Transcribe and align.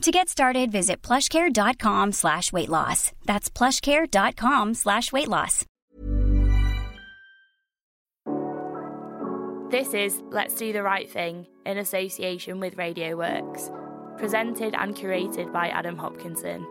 To 0.00 0.10
get 0.10 0.30
started, 0.30 0.72
visit 0.72 1.02
plushcare.com 1.02 2.12
slash 2.12 2.52
weight 2.54 2.70
loss. 2.70 3.12
That's 3.26 3.50
plushcare.com 3.50 4.72
slash 4.72 5.12
weight 5.12 5.28
loss. 5.28 5.66
This 9.70 9.92
is 9.92 10.22
Let's 10.30 10.54
Do 10.54 10.72
the 10.72 10.82
Right 10.82 11.08
Thing 11.08 11.46
in 11.66 11.76
association 11.76 12.60
with 12.60 12.78
Radio 12.78 13.14
Works, 13.14 13.70
presented 14.16 14.74
and 14.74 14.96
curated 14.96 15.52
by 15.52 15.68
Adam 15.68 15.96
Hopkinson. 15.98 16.66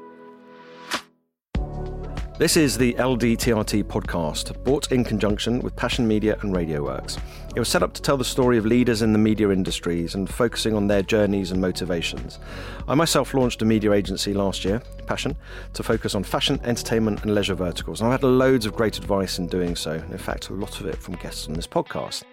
This 2.40 2.56
is 2.56 2.78
the 2.78 2.94
LDTRT 2.94 3.84
podcast, 3.84 4.64
bought 4.64 4.94
in 4.94 5.04
conjunction 5.04 5.60
with 5.60 5.76
Pashn 5.76 6.06
Media 6.06 6.38
and 6.40 6.56
RadioWorks. 6.56 7.20
It 7.54 7.60
was 7.60 7.68
set 7.68 7.84
up 7.84 7.92
to 7.96 8.02
tell 8.02 8.16
the 8.16 8.24
story 8.24 8.58
of 8.58 8.66
leaders 8.66 9.02
in 9.02 9.12
the 9.12 9.20
media 9.20 9.50
industries 9.50 10.16
and 10.16 10.34
focusing 10.34 10.74
on 10.74 10.88
their 10.88 11.02
journeys 11.02 11.52
and 11.52 11.60
motivations. 11.60 12.40
I 12.88 12.96
myself 12.96 13.34
launched 13.34 13.62
a 13.62 13.66
media 13.66 13.92
agency 13.92 14.34
last 14.34 14.64
year, 14.64 14.82
Passion, 15.06 15.36
to 15.74 15.84
focus 15.84 16.16
on 16.16 16.24
fashion, 16.24 16.62
entertainment, 16.64 17.24
and 17.24 17.36
leisure 17.36 17.56
verticals. 17.56 18.00
And 18.00 18.08
I've 18.08 18.22
had 18.22 18.30
loads 18.30 18.66
of 18.66 18.74
great 18.74 18.98
advice 18.98 19.38
in 19.38 19.48
doing 19.48 19.76
so. 19.76 19.96
In 19.96 20.18
fact, 20.18 20.48
a 20.48 20.54
lot 20.54 20.80
of 20.80 20.86
it 20.86 20.96
from 20.96 21.16
guests 21.16 21.50
on 21.50 21.56
this 21.56 21.68
podcast. 21.68 22.24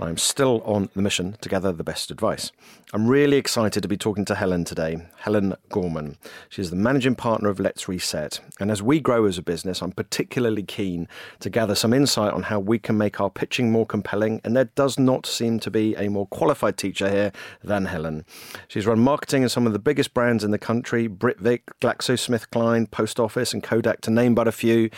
I'm 0.00 0.16
still 0.16 0.60
on 0.62 0.88
the 0.94 1.02
mission 1.02 1.36
to 1.40 1.48
gather 1.48 1.70
the 1.70 1.84
best 1.84 2.10
advice. 2.10 2.50
I'm 2.92 3.06
really 3.06 3.36
excited 3.36 3.80
to 3.80 3.88
be 3.88 3.96
talking 3.96 4.24
to 4.24 4.34
Helen 4.34 4.64
today, 4.64 5.06
Helen 5.18 5.54
Gorman. 5.68 6.16
She's 6.48 6.70
the 6.70 6.76
managing 6.76 7.14
partner 7.14 7.48
of 7.48 7.60
Let's 7.60 7.88
Reset. 7.88 8.40
And 8.58 8.72
as 8.72 8.82
we 8.82 8.98
grow 8.98 9.24
as 9.24 9.38
a 9.38 9.42
business, 9.42 9.82
I'm 9.82 9.92
particularly 9.92 10.64
keen 10.64 11.06
to 11.40 11.48
gather 11.48 11.76
some 11.76 11.92
insight 11.92 12.32
on 12.32 12.44
how 12.44 12.58
we 12.58 12.80
can 12.80 12.98
make 12.98 13.20
our 13.20 13.30
pitching 13.30 13.70
more 13.70 13.86
compelling. 13.86 14.40
And 14.42 14.56
there 14.56 14.70
does 14.74 14.98
not 14.98 15.26
seem 15.26 15.60
to 15.60 15.70
be 15.70 15.94
a 15.94 16.08
more 16.08 16.26
qualified 16.26 16.76
teacher 16.76 17.08
here 17.08 17.30
than 17.62 17.84
Helen. 17.84 18.24
She's 18.66 18.86
run 18.86 18.98
marketing 18.98 19.44
in 19.44 19.48
some 19.48 19.66
of 19.66 19.72
the 19.72 19.78
biggest 19.78 20.12
brands 20.12 20.42
in 20.42 20.50
the 20.50 20.58
country 20.58 21.08
Britvic, 21.08 21.60
GlaxoSmithKline, 21.80 22.90
Post 22.90 23.20
Office, 23.20 23.52
and 23.52 23.62
Kodak, 23.62 24.00
to 24.02 24.10
name 24.10 24.34
but 24.34 24.48
a 24.48 24.52
few. 24.52 24.90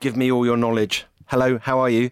Give 0.00 0.16
me 0.16 0.32
all 0.32 0.44
your 0.44 0.56
knowledge. 0.56 1.06
Hello, 1.26 1.58
how 1.58 1.78
are 1.78 1.90
you? 1.90 2.10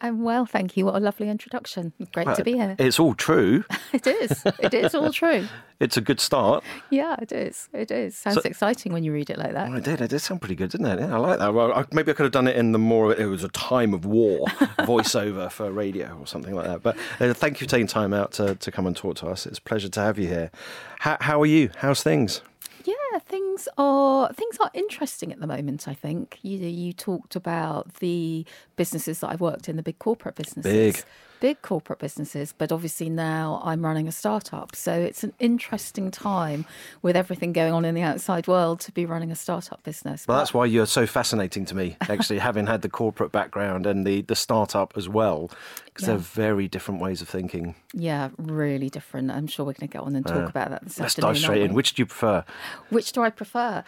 I'm 0.00 0.22
well, 0.22 0.44
thank 0.44 0.76
you. 0.76 0.84
What 0.84 0.94
a 0.96 1.00
lovely 1.00 1.30
introduction. 1.30 1.92
Great 2.12 2.28
to 2.36 2.44
be 2.44 2.52
here. 2.52 2.76
It's 2.78 2.98
all 3.00 3.14
true. 3.14 3.64
It 3.92 4.06
is. 4.06 4.42
It 4.58 4.74
is 4.74 4.94
all 4.94 5.10
true. 5.12 5.46
It's 5.78 5.98
a 5.98 6.00
good 6.00 6.20
start. 6.20 6.64
Yeah, 6.88 7.16
it 7.20 7.32
is. 7.32 7.68
It 7.74 7.90
is. 7.90 8.16
Sounds 8.16 8.36
So- 8.36 8.48
exciting 8.48 8.94
when 8.94 9.04
you 9.04 9.12
read 9.12 9.28
it 9.28 9.38
like 9.38 9.52
that. 9.52 9.68
Well, 9.68 9.76
I 9.76 9.80
did. 9.80 10.00
It 10.00 10.08
did 10.08 10.20
sound 10.20 10.40
pretty 10.40 10.54
good, 10.54 10.70
didn't 10.70 10.86
it? 10.86 11.00
Yeah, 11.00 11.14
I 11.14 11.18
like 11.18 11.38
that. 11.38 11.52
Well, 11.52 11.70
I, 11.72 11.84
maybe 11.92 12.10
I 12.10 12.14
could 12.14 12.22
have 12.24 12.32
done 12.32 12.48
it 12.48 12.56
in 12.56 12.72
the 12.72 12.78
more. 12.78 13.14
It 13.14 13.26
was 13.26 13.44
a 13.44 13.48
time 13.50 13.92
of 13.92 14.06
war 14.06 14.46
voiceover 14.80 15.50
for 15.52 15.70
radio 15.70 16.16
or 16.18 16.26
something 16.26 16.54
like 16.54 16.64
that. 16.66 16.82
But 16.82 16.96
uh, 17.20 17.34
thank 17.34 17.60
you 17.60 17.66
for 17.66 17.70
taking 17.70 17.86
time 17.86 18.14
out 18.14 18.32
to, 18.32 18.54
to 18.54 18.70
come 18.72 18.86
and 18.86 18.96
talk 18.96 19.16
to 19.16 19.26
us. 19.28 19.44
It's 19.46 19.58
a 19.58 19.62
pleasure 19.62 19.90
to 19.90 20.00
have 20.00 20.18
you 20.18 20.28
here. 20.28 20.50
How, 21.00 21.18
how 21.20 21.42
are 21.42 21.46
you? 21.46 21.68
How's 21.76 22.02
things? 22.02 22.40
Yeah, 22.84 22.94
things 23.18 23.68
are 23.78 24.32
things 24.32 24.56
are 24.60 24.70
interesting 24.74 25.32
at 25.32 25.40
the 25.40 25.46
moment. 25.46 25.86
I 25.88 25.94
think 25.94 26.38
you 26.42 26.58
you 26.58 26.92
talked 26.92 27.36
about 27.36 27.94
the 27.94 28.44
businesses 28.76 29.20
that 29.20 29.30
I've 29.30 29.40
worked 29.40 29.68
in, 29.68 29.76
the 29.76 29.82
big 29.82 29.98
corporate 29.98 30.34
businesses, 30.34 30.96
Big. 30.96 31.04
big 31.40 31.62
corporate 31.62 31.98
businesses. 31.98 32.52
But 32.56 32.70
obviously 32.72 33.08
now 33.08 33.60
I'm 33.64 33.82
running 33.84 34.06
a 34.06 34.12
startup, 34.12 34.76
so 34.76 34.92
it's 34.92 35.24
an 35.24 35.32
interesting 35.38 36.10
time 36.10 36.66
with 37.00 37.16
everything 37.16 37.52
going 37.54 37.72
on 37.72 37.84
in 37.86 37.94
the 37.94 38.02
outside 38.02 38.46
world 38.46 38.80
to 38.80 38.92
be 38.92 39.06
running 39.06 39.30
a 39.30 39.36
startup 39.36 39.82
business. 39.82 40.26
Well, 40.28 40.36
But- 40.36 40.40
that's 40.40 40.52
why 40.54 40.66
you're 40.66 40.86
so 40.86 41.06
fascinating 41.06 41.64
to 41.66 41.74
me, 41.74 41.96
actually, 42.02 42.38
having 42.50 42.66
had 42.66 42.82
the 42.82 42.90
corporate 42.90 43.32
background 43.32 43.86
and 43.86 44.06
the, 44.06 44.20
the 44.22 44.36
startup 44.36 44.92
as 44.96 45.08
well, 45.08 45.50
because 45.86 46.06
they're 46.06 46.16
very 46.18 46.68
different 46.68 47.00
ways 47.00 47.22
of 47.22 47.28
thinking. 47.30 47.74
yeah, 47.94 48.28
really 48.36 48.90
different. 48.90 49.30
I'm 49.30 49.46
sure 49.46 49.64
we're 49.64 49.72
going 49.72 49.88
to 49.88 49.92
get 49.92 50.02
on 50.02 50.14
and 50.16 50.26
talk 50.26 50.36
uh, 50.44 50.46
about 50.48 50.68
that 50.70 50.84
this 50.84 51.00
Let's 51.00 51.14
afternoon. 51.14 51.32
dive 51.34 51.42
straight 51.42 51.62
in. 51.62 51.72
Which 51.72 51.94
do 51.94 52.02
you 52.02 52.06
prefer? 52.06 52.44
Which 52.90 53.05
do 53.12 53.22
I 53.22 53.30
prefer? 53.30 53.84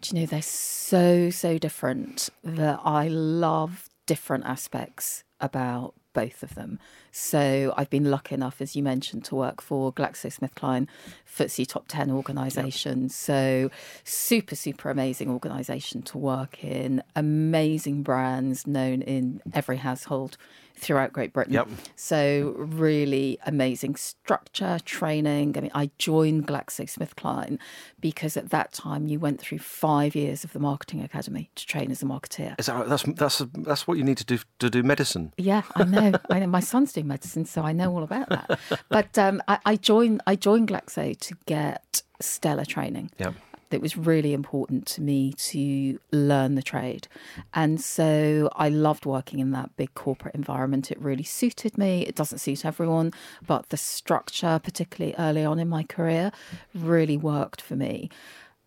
Do 0.00 0.14
you 0.14 0.20
know 0.20 0.26
they're 0.26 0.42
so 0.42 1.30
so 1.30 1.58
different 1.58 2.28
that 2.44 2.80
I 2.84 3.08
love 3.08 3.88
different 4.06 4.44
aspects 4.46 5.24
about 5.40 5.94
both 6.14 6.42
of 6.42 6.56
them. 6.56 6.80
So 7.12 7.72
I've 7.76 7.90
been 7.90 8.10
lucky 8.10 8.34
enough, 8.34 8.60
as 8.60 8.74
you 8.74 8.82
mentioned, 8.82 9.24
to 9.26 9.36
work 9.36 9.60
for 9.60 9.92
GlaxoSmithKline, 9.92 10.88
FTSE 11.32 11.68
top 11.68 11.84
ten 11.86 12.10
organisation. 12.10 13.08
So 13.08 13.70
super 14.02 14.56
super 14.56 14.90
amazing 14.90 15.30
organisation 15.30 16.02
to 16.02 16.18
work 16.18 16.64
in. 16.64 17.04
Amazing 17.14 18.02
brands 18.02 18.66
known 18.66 19.02
in 19.02 19.40
every 19.52 19.76
household 19.76 20.36
throughout 20.78 21.12
Great 21.12 21.32
Britain. 21.32 21.54
Yep. 21.54 21.68
So 21.96 22.54
really 22.56 23.38
amazing 23.46 23.96
structure, 23.96 24.78
training. 24.84 25.56
I 25.56 25.60
mean, 25.60 25.70
I 25.74 25.90
joined 25.98 26.46
GlaxoSmithKline 26.46 27.58
because 28.00 28.36
at 28.36 28.50
that 28.50 28.72
time 28.72 29.06
you 29.06 29.18
went 29.18 29.40
through 29.40 29.58
five 29.58 30.14
years 30.14 30.44
of 30.44 30.52
the 30.52 30.58
marketing 30.58 31.02
academy 31.02 31.50
to 31.54 31.66
train 31.66 31.90
as 31.90 32.02
a 32.02 32.06
marketeer. 32.06 32.58
Is 32.58 32.66
that 32.66 32.76
right? 32.76 32.88
That's, 32.88 33.02
that's, 33.02 33.42
that's 33.54 33.86
what 33.86 33.98
you 33.98 34.04
need 34.04 34.18
to 34.18 34.24
do 34.24 34.38
to 34.58 34.70
do 34.70 34.82
medicine. 34.82 35.32
Yeah, 35.36 35.62
I 35.74 35.84
know. 35.84 36.12
I 36.30 36.40
know. 36.40 36.46
My 36.46 36.60
son's 36.60 36.92
doing 36.92 37.08
medicine, 37.08 37.44
so 37.44 37.62
I 37.62 37.72
know 37.72 37.94
all 37.94 38.02
about 38.02 38.28
that. 38.28 38.58
But 38.88 39.18
um, 39.18 39.42
I, 39.48 39.58
I 39.64 39.76
joined. 39.76 40.22
I 40.26 40.36
joined 40.36 40.68
Glaxo 40.68 41.18
to 41.18 41.36
get 41.46 42.02
stellar 42.20 42.64
training. 42.64 43.10
Yeah. 43.18 43.32
It 43.70 43.82
was 43.82 43.96
really 43.98 44.32
important 44.32 44.86
to 44.86 45.02
me 45.02 45.32
to 45.34 45.98
learn 46.10 46.54
the 46.54 46.62
trade. 46.62 47.06
And 47.52 47.80
so 47.80 48.48
I 48.56 48.68
loved 48.70 49.04
working 49.04 49.40
in 49.40 49.50
that 49.50 49.76
big 49.76 49.92
corporate 49.94 50.34
environment. 50.34 50.90
It 50.90 50.98
really 51.00 51.22
suited 51.24 51.76
me. 51.76 52.02
It 52.06 52.14
doesn't 52.14 52.38
suit 52.38 52.64
everyone, 52.64 53.12
but 53.46 53.68
the 53.68 53.76
structure, 53.76 54.58
particularly 54.62 55.14
early 55.18 55.44
on 55.44 55.58
in 55.58 55.68
my 55.68 55.82
career, 55.82 56.32
really 56.74 57.16
worked 57.18 57.60
for 57.60 57.76
me. 57.76 58.08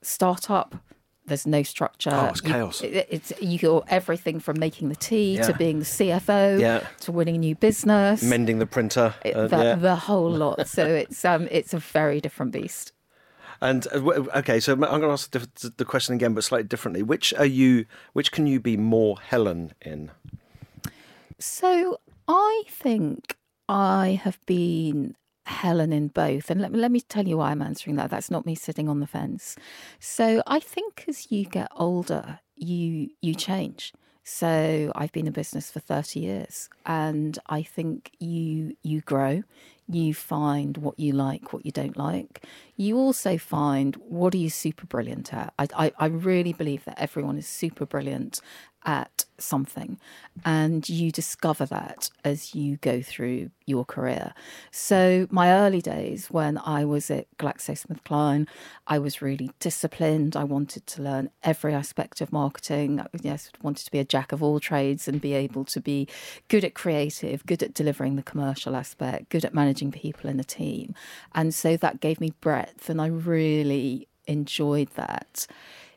Startup, 0.02 0.76
there's 1.26 1.46
no 1.48 1.64
structure. 1.64 2.10
Oh, 2.14 2.26
it's 2.28 2.44
You- 2.44 2.50
chaos. 2.50 2.82
it- 2.82 3.08
it's 3.10 3.34
you 3.42 3.58
got 3.60 3.86
everything 3.90 4.40
from 4.40 4.60
making 4.60 4.90
the 4.90 4.96
tea 4.96 5.36
Yeah. 5.38 5.44
to 5.48 5.54
being 5.54 5.80
the 5.80 5.86
CFO 5.86 6.58
Yeah. 6.60 6.86
to 7.02 7.12
winning 7.12 7.36
a 7.36 7.40
new 7.40 7.56
business. 7.56 8.22
Mending 8.24 8.60
the 8.60 8.66
printer. 8.66 9.14
It- 9.24 9.36
uh, 9.36 9.48
the, 9.48 9.58
yeah. 9.58 9.76
the 9.76 9.96
whole 9.96 10.30
lot. 10.44 10.68
So 10.68 10.86
it's 10.86 11.24
um 11.26 11.48
it's 11.52 11.74
a 11.74 11.80
very 11.80 12.20
different 12.22 12.52
beast. 12.52 12.92
And 13.62 13.88
uh, 13.94 14.24
okay, 14.38 14.60
so 14.60 14.74
I'm 14.74 14.80
going 14.80 15.02
to 15.02 15.10
ask 15.10 15.32
the, 15.32 15.86
question 15.86 16.16
again, 16.16 16.34
but 16.34 16.44
slightly 16.44 16.68
differently. 16.68 17.04
Which 17.04 17.34
are 17.36 17.46
you? 17.46 17.86
Which 18.14 18.32
can 18.32 18.48
you 18.48 18.60
be 18.60 18.76
more 18.76 19.18
Helen 19.20 19.74
in? 19.82 20.12
So 21.38 22.00
I 22.28 22.64
think 22.68 23.38
I 23.70 24.20
have 24.24 24.40
been 24.46 25.16
Helen 25.46 25.94
in 25.94 26.08
both. 26.08 26.50
And 26.50 26.62
let 26.62 26.72
me, 26.72 26.80
let 26.80 26.91
me 26.91 27.02
tell 27.02 27.28
you 27.28 27.38
why 27.38 27.52
I'm 27.52 27.62
answering 27.62 27.97
that. 27.97 28.09
That's 28.09 28.32
not 28.32 28.46
me 28.46 28.56
sitting 28.56 28.90
on 28.90 29.00
the 29.00 29.08
fence. 29.08 29.56
So 30.00 30.41
I 30.47 30.59
think 30.59 31.06
as 31.08 31.32
you 31.32 31.46
get 31.46 31.68
older, 31.76 32.40
you 32.56 33.09
you 33.22 33.35
change. 33.35 33.94
So 34.24 34.91
I've 34.96 35.12
been 35.12 35.28
in 35.28 35.34
business 35.34 35.72
for 35.72 35.80
30 35.80 36.20
years 36.20 36.70
and 36.85 37.38
I 37.47 37.64
think 37.64 38.12
you 38.20 38.76
you 38.84 39.02
grow, 39.02 39.44
you 39.88 40.14
find 40.14 40.78
what 40.78 41.00
you 41.00 41.14
like, 41.14 41.54
what 41.54 41.66
you 41.66 41.72
don't 41.72 41.98
like. 41.98 42.46
You 42.78 42.98
also 42.98 43.38
find 43.38 43.96
what 43.96 44.34
are 44.34 44.38
you 44.38 44.50
super 44.50 44.86
brilliant 44.86 45.34
at. 45.34 45.54
I, 45.60 45.68
I, 45.76 45.92
I 46.00 46.06
really 46.08 46.54
believe 46.54 46.86
that 46.86 47.00
everyone 47.00 47.38
is 47.38 47.48
super 47.48 47.86
brilliant 47.86 48.42
at 48.86 49.26
something 49.38 50.00
and 50.46 50.88
you 50.88 51.12
discover 51.12 51.66
that 51.66 52.10
as 52.24 52.56
you 52.56 52.78
go 52.78 53.02
through 53.02 53.50
your 53.66 53.86
career. 53.86 54.34
So 54.72 55.28
my 55.30 55.52
early 55.52 55.82
days 55.82 56.28
when 56.30 56.58
I 56.58 56.86
was 56.86 57.10
at 57.10 57.26
GlaxoSmithKline, 57.38 58.48
I 58.88 59.00
was 59.00 59.22
really 59.22 59.52
disciplined. 59.60 60.36
I 60.36 60.44
wanted 60.44 60.88
to 60.88 61.02
learn 61.02 61.30
every 61.44 61.74
aspect 61.74 62.22
of 62.22 62.32
marketing. 62.32 63.00
I 63.00 63.08
yes, 63.22 63.52
wanted 63.62 63.86
to 63.86 63.92
be 63.92 64.00
a 64.00 64.06
jack 64.06 64.32
of 64.32 64.42
all 64.44 64.60
trades 64.60 65.08
and 65.08 65.22
be 65.22 65.34
able 65.34 65.66
to 65.66 65.80
be 65.80 66.08
good 66.48 66.64
at 66.64 66.74
creative, 66.74 67.46
good 67.46 67.64
at 67.64 67.74
delivering 67.74 68.16
the 68.16 68.24
commercial 68.24 68.76
aspect, 68.76 69.30
good 69.30 69.46
at 69.46 69.54
managing 69.54 69.81
people 69.90 70.30
in 70.30 70.38
a 70.40 70.44
team. 70.44 70.94
And 71.34 71.56
so 71.56 71.78
that 71.78 72.02
gave 72.02 72.20
me 72.20 72.34
breadth 72.42 72.90
and 72.90 73.02
I 73.02 73.08
really 73.08 74.10
enjoyed 74.28 74.90
that 74.90 75.48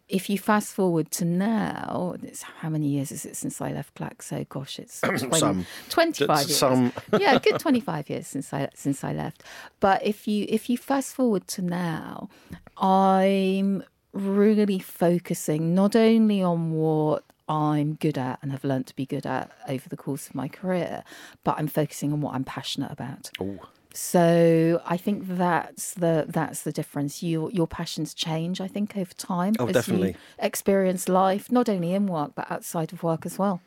if 0.09 0.29
you 0.29 0.39
fast 0.39 0.75
forward 0.75 1.11
to 1.13 1.25
now, 1.25 2.15
it's 2.23 2.43
how 2.43 2.69
many 2.69 2.87
years 2.87 3.11
is 3.11 3.25
it 3.25 3.37
since 3.37 3.61
I 3.61 3.73
left 3.73 3.95
Glaxo? 3.95 4.47
Gosh, 4.49 4.79
it's 4.79 5.01
20, 5.01 5.31
Some. 5.39 5.67
25 5.89 6.39
years. 6.39 6.57
Some. 6.57 6.93
yeah, 7.19 7.39
good 7.39 7.59
25 7.59 8.11
years 8.11 8.27
since 8.27 8.53
I 8.53 8.69
since 8.75 9.03
I 9.03 9.13
left. 9.13 9.43
But 9.81 10.05
if 10.05 10.29
you 10.29 10.47
if 10.49 10.69
you 10.69 10.77
fast 10.77 11.15
forward 11.15 11.47
to 11.49 11.63
now, 11.63 12.29
I'm 12.77 13.83
really 14.13 14.79
focusing 14.79 15.75
not 15.75 15.97
only 15.97 16.43
on 16.43 16.73
what 16.73 17.25
I'm 17.49 17.95
good 17.95 18.17
at 18.17 18.39
and 18.43 18.53
have 18.53 18.65
learnt 18.65 18.87
to 18.89 18.97
be 18.97 19.07
good 19.07 19.27
at 19.27 19.51
over 19.69 19.89
the 19.89 19.97
course 19.97 20.29
of 20.29 20.35
my 20.35 20.49
career, 20.49 21.05
but 21.43 21.57
I'm 21.59 21.67
focusing 21.67 22.13
on 22.13 22.21
what 22.21 22.35
I'm 22.35 22.45
passionate 22.45 22.91
about. 22.91 23.31
Ooh. 23.41 23.61
So 23.93 24.83
I 24.85 24.97
think 24.97 25.25
that's 25.29 25.95
the 25.95 26.25
that's 26.27 26.63
the 26.63 26.73
difference. 26.73 27.23
Your 27.23 27.51
your 27.53 27.69
passions 27.69 28.13
change, 28.13 28.61
I 28.61 28.67
think, 28.67 28.97
over 28.97 29.15
time 29.15 29.55
Oh, 29.59 29.67
as 29.69 29.75
definitely. 29.75 30.09
you 30.09 30.15
experience 30.39 31.09
life, 31.09 31.53
not 31.53 31.69
only 31.69 31.93
in 31.95 32.07
work 32.09 32.33
but 32.35 32.51
outside 32.51 32.93
of 32.93 33.03
work 33.05 33.25
as 33.25 33.39
well. 33.39 33.61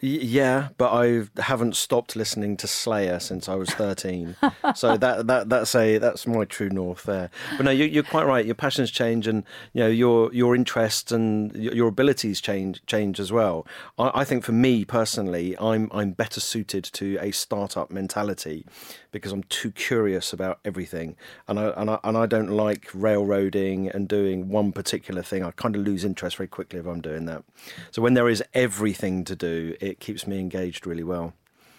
Yeah, 0.00 0.68
but 0.76 0.92
I 0.92 1.22
haven't 1.40 1.76
stopped 1.76 2.14
listening 2.14 2.56
to 2.58 2.66
Slayer 2.66 3.18
since 3.18 3.48
I 3.48 3.54
was 3.54 3.70
thirteen. 3.70 4.36
so 4.74 4.96
that 4.96 5.26
that 5.26 5.48
that's 5.48 5.74
a 5.74 5.98
that's 5.98 6.26
my 6.26 6.44
true 6.44 6.68
north 6.68 7.04
there. 7.04 7.30
But 7.56 7.64
no, 7.64 7.70
you, 7.70 7.86
you're 7.86 8.02
quite 8.02 8.26
right. 8.26 8.44
Your 8.44 8.54
passions 8.54 8.90
change, 8.90 9.26
and 9.26 9.44
you 9.72 9.82
know 9.82 9.88
your 9.88 10.32
your 10.34 10.54
interests 10.54 11.10
and 11.10 11.54
your 11.56 11.88
abilities 11.88 12.40
change 12.40 12.84
change 12.86 13.18
as 13.18 13.32
well. 13.32 13.66
I, 13.98 14.10
I 14.20 14.24
think 14.24 14.44
for 14.44 14.52
me 14.52 14.84
personally, 14.84 15.56
I'm 15.58 15.88
I'm 15.92 16.12
better 16.12 16.40
suited 16.40 16.84
to 16.84 17.16
a 17.20 17.30
startup 17.30 17.90
mentality 17.90 18.66
because 19.14 19.32
I'm 19.32 19.44
too 19.44 19.70
curious 19.70 20.32
about 20.34 20.58
everything, 20.64 21.16
and 21.48 21.58
I 21.58 21.68
and 21.76 21.88
I, 21.90 21.98
and 22.04 22.16
I 22.18 22.26
don't 22.26 22.50
like 22.50 22.90
railroading 22.92 23.88
and 23.88 24.06
doing 24.08 24.48
one 24.50 24.72
particular 24.72 25.22
thing. 25.22 25.42
I 25.42 25.50
kind 25.52 25.74
of 25.76 25.82
lose 25.82 26.04
interest 26.04 26.36
very 26.36 26.48
quickly 26.48 26.78
if 26.80 26.86
I'm 26.86 27.00
doing 27.00 27.24
that. 27.26 27.44
So 27.90 28.02
when 28.02 28.14
there 28.14 28.28
is 28.28 28.42
everything 28.52 29.24
to 29.24 29.34
do, 29.36 29.74
it 29.80 30.00
keeps 30.00 30.26
me 30.26 30.38
engaged 30.38 30.86
really 30.86 31.04
well. 31.04 31.32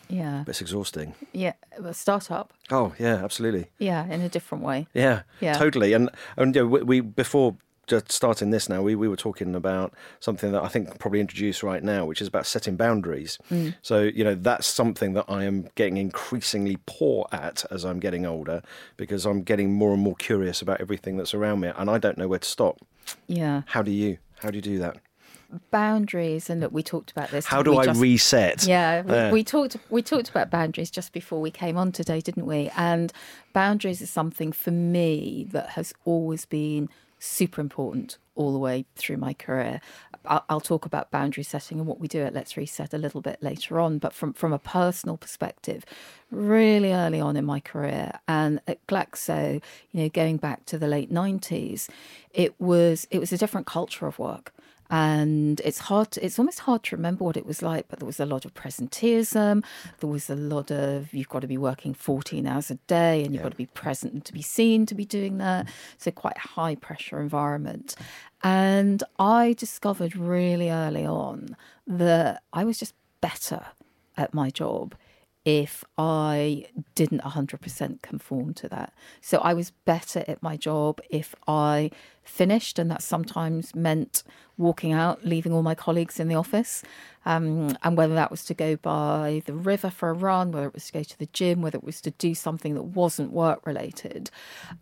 Yeah, 0.08 0.44
But 0.46 0.52
it's 0.52 0.62
exhausting. 0.62 1.16
yeah. 1.34 1.54
A 1.84 1.94
startup, 1.94 2.54
Oh 2.70 2.94
yeah, 3.00 3.24
absolutely. 3.24 3.66
yeah, 3.80 4.06
in 4.14 4.22
a 4.22 4.30
different 4.30 4.64
way. 4.64 4.88
Yeah, 4.94 5.24
Yeah. 5.42 5.54
totally. 5.58 5.94
And 5.94 6.10
and 6.38 6.56
you 6.56 6.62
know, 6.62 6.68
we, 6.68 6.82
we 6.84 7.00
before 7.02 7.56
just 7.88 8.12
starting 8.12 8.50
this 8.52 8.68
now, 8.70 8.82
we, 8.82 8.96
we 8.96 9.08
were 9.08 9.16
talking 9.16 9.56
about 9.56 9.94
something 10.20 10.52
that 10.52 10.64
I 10.64 10.68
think 10.68 10.98
probably 11.00 11.20
introduced 11.20 11.64
right 11.64 11.84
now, 11.84 12.06
which 12.06 12.22
is 12.22 12.28
about 12.28 12.46
setting 12.46 12.76
boundaries. 12.76 13.38
Mm. 13.52 13.76
So 13.82 14.02
you 14.02 14.24
know 14.24 14.36
that's 14.36 14.68
something 14.68 15.14
that 15.14 15.26
I 15.28 15.44
am 15.44 15.70
getting 15.76 15.98
increasingly 15.98 16.78
poor 16.86 17.28
at 17.32 17.66
as 17.72 17.84
I'm 17.86 18.00
getting 18.00 18.26
older 18.26 18.62
because 18.98 19.26
I'm 19.26 19.44
getting 19.44 19.74
more 19.74 19.94
and 19.94 20.02
more 20.02 20.16
curious 20.16 20.62
about 20.62 20.82
everything 20.82 21.18
that's 21.18 21.34
around 21.34 21.60
me, 21.60 21.72
and 21.76 21.90
I 21.90 21.98
don't 21.98 22.18
know 22.18 22.28
where 22.28 22.40
to 22.40 22.48
stop. 22.48 22.80
Yeah, 23.28 23.62
How 23.68 23.82
do 23.82 23.92
you? 23.92 24.18
How 24.40 24.50
do 24.52 24.58
you 24.58 24.62
do 24.62 24.80
that? 24.80 24.98
boundaries, 25.72 26.50
and 26.50 26.62
look, 26.62 26.72
we 26.72 26.84
talked 26.84 27.12
about 27.12 27.30
this. 27.32 27.46
How 27.46 27.62
do 27.64 27.78
I 27.78 27.86
just- 27.86 28.00
reset? 28.00 28.66
Yeah, 28.68 29.02
we, 29.02 29.12
Yeah. 29.14 29.32
we 29.32 29.44
talked 29.44 29.78
we 29.90 30.02
talked 30.02 30.30
about 30.30 30.50
boundaries 30.50 30.92
just 30.92 31.14
before 31.14 31.40
we 31.42 31.52
came 31.52 31.78
on 31.78 31.92
today, 31.92 32.20
didn't 32.22 32.46
we? 32.46 32.72
And 32.76 33.12
boundaries 33.54 34.02
is 34.02 34.10
something 34.10 34.52
for 34.52 34.72
me 34.72 35.48
that 35.52 35.70
has 35.72 35.94
always 36.04 36.46
been 36.46 36.90
super 37.20 37.62
important 37.62 38.18
all 38.36 38.52
the 38.52 38.60
way 38.60 38.86
through 38.96 39.18
my 39.18 39.34
career. 39.34 39.80
I'll, 40.26 40.60
talk 40.60 40.86
about 40.86 41.12
boundary 41.12 41.44
setting 41.44 41.78
and 41.78 41.88
what 41.88 42.00
we 42.00 42.08
do 42.08 42.24
at 42.24 42.34
Let's 42.34 42.58
Reset 42.58 42.94
a 42.94 42.98
little 42.98 43.22
bit 43.22 43.42
later 43.42 43.80
on, 43.80 44.00
but 44.00 44.12
from 44.12 44.34
from 44.34 44.54
a 44.54 44.60
personal 44.60 45.18
perspective, 45.18 45.86
really 46.32 46.92
early 46.92 47.20
on 47.20 47.38
in 47.38 47.46
my 47.46 47.60
career 47.60 48.14
and 48.28 48.60
at 48.68 48.86
Glaxo, 48.88 49.62
you 49.92 50.02
know, 50.02 50.10
going 50.10 50.38
back 50.38 50.66
to 50.66 50.80
the 50.80 50.88
late 50.88 51.12
nineties, 51.12 51.88
it 52.34 52.60
was 52.60 53.08
it 53.12 53.20
was 53.20 53.32
a 53.32 53.38
different 53.38 53.68
culture 53.68 54.08
of 54.08 54.18
work 54.18 54.52
and 54.90 55.60
it's 55.62 55.80
hard 55.80 56.12
to, 56.12 56.26
it's 56.26 56.38
almost 56.38 56.60
hard 56.60 56.84
to 56.84 56.96
remember 56.96 57.24
what 57.24 57.38
it 57.38 57.46
was 57.46 57.62
like 57.62 57.88
but 57.88 58.00
there 58.00 58.06
was 58.06 58.20
a 58.20 58.26
lot 58.26 58.46
of 58.46 58.54
presenteeism. 58.54 59.64
There 60.00 60.10
was 60.10 60.30
a 60.30 60.36
lot 60.36 60.72
of 60.72 61.14
you've 61.14 61.30
got 61.30 61.42
to 61.42 61.48
be 61.48 61.58
working 61.58 61.94
14 61.94 62.46
hours 62.46 62.72
a 62.72 62.76
day 62.88 63.24
and 63.24 63.34
you've 63.34 63.44
got 63.44 63.52
to 63.52 63.58
be 63.58 63.68
present 63.68 64.14
and 64.14 64.26
to 64.26 64.34
be 64.34 64.42
seen 64.42 64.86
to 64.86 64.96
be 64.96 65.06
doing 65.06 65.38
that. 65.40 65.68
So 65.98 66.12
quite 66.12 66.38
a 66.38 66.48
high 66.48 66.76
pressure 66.76 67.20
environment. 67.20 67.96
And 68.44 69.04
i 69.18 69.54
discovered 69.54 70.16
really 70.16 70.70
early 70.70 71.06
on 71.06 71.56
that 71.88 72.44
i 72.54 72.64
was 72.64 72.78
just 72.78 72.94
better 73.22 73.66
at 74.18 74.34
my 74.34 74.50
job 74.50 74.96
if 75.46 75.84
I 75.96 76.66
didn't 76.96 77.22
100% 77.22 78.02
conform 78.02 78.56
to 78.56 78.68
that. 78.70 78.94
So 79.22 79.38
I 79.38 79.54
was 79.54 79.72
better 79.86 80.26
at 80.28 80.42
my 80.42 80.58
job 80.58 81.00
if 81.10 81.36
I 81.48 81.92
finished, 82.24 82.80
and 82.80 82.90
that 82.90 83.04
sometimes 83.04 83.76
meant 83.76 84.24
walking 84.58 84.92
out, 84.92 85.24
leaving 85.24 85.54
all 85.54 85.62
my 85.62 85.76
colleagues 85.76 86.20
in 86.20 86.28
the 86.28 86.36
office. 86.36 86.82
Um, 87.26 87.78
and 87.84 87.96
whether 87.96 88.16
that 88.16 88.32
was 88.32 88.44
to 88.46 88.56
go 88.56 88.76
by 88.76 89.44
the 89.46 89.54
river 89.54 89.92
for 89.92 90.10
a 90.10 90.14
run, 90.14 90.52
whether 90.52 90.68
it 90.68 90.74
was 90.74 90.88
to 90.88 90.94
go 90.94 91.04
to 91.04 91.20
the 91.20 91.28
gym, 91.28 91.62
whether 91.62 91.78
it 91.78 91.84
was 91.84 92.02
to 92.02 92.12
do 92.12 92.34
something 92.34 92.74
that 92.74 92.84
wasn't 92.84 93.32
work 93.32 93.66
related, 93.68 94.32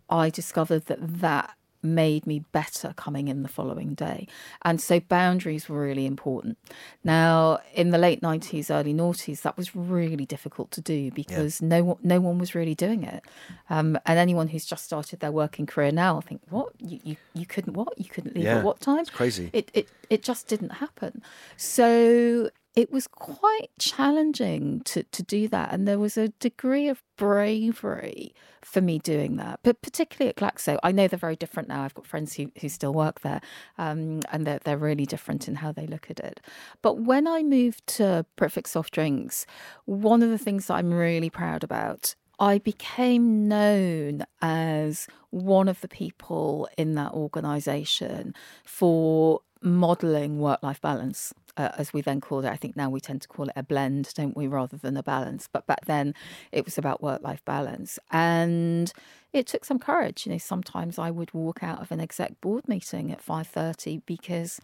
I 0.08 0.30
discovered 0.30 0.86
that 0.86 1.20
that 1.20 1.54
made 1.84 2.26
me 2.26 2.40
better 2.52 2.94
coming 2.96 3.28
in 3.28 3.42
the 3.42 3.48
following 3.48 3.94
day. 3.94 4.26
And 4.62 4.80
so 4.80 4.98
boundaries 5.00 5.68
were 5.68 5.80
really 5.80 6.06
important. 6.06 6.58
Now, 7.04 7.60
in 7.74 7.90
the 7.90 7.98
late 7.98 8.22
90s, 8.22 8.70
early 8.70 8.94
noughties, 8.94 9.42
that 9.42 9.56
was 9.56 9.76
really 9.76 10.24
difficult 10.26 10.70
to 10.72 10.80
do 10.80 11.10
because 11.10 11.60
no 11.62 11.84
one, 11.84 11.98
no 12.02 12.20
one 12.20 12.38
was 12.38 12.54
really 12.54 12.74
doing 12.74 13.04
it. 13.04 13.22
Um, 13.70 13.98
and 14.06 14.18
anyone 14.18 14.48
who's 14.48 14.64
just 14.64 14.84
started 14.84 15.20
their 15.20 15.32
working 15.32 15.66
career 15.66 15.92
now, 15.92 16.18
I 16.18 16.20
think, 16.22 16.40
what? 16.50 16.72
You, 16.78 16.98
you, 17.04 17.16
you 17.34 17.46
couldn't 17.46 17.74
what? 17.74 17.98
You 17.98 18.06
couldn't 18.06 18.34
leave 18.34 18.44
Yeah, 18.44 18.58
at 18.58 18.64
what 18.64 18.80
time? 18.80 18.98
it's 19.00 19.10
crazy. 19.10 19.50
It, 19.52 19.70
it, 19.74 19.88
it 20.08 20.22
just 20.22 20.48
didn't 20.48 20.70
happen. 20.70 21.22
So 21.56 22.50
it 22.76 22.90
was 22.90 23.06
quite 23.06 23.70
challenging 23.78 24.80
to, 24.80 25.04
to 25.04 25.22
do 25.22 25.46
that. 25.48 25.72
And 25.72 25.86
there 25.86 25.98
was 25.98 26.16
a 26.16 26.28
degree 26.28 26.88
of 26.88 27.02
bravery 27.16 28.34
for 28.62 28.80
me 28.80 28.98
doing 28.98 29.36
that, 29.36 29.60
but 29.62 29.80
particularly 29.80 30.30
at 30.30 30.36
Glaxo. 30.36 30.78
I 30.82 30.90
know 30.90 31.06
they're 31.06 31.18
very 31.18 31.36
different 31.36 31.68
now. 31.68 31.82
I've 31.82 31.94
got 31.94 32.06
friends 32.06 32.34
who, 32.34 32.50
who 32.60 32.68
still 32.68 32.92
work 32.92 33.20
there, 33.20 33.40
um, 33.78 34.20
and 34.32 34.46
they're, 34.46 34.58
they're 34.64 34.76
really 34.76 35.06
different 35.06 35.46
in 35.46 35.56
how 35.56 35.70
they 35.70 35.86
look 35.86 36.10
at 36.10 36.18
it. 36.18 36.40
But 36.82 36.98
when 36.98 37.28
I 37.28 37.42
moved 37.42 37.86
to 37.98 38.26
Britvic 38.36 38.66
Soft 38.66 38.92
Drinks, 38.92 39.46
one 39.84 40.22
of 40.22 40.30
the 40.30 40.38
things 40.38 40.66
that 40.66 40.74
I'm 40.74 40.92
really 40.92 41.30
proud 41.30 41.62
about 41.62 42.14
I 42.40 42.58
became 42.58 43.46
known 43.46 44.24
as 44.42 45.06
one 45.30 45.68
of 45.68 45.80
the 45.82 45.88
people 45.88 46.68
in 46.76 46.96
that 46.96 47.12
organisation 47.12 48.34
for 48.64 49.40
modelling 49.62 50.38
work 50.40 50.62
life 50.62 50.80
balance. 50.80 51.32
Uh, 51.56 51.70
as 51.78 51.92
we 51.92 52.00
then 52.00 52.20
called 52.20 52.44
it, 52.44 52.52
I 52.52 52.56
think 52.56 52.76
now 52.76 52.90
we 52.90 53.00
tend 53.00 53.22
to 53.22 53.28
call 53.28 53.46
it 53.46 53.52
a 53.56 53.62
blend, 53.62 54.12
don't 54.14 54.36
we, 54.36 54.46
rather 54.46 54.76
than 54.76 54.96
a 54.96 55.02
balance. 55.02 55.48
But 55.52 55.66
back 55.66 55.84
then 55.86 56.14
it 56.50 56.64
was 56.64 56.78
about 56.78 57.02
work 57.02 57.22
life 57.22 57.44
balance. 57.44 57.98
And 58.10 58.92
it 59.32 59.46
took 59.46 59.64
some 59.64 59.78
courage. 59.78 60.26
You 60.26 60.32
know, 60.32 60.38
sometimes 60.38 60.98
I 60.98 61.10
would 61.10 61.32
walk 61.32 61.62
out 61.62 61.80
of 61.80 61.92
an 61.92 62.00
exec 62.00 62.40
board 62.40 62.68
meeting 62.68 63.12
at 63.12 63.24
5.30 63.24 64.02
because 64.06 64.60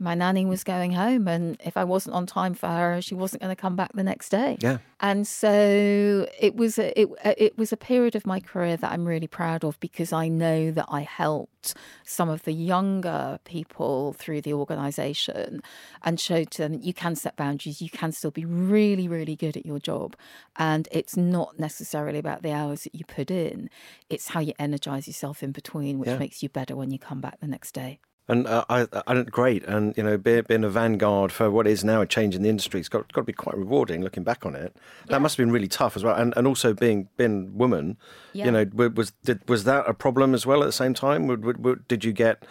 my 0.00 0.14
nanny 0.14 0.44
was 0.46 0.62
going 0.62 0.92
home 0.92 1.26
and 1.26 1.60
if 1.64 1.76
I 1.76 1.84
wasn't 1.84 2.14
on 2.14 2.24
time 2.26 2.54
for 2.54 2.68
her, 2.68 3.00
she 3.02 3.14
wasn't 3.14 3.42
going 3.42 3.54
to 3.54 3.60
come 3.60 3.74
back 3.74 3.92
the 3.94 4.04
next 4.04 4.28
day. 4.28 4.56
Yeah. 4.60 4.78
And 5.00 5.26
so 5.26 6.28
it 6.40 6.54
was 6.54 6.78
a, 6.78 7.00
it, 7.00 7.08
uh, 7.24 7.34
it 7.36 7.58
was 7.58 7.72
a 7.72 7.76
period 7.76 8.14
of 8.14 8.26
my 8.26 8.38
career 8.40 8.76
that 8.76 8.92
I'm 8.92 9.06
really 9.06 9.26
proud 9.26 9.64
of 9.64 9.78
because 9.80 10.12
I 10.12 10.28
know 10.28 10.70
that 10.70 10.86
I 10.88 11.00
helped 11.00 11.74
some 12.04 12.28
of 12.28 12.44
the 12.44 12.52
younger 12.52 13.40
people 13.44 14.12
through 14.12 14.42
the 14.42 14.52
organisation 14.52 15.62
and 16.02 16.20
showed 16.20 16.50
to 16.52 16.62
them 16.62 16.72
that 16.72 16.84
you 16.84 16.94
can 16.94 17.16
set 17.16 17.36
boundaries, 17.36 17.82
you 17.82 17.90
can 17.90 18.12
still 18.12 18.30
be 18.30 18.44
really, 18.44 19.08
really 19.08 19.36
good 19.36 19.56
at 19.56 19.66
your 19.66 19.78
job. 19.80 20.16
And 20.56 20.88
it's 20.92 21.16
not 21.16 21.58
necessarily 21.58 22.18
about 22.18 22.42
the 22.42 22.52
hours 22.52 22.84
that 22.84 22.94
you 22.94 23.04
put 23.04 23.30
in, 23.30 23.68
it's 24.08 24.28
how 24.28 24.40
you 24.40 24.52
energise 24.58 25.06
yourself 25.08 25.42
in 25.42 25.52
between, 25.52 25.98
which 25.98 26.08
Yeah. 26.08 26.18
makes 26.18 26.42
you 26.42 26.48
better 26.48 26.76
when 26.76 26.90
you 26.90 26.98
come 26.98 27.20
back 27.20 27.40
the 27.40 27.48
next 27.48 27.72
day. 27.72 27.98
And 28.30 28.46
uh, 28.46 28.64
I, 28.68 28.86
I, 29.06 29.22
great, 29.22 29.64
and 29.64 29.96
you 29.96 30.02
know, 30.02 30.18
being, 30.18 30.42
being 30.42 30.62
a 30.62 30.68
vanguard 30.68 31.32
for 31.32 31.50
what 31.50 31.66
is 31.66 31.82
now 31.82 32.02
a 32.02 32.06
change 32.06 32.34
in 32.34 32.42
the 32.42 32.50
industry, 32.50 32.78
it's 32.78 32.88
got, 32.88 33.10
got 33.14 33.22
to 33.22 33.24
be 33.24 33.32
quite 33.32 33.56
rewarding. 33.56 34.02
Looking 34.02 34.22
back 34.22 34.44
on 34.44 34.54
it, 34.54 34.76
yeah. 34.76 35.12
that 35.12 35.22
must 35.22 35.38
have 35.38 35.46
been 35.46 35.52
really 35.52 35.66
tough 35.66 35.96
as 35.96 36.04
well. 36.04 36.14
And 36.14 36.34
and 36.36 36.46
also 36.46 36.74
being 36.74 37.08
being 37.16 37.56
woman, 37.56 37.96
yeah. 38.34 38.44
you 38.44 38.50
know, 38.50 38.90
was 38.94 39.12
did, 39.24 39.48
was 39.48 39.64
that 39.64 39.88
a 39.88 39.94
problem 39.94 40.34
as 40.34 40.44
well 40.44 40.62
at 40.62 40.66
the 40.66 40.72
same 40.72 40.92
time? 40.92 41.26
Would, 41.26 41.42
would, 41.42 41.64
would, 41.64 41.88
did 41.88 42.04
you 42.04 42.12
get 42.12 42.44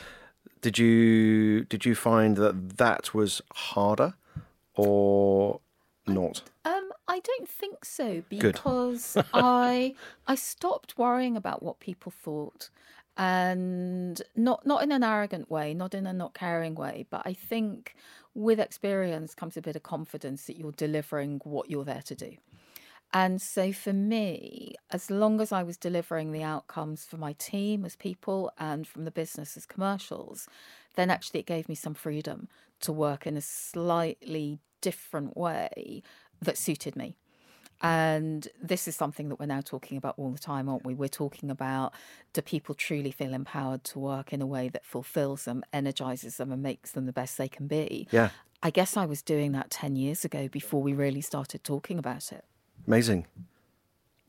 did 0.61 0.79
you 0.79 1.63
did 1.65 1.85
you 1.85 1.93
find 1.93 2.37
that 2.37 2.77
that 2.77 3.13
was 3.13 3.41
harder 3.53 4.15
or 4.73 5.59
not? 6.07 6.41
Um, 6.65 6.91
I 7.07 7.19
don't 7.19 7.47
think 7.47 7.85
so 7.85 8.23
because 8.29 9.15
I 9.33 9.93
I 10.27 10.35
stopped 10.35 10.97
worrying 10.97 11.37
about 11.37 11.61
what 11.61 11.79
people 11.79 12.11
thought 12.11 12.69
and 13.17 14.21
not 14.35 14.65
not 14.65 14.83
in 14.83 14.91
an 14.91 15.03
arrogant 15.03 15.49
way, 15.49 15.73
not 15.73 15.93
in 15.93 16.05
a 16.05 16.13
not 16.13 16.33
caring 16.33 16.75
way, 16.75 17.05
but 17.09 17.23
I 17.25 17.33
think 17.33 17.95
with 18.35 18.59
experience 18.59 19.33
comes 19.33 19.57
a 19.57 19.61
bit 19.61 19.75
of 19.75 19.83
confidence 19.83 20.45
that 20.45 20.57
you're 20.57 20.71
delivering 20.71 21.41
what 21.43 21.69
you're 21.69 21.83
there 21.83 22.03
to 22.03 22.15
do. 22.15 22.37
And 23.13 23.41
so 23.41 23.71
for 23.71 23.93
me, 23.93 24.75
as 24.91 25.09
long 25.09 25.41
as 25.41 25.51
I 25.51 25.63
was 25.63 25.77
delivering 25.77 26.31
the 26.31 26.43
outcomes 26.43 27.05
for 27.05 27.17
my 27.17 27.33
team 27.33 27.85
as 27.85 27.95
people 27.95 28.51
and 28.59 28.85
from 28.85 29.05
the 29.05 29.11
business 29.11 29.57
as 29.57 29.65
commercials, 29.65 30.47
then 30.95 31.09
actually 31.09 31.39
it 31.39 31.45
gave 31.45 31.69
me 31.69 31.75
some 31.75 31.93
freedom 31.93 32.47
to 32.81 32.91
work 32.91 33.25
in 33.25 33.37
a 33.37 33.41
slightly 33.41 34.59
different 34.81 35.35
way 35.37 36.03
that 36.41 36.57
suited 36.57 36.95
me. 36.95 37.15
And 37.81 38.47
this 38.61 38.87
is 38.87 38.95
something 38.95 39.29
that 39.29 39.39
we're 39.39 39.45
now 39.45 39.61
talking 39.61 39.97
about 39.97 40.15
all 40.17 40.31
the 40.31 40.39
time, 40.39 40.67
aren't 40.67 40.85
we? 40.85 40.95
We're 40.95 41.07
talking 41.07 41.51
about 41.51 41.93
do 42.33 42.41
people 42.41 42.73
truly 42.75 43.11
feel 43.11 43.33
empowered 43.33 43.83
to 43.85 43.99
work 43.99 44.33
in 44.33 44.41
a 44.41 44.47
way 44.47 44.69
that 44.69 44.85
fulfills 44.85 45.45
them, 45.45 45.63
energizes 45.71 46.37
them, 46.37 46.51
and 46.51 46.63
makes 46.63 46.91
them 46.91 47.05
the 47.05 47.13
best 47.13 47.37
they 47.37 47.47
can 47.47 47.67
be? 47.67 48.07
Yeah. 48.11 48.29
I 48.63 48.71
guess 48.71 48.97
I 48.97 49.05
was 49.05 49.21
doing 49.21 49.51
that 49.51 49.69
10 49.69 49.95
years 49.95 50.25
ago 50.25 50.47
before 50.47 50.81
we 50.81 50.93
really 50.93 51.21
started 51.21 51.63
talking 51.63 51.99
about 51.99 52.31
it. 52.31 52.43
Amazing. 52.87 53.27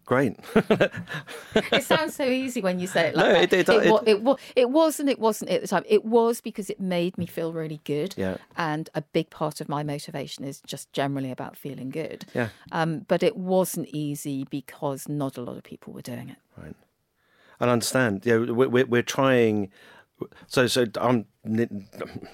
Great. 0.08 0.36
it 0.54 1.84
sounds 1.84 2.16
so 2.16 2.24
easy 2.24 2.62
when 2.62 2.80
you 2.80 2.86
say 2.86 3.08
it 3.08 3.14
like 3.14 3.26
no, 3.26 3.32
that. 3.34 3.52
It, 3.52 3.52
it, 3.52 3.68
it, 3.68 4.08
it, 4.08 4.26
it, 4.26 4.38
it 4.56 4.70
was 4.70 4.98
and 4.98 5.10
it 5.10 5.18
wasn't 5.18 5.50
at 5.50 5.60
the 5.60 5.68
time. 5.68 5.82
It 5.86 6.02
was 6.02 6.40
because 6.40 6.70
it 6.70 6.80
made 6.80 7.18
me 7.18 7.26
feel 7.26 7.52
really 7.52 7.82
good. 7.84 8.14
Yeah. 8.16 8.38
And 8.56 8.88
a 8.94 9.02
big 9.02 9.28
part 9.28 9.60
of 9.60 9.68
my 9.68 9.82
motivation 9.82 10.44
is 10.44 10.62
just 10.62 10.90
generally 10.94 11.30
about 11.30 11.58
feeling 11.58 11.90
good. 11.90 12.24
Yeah. 12.32 12.48
Um, 12.72 13.00
but 13.00 13.22
it 13.22 13.36
wasn't 13.36 13.88
easy 13.88 14.46
because 14.48 15.10
not 15.10 15.36
a 15.36 15.42
lot 15.42 15.58
of 15.58 15.62
people 15.62 15.92
were 15.92 16.00
doing 16.00 16.30
it. 16.30 16.38
Right. 16.56 16.74
I 17.60 17.68
understand. 17.68 18.24
Yeah, 18.24 18.38
we're, 18.38 18.86
we're 18.86 19.02
trying 19.02 19.70
so 20.46 20.66
so 20.66 20.86
I'm 21.00 21.26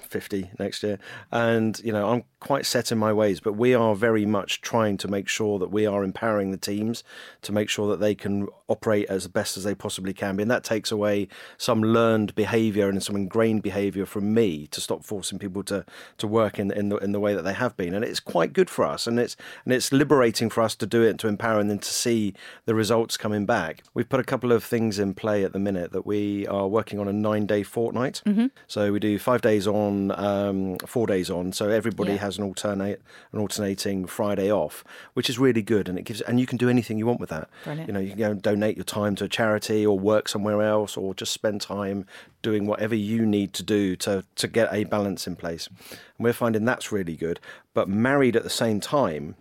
50 0.09 0.51
next 0.59 0.81
year 0.81 0.97
and 1.31 1.79
you 1.83 1.91
know 1.91 2.09
I'm 2.09 2.23
quite 2.45 2.65
set 2.65 2.91
in 2.91 2.97
my 2.97 3.11
ways 3.11 3.39
but 3.39 3.53
we 3.53 3.73
are 3.73 3.95
very 3.95 4.25
much 4.25 4.61
trying 4.61 4.97
to 4.97 5.07
make 5.07 5.27
sure 5.27 5.59
that 5.59 5.71
we 5.71 5.85
are 5.85 6.03
empowering 6.03 6.51
the 6.51 6.57
teams 6.57 7.03
to 7.41 7.51
make 7.51 7.69
sure 7.69 7.87
that 7.89 7.99
they 7.99 8.15
can 8.15 8.47
operate 8.67 9.07
as 9.09 9.27
best 9.27 9.57
as 9.57 9.63
they 9.63 9.75
possibly 9.75 10.13
can 10.13 10.35
be 10.35 10.43
and 10.43 10.51
that 10.51 10.63
takes 10.63 10.91
away 10.91 11.27
some 11.57 11.81
learned 11.81 12.33
behavior 12.35 12.89
and 12.89 13.03
some 13.03 13.15
ingrained 13.15 13.61
behavior 13.61 14.05
from 14.05 14.33
me 14.33 14.67
to 14.67 14.79
stop 14.79 15.03
forcing 15.03 15.37
people 15.37 15.63
to 15.63 15.85
to 16.17 16.27
work 16.27 16.57
in 16.57 16.71
in 16.71 16.89
the 16.89 16.97
in 16.97 17.11
the 17.11 17.19
way 17.19 17.33
that 17.33 17.43
they 17.43 17.53
have 17.53 17.75
been 17.77 17.93
and 17.93 18.05
it's 18.05 18.19
quite 18.19 18.53
good 18.53 18.69
for 18.69 18.85
us 18.85 19.07
and 19.07 19.19
it's 19.19 19.35
and 19.65 19.73
it's 19.73 19.91
liberating 19.91 20.49
for 20.49 20.61
us 20.61 20.75
to 20.75 20.85
do 20.85 21.01
it 21.01 21.17
to 21.17 21.27
empower 21.27 21.59
and 21.59 21.69
then 21.69 21.79
to 21.79 21.89
see 21.89 22.33
the 22.65 22.75
results 22.75 23.17
coming 23.17 23.45
back 23.45 23.83
we've 23.93 24.09
put 24.09 24.19
a 24.19 24.23
couple 24.23 24.51
of 24.51 24.63
things 24.63 24.99
in 24.99 25.13
play 25.13 25.43
at 25.43 25.53
the 25.53 25.59
minute 25.59 25.91
that 25.91 26.05
we 26.05 26.47
are 26.47 26.67
working 26.67 26.99
on 26.99 27.07
a 27.07 27.13
9 27.13 27.45
day 27.45 27.63
fortnight 27.63 28.21
mm-hmm. 28.25 28.47
so 28.67 28.91
we 28.91 28.99
do 28.99 29.19
five 29.19 29.41
days 29.41 29.67
on, 29.67 30.11
um, 30.11 30.77
four 30.85 31.07
days 31.07 31.29
on. 31.29 31.51
So 31.51 31.69
everybody 31.69 32.13
yeah. 32.13 32.19
has 32.19 32.34
an 32.37 32.43
alternate, 32.43 33.01
an 33.31 33.39
alternating 33.39 34.05
Friday 34.05 34.51
off, 34.51 34.83
which 35.13 35.29
is 35.29 35.39
really 35.39 35.61
good, 35.61 35.89
and 35.89 35.97
it 35.97 36.03
gives. 36.03 36.21
And 36.21 36.39
you 36.39 36.45
can 36.45 36.57
do 36.57 36.69
anything 36.69 36.97
you 36.97 37.05
want 37.05 37.19
with 37.19 37.29
that. 37.29 37.49
Brilliant. 37.63 37.87
You 37.87 37.93
know, 37.93 37.99
you 37.99 38.09
can 38.09 38.19
go 38.19 38.31
and 38.31 38.41
donate 38.41 38.77
your 38.77 38.85
time 38.85 39.15
to 39.15 39.25
a 39.25 39.29
charity, 39.29 39.85
or 39.85 39.97
work 39.97 40.27
somewhere 40.27 40.61
else, 40.61 40.97
or 40.97 41.13
just 41.13 41.33
spend 41.33 41.61
time 41.61 42.05
doing 42.41 42.67
whatever 42.67 42.95
you 42.95 43.25
need 43.25 43.53
to 43.53 43.63
do 43.63 43.95
to 43.97 44.23
to 44.35 44.47
get 44.47 44.73
a 44.73 44.83
balance 44.85 45.27
in 45.27 45.35
place. 45.35 45.67
And 45.67 45.99
we're 46.19 46.33
finding 46.33 46.65
that's 46.65 46.91
really 46.91 47.15
good. 47.15 47.39
But 47.73 47.89
married 47.89 48.35
at 48.35 48.43
the 48.43 48.49
same 48.49 48.79
time 48.79 49.35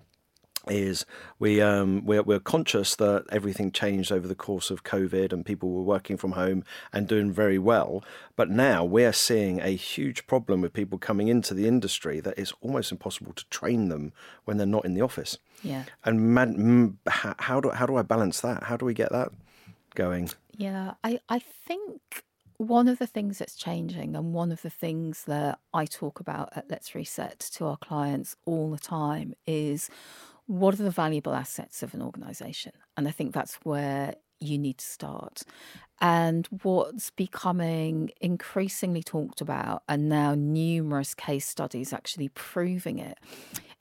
is 0.68 1.06
we 1.38 1.60
um, 1.60 2.04
we're, 2.04 2.22
we're 2.22 2.40
conscious 2.40 2.96
that 2.96 3.24
everything 3.30 3.70
changed 3.72 4.10
over 4.10 4.26
the 4.26 4.34
course 4.34 4.70
of 4.70 4.84
COVID 4.84 5.32
and 5.32 5.44
people 5.44 5.70
were 5.70 5.82
working 5.82 6.16
from 6.16 6.32
home 6.32 6.64
and 6.92 7.06
doing 7.06 7.32
very 7.32 7.58
well. 7.58 8.04
But 8.36 8.50
now 8.50 8.84
we're 8.84 9.12
seeing 9.12 9.60
a 9.60 9.76
huge 9.76 10.26
problem 10.26 10.60
with 10.60 10.72
people 10.72 10.98
coming 10.98 11.28
into 11.28 11.54
the 11.54 11.68
industry 11.68 12.20
that 12.20 12.38
it's 12.38 12.52
almost 12.60 12.92
impossible 12.92 13.32
to 13.34 13.44
train 13.48 13.88
them 13.88 14.12
when 14.44 14.56
they're 14.56 14.66
not 14.66 14.84
in 14.84 14.94
the 14.94 15.02
office. 15.02 15.38
Yeah. 15.62 15.84
And 16.04 16.34
man, 16.34 16.98
how 17.06 17.60
do 17.60 17.70
how 17.70 17.86
do 17.86 17.96
I 17.96 18.02
balance 18.02 18.40
that? 18.40 18.64
How 18.64 18.76
do 18.76 18.84
we 18.84 18.94
get 18.94 19.12
that 19.12 19.30
going? 19.94 20.30
Yeah, 20.56 20.94
I 21.02 21.20
I 21.28 21.38
think 21.38 22.24
one 22.56 22.88
of 22.88 22.98
the 22.98 23.06
things 23.06 23.38
that's 23.38 23.56
changing, 23.56 24.14
and 24.14 24.32
one 24.32 24.52
of 24.52 24.62
the 24.62 24.70
things 24.70 25.24
that 25.24 25.58
I 25.72 25.86
talk 25.86 26.20
about 26.20 26.50
at 26.54 26.70
Let's 26.70 26.94
Reset 26.94 27.38
to 27.54 27.66
our 27.66 27.76
clients 27.76 28.36
all 28.44 28.70
the 28.70 28.78
time, 28.78 29.34
is 29.46 29.90
what 30.46 30.74
are 30.74 30.82
the 30.82 30.90
valuable 30.90 31.34
assets 31.34 31.82
of 31.82 31.94
an 31.94 32.02
organization? 32.02 32.72
And 32.96 33.08
I 33.08 33.10
think 33.10 33.32
that's 33.32 33.54
where 33.62 34.14
you 34.40 34.58
need 34.58 34.78
to 34.78 34.84
start. 34.84 35.42
And 36.00 36.46
what's 36.62 37.10
becoming 37.10 38.10
increasingly 38.20 39.02
talked 39.02 39.40
about, 39.40 39.82
and 39.88 40.08
now 40.08 40.34
numerous 40.34 41.14
case 41.14 41.46
studies 41.46 41.92
actually 41.92 42.28
proving 42.28 42.98
it, 42.98 43.18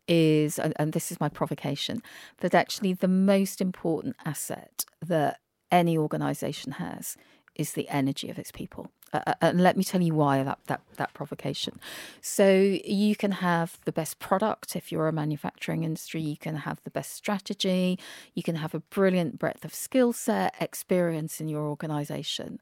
is, 0.08 0.60
and, 0.60 0.74
and 0.78 0.94
this 0.94 1.12
is 1.12 1.20
my 1.20 1.30
provocation, 1.30 2.02
that 2.40 2.54
actually 2.54 2.94
the 2.94 3.08
most 3.08 3.62
important 3.62 4.16
asset 4.26 4.86
that 5.02 5.40
any 5.72 5.98
organization 5.98 6.74
has 6.74 7.18
is 7.56 7.74
the 7.74 7.88
energy 7.90 8.30
of 8.30 8.40
its 8.40 8.52
people. 8.52 8.90
Uh, 9.14 9.22
uh, 9.28 9.34
and 9.42 9.62
let 9.62 9.78
me 9.78 9.84
tell 9.84 10.02
you 10.02 10.14
why 10.14 10.44
that, 10.44 10.60
that 10.66 10.82
that 10.98 11.14
provocation. 11.14 11.80
So 12.22 12.50
you 12.84 13.16
can 13.16 13.32
have 13.32 13.78
the 13.86 13.92
best 13.92 14.20
product 14.20 14.76
if 14.76 14.92
you're 14.92 15.08
a 15.08 15.14
manufacturing 15.14 15.84
industry. 15.84 16.22
You 16.22 16.38
can 16.38 16.56
have 16.58 16.82
the 16.84 16.90
best 16.90 17.14
strategy. 17.14 18.00
You 18.34 18.44
can 18.44 18.56
have 18.56 18.74
a 18.74 18.80
brilliant 18.80 19.38
breadth 19.38 19.64
of 19.66 19.74
skill 19.74 20.14
set, 20.14 20.56
experience 20.60 21.40
in 21.40 21.48
your 21.48 21.68
organization. 21.68 22.60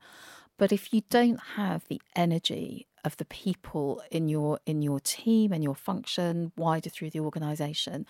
But 0.58 0.72
if 0.72 0.94
you 0.94 1.02
don't 1.10 1.40
have 1.56 1.88
the 1.88 2.02
energy 2.16 2.88
of 3.04 3.18
the 3.18 3.26
people 3.26 4.02
in 4.12 4.30
your 4.30 4.60
in 4.66 4.82
your 4.82 5.00
team 5.00 5.52
and 5.52 5.64
your 5.64 5.76
function 5.76 6.52
wider 6.56 6.90
through 6.90 7.10
the 7.10 7.20
organization 7.20 8.06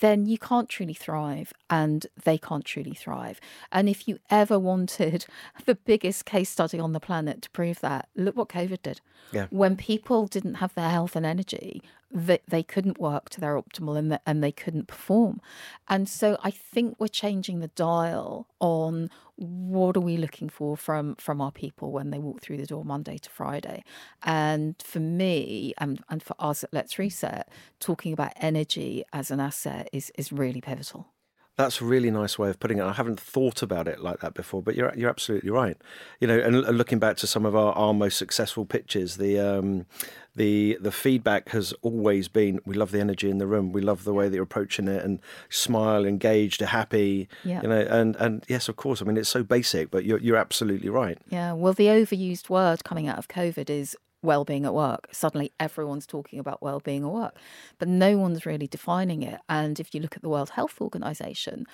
then 0.00 0.26
you 0.26 0.38
can't 0.38 0.68
truly 0.68 0.94
thrive 0.94 1.52
and 1.70 2.06
they 2.24 2.38
can't 2.38 2.64
truly 2.64 2.94
thrive 2.94 3.40
and 3.72 3.88
if 3.88 4.08
you 4.08 4.18
ever 4.30 4.58
wanted 4.58 5.26
the 5.66 5.74
biggest 5.74 6.24
case 6.24 6.50
study 6.50 6.78
on 6.78 6.92
the 6.92 7.00
planet 7.00 7.42
to 7.42 7.50
prove 7.50 7.80
that 7.80 8.08
look 8.14 8.36
what 8.36 8.48
covid 8.48 8.82
did 8.82 9.00
yeah. 9.32 9.46
when 9.50 9.76
people 9.76 10.26
didn't 10.26 10.54
have 10.54 10.74
their 10.74 10.90
health 10.90 11.16
and 11.16 11.26
energy 11.26 11.82
that 12.14 12.42
they 12.46 12.62
couldn't 12.62 13.00
work 13.00 13.28
to 13.28 13.40
their 13.40 13.60
optimal 13.60 13.98
and, 13.98 14.12
the, 14.12 14.20
and 14.24 14.42
they 14.42 14.52
couldn't 14.52 14.86
perform. 14.86 15.40
And 15.88 16.08
so 16.08 16.38
I 16.44 16.50
think 16.52 16.94
we're 16.98 17.08
changing 17.08 17.58
the 17.58 17.68
dial 17.68 18.46
on 18.60 19.10
what 19.36 19.96
are 19.96 20.00
we 20.00 20.16
looking 20.16 20.48
for 20.48 20.76
from 20.76 21.16
from 21.16 21.40
our 21.40 21.50
people 21.50 21.90
when 21.90 22.10
they 22.10 22.20
walk 22.20 22.40
through 22.40 22.58
the 22.58 22.66
door 22.66 22.84
Monday 22.84 23.18
to 23.18 23.28
Friday. 23.28 23.82
And 24.22 24.76
for 24.80 25.00
me 25.00 25.74
and, 25.78 26.02
and 26.08 26.22
for 26.22 26.36
us 26.38 26.62
at 26.62 26.72
Let's 26.72 27.00
Reset, 27.00 27.48
talking 27.80 28.12
about 28.12 28.32
energy 28.36 29.04
as 29.12 29.32
an 29.32 29.40
asset 29.40 29.88
is 29.92 30.12
is 30.16 30.32
really 30.32 30.60
pivotal. 30.60 31.13
That's 31.56 31.80
a 31.80 31.84
really 31.84 32.10
nice 32.10 32.36
way 32.38 32.50
of 32.50 32.58
putting 32.58 32.78
it. 32.78 32.82
I 32.82 32.92
haven't 32.92 33.20
thought 33.20 33.62
about 33.62 33.86
it 33.86 34.00
like 34.00 34.20
that 34.20 34.34
before, 34.34 34.60
but 34.60 34.74
you're 34.74 34.92
you're 34.96 35.10
absolutely 35.10 35.50
right. 35.50 35.76
You 36.20 36.26
know, 36.26 36.38
and 36.38 36.60
looking 36.76 36.98
back 36.98 37.16
to 37.18 37.26
some 37.26 37.46
of 37.46 37.54
our, 37.54 37.72
our 37.74 37.94
most 37.94 38.16
successful 38.16 38.64
pitches, 38.64 39.16
the 39.18 39.38
um, 39.38 39.86
the 40.34 40.76
the 40.80 40.90
feedback 40.90 41.50
has 41.50 41.72
always 41.82 42.26
been 42.26 42.58
we 42.64 42.74
love 42.74 42.90
the 42.90 43.00
energy 43.00 43.30
in 43.30 43.38
the 43.38 43.46
room, 43.46 43.72
we 43.72 43.82
love 43.82 44.04
the 44.04 44.12
way 44.12 44.28
that 44.28 44.34
you're 44.34 44.42
approaching 44.42 44.88
it, 44.88 45.04
and 45.04 45.20
smile, 45.48 46.04
engaged, 46.04 46.60
happy. 46.60 47.28
Yeah. 47.44 47.62
You 47.62 47.68
know, 47.68 47.80
and 47.80 48.16
and 48.16 48.44
yes, 48.48 48.68
of 48.68 48.76
course. 48.76 49.00
I 49.00 49.04
mean, 49.04 49.16
it's 49.16 49.28
so 49.28 49.44
basic, 49.44 49.90
but 49.90 50.04
you're 50.04 50.18
you're 50.18 50.36
absolutely 50.36 50.88
right. 50.88 51.18
Yeah. 51.28 51.52
Well, 51.52 51.72
the 51.72 51.86
overused 51.86 52.48
word 52.48 52.82
coming 52.82 53.06
out 53.06 53.18
of 53.18 53.28
COVID 53.28 53.70
is 53.70 53.96
well-being 54.24 54.64
at 54.64 54.74
work. 54.74 55.08
Suddenly 55.12 55.52
everyone's 55.60 56.06
talking 56.06 56.38
about 56.38 56.62
well-being 56.62 57.04
at 57.04 57.10
work 57.10 57.36
but 57.78 57.88
no 57.88 58.16
one's 58.18 58.46
really 58.46 58.66
defining 58.66 59.22
it. 59.22 59.40
And 59.48 59.78
if 59.78 59.94
you 59.94 60.00
look 60.00 60.16
at 60.16 60.22
the 60.22 60.28
world 60.28 60.50
health 60.50 60.80
organization 60.80 61.66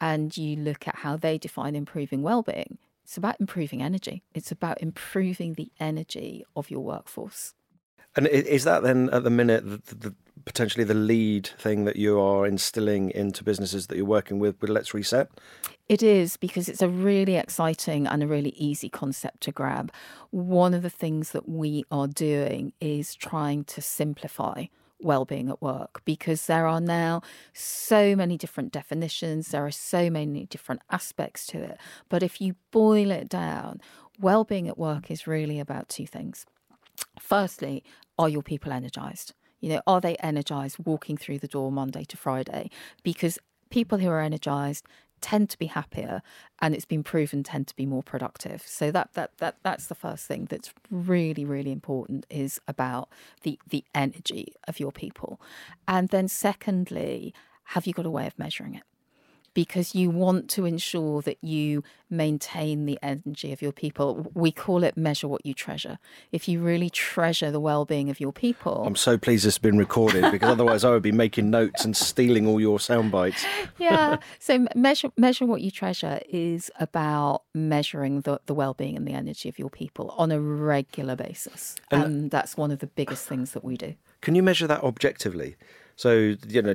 and 0.00 0.36
you 0.36 0.56
look 0.56 0.88
at 0.88 0.96
how 0.96 1.16
they 1.16 1.38
define 1.38 1.74
improving 1.74 2.22
well-being 2.22 2.78
it's 3.04 3.16
about 3.16 3.36
improving 3.40 3.82
energy. 3.82 4.22
It's 4.34 4.52
about 4.52 4.80
improving 4.80 5.54
the 5.54 5.70
energy 5.80 6.44
of 6.56 6.70
your 6.70 6.80
workforce. 6.80 7.54
And 8.14 8.26
is 8.26 8.64
that 8.64 8.82
then 8.82 9.10
at 9.10 9.24
the 9.24 9.30
minute 9.30 9.64
the, 9.64 9.94
the, 9.94 10.14
potentially 10.44 10.84
the 10.84 10.94
lead 10.94 11.46
thing 11.58 11.84
that 11.84 11.96
you 11.96 12.18
are 12.20 12.46
instilling 12.46 13.10
into 13.10 13.44
businesses 13.44 13.86
that 13.86 13.96
you're 13.96 14.04
working 14.04 14.38
with 14.38 14.60
with 14.60 14.70
Let's 14.70 14.94
Reset? 14.94 15.30
It 15.88 16.02
is 16.02 16.36
because 16.36 16.68
it's 16.68 16.82
a 16.82 16.88
really 16.88 17.36
exciting 17.36 18.06
and 18.06 18.22
a 18.22 18.26
really 18.26 18.50
easy 18.50 18.88
concept 18.88 19.42
to 19.42 19.52
grab. 19.52 19.92
One 20.30 20.74
of 20.74 20.82
the 20.82 20.90
things 20.90 21.32
that 21.32 21.48
we 21.48 21.84
are 21.90 22.06
doing 22.06 22.72
is 22.80 23.14
trying 23.14 23.64
to 23.64 23.82
simplify 23.82 24.66
well-being 25.02 25.48
at 25.48 25.60
work 25.60 26.00
because 26.04 26.46
there 26.46 26.66
are 26.66 26.80
now 26.80 27.22
so 27.52 28.14
many 28.14 28.38
different 28.38 28.72
definitions 28.72 29.48
there 29.48 29.66
are 29.66 29.70
so 29.72 30.08
many 30.08 30.46
different 30.46 30.80
aspects 30.90 31.44
to 31.46 31.60
it 31.60 31.76
but 32.08 32.22
if 32.22 32.40
you 32.40 32.54
boil 32.70 33.10
it 33.10 33.28
down 33.28 33.80
well-being 34.20 34.68
at 34.68 34.78
work 34.78 35.10
is 35.10 35.26
really 35.26 35.58
about 35.58 35.88
two 35.88 36.06
things 36.06 36.46
firstly 37.18 37.82
are 38.16 38.28
your 38.28 38.42
people 38.42 38.72
energized 38.72 39.34
you 39.62 39.70
know 39.70 39.80
are 39.86 40.00
they 40.00 40.16
energized 40.16 40.76
walking 40.84 41.16
through 41.16 41.38
the 41.38 41.48
door 41.48 41.72
monday 41.72 42.04
to 42.04 42.16
friday? 42.18 42.68
Because 43.02 43.38
people 43.70 43.98
who 43.98 44.10
are 44.10 44.20
energized 44.20 44.84
tend 45.22 45.48
to 45.48 45.58
be 45.58 45.66
happier 45.66 46.20
and 46.60 46.74
it's 46.74 46.84
been 46.84 47.04
proven 47.04 47.42
tend 47.42 47.68
to 47.68 47.76
be 47.76 47.86
more 47.86 48.02
productive. 48.02 48.60
So 48.66 48.90
that 48.90 49.14
that 49.14 49.38
that 49.38 49.56
that's 49.62 49.86
the 49.86 49.94
first 49.94 50.26
thing 50.26 50.46
that's 50.50 50.74
really 50.90 51.44
really 51.46 51.72
important 51.72 52.26
is 52.28 52.60
about 52.68 53.08
the 53.42 53.58
the 53.66 53.84
energy 53.94 54.52
of 54.68 54.78
your 54.78 54.92
people. 54.92 55.40
And 55.88 56.10
then 56.10 56.28
secondly 56.28 57.32
have 57.66 57.86
you 57.86 57.94
got 57.94 58.04
a 58.04 58.10
way 58.10 58.26
of 58.26 58.38
measuring 58.38 58.74
it 58.74 58.82
because 59.54 59.94
you 59.94 60.10
want 60.10 60.48
to 60.50 60.64
ensure 60.64 61.22
that 61.22 61.38
you 61.42 61.82
maintain 62.08 62.84
the 62.86 62.98
energy 63.02 63.52
of 63.52 63.62
your 63.62 63.72
people. 63.72 64.30
We 64.34 64.52
call 64.52 64.84
it 64.84 64.96
measure 64.96 65.28
what 65.28 65.44
you 65.44 65.54
treasure. 65.54 65.98
If 66.30 66.46
you 66.48 66.60
really 66.60 66.90
treasure 66.90 67.50
the 67.50 67.60
well 67.60 67.84
being 67.84 68.10
of 68.10 68.20
your 68.20 68.32
people. 68.32 68.84
I'm 68.86 68.96
so 68.96 69.16
pleased 69.18 69.44
this 69.44 69.54
has 69.54 69.58
been 69.58 69.78
recorded 69.78 70.30
because 70.30 70.50
otherwise 70.52 70.84
I 70.84 70.90
would 70.90 71.02
be 71.02 71.12
making 71.12 71.50
notes 71.50 71.84
and 71.84 71.96
stealing 71.96 72.46
all 72.46 72.60
your 72.60 72.78
sound 72.78 73.10
bites. 73.10 73.44
yeah. 73.78 74.18
So 74.38 74.66
measure 74.74 75.10
measure 75.16 75.46
what 75.46 75.62
you 75.62 75.70
treasure 75.70 76.20
is 76.28 76.70
about 76.80 77.42
measuring 77.54 78.22
the, 78.22 78.40
the 78.46 78.54
well 78.54 78.74
being 78.74 78.96
and 78.96 79.06
the 79.06 79.12
energy 79.12 79.48
of 79.48 79.58
your 79.58 79.70
people 79.70 80.14
on 80.18 80.32
a 80.32 80.40
regular 80.40 81.16
basis. 81.16 81.76
And, 81.90 82.02
and 82.02 82.30
that's 82.30 82.56
one 82.56 82.70
of 82.70 82.80
the 82.80 82.86
biggest 82.86 83.26
things 83.26 83.52
that 83.52 83.64
we 83.64 83.76
do. 83.76 83.94
Can 84.20 84.34
you 84.34 84.42
measure 84.42 84.66
that 84.66 84.82
objectively? 84.82 85.56
So 86.02 86.34
you 86.48 86.62
know, 86.62 86.74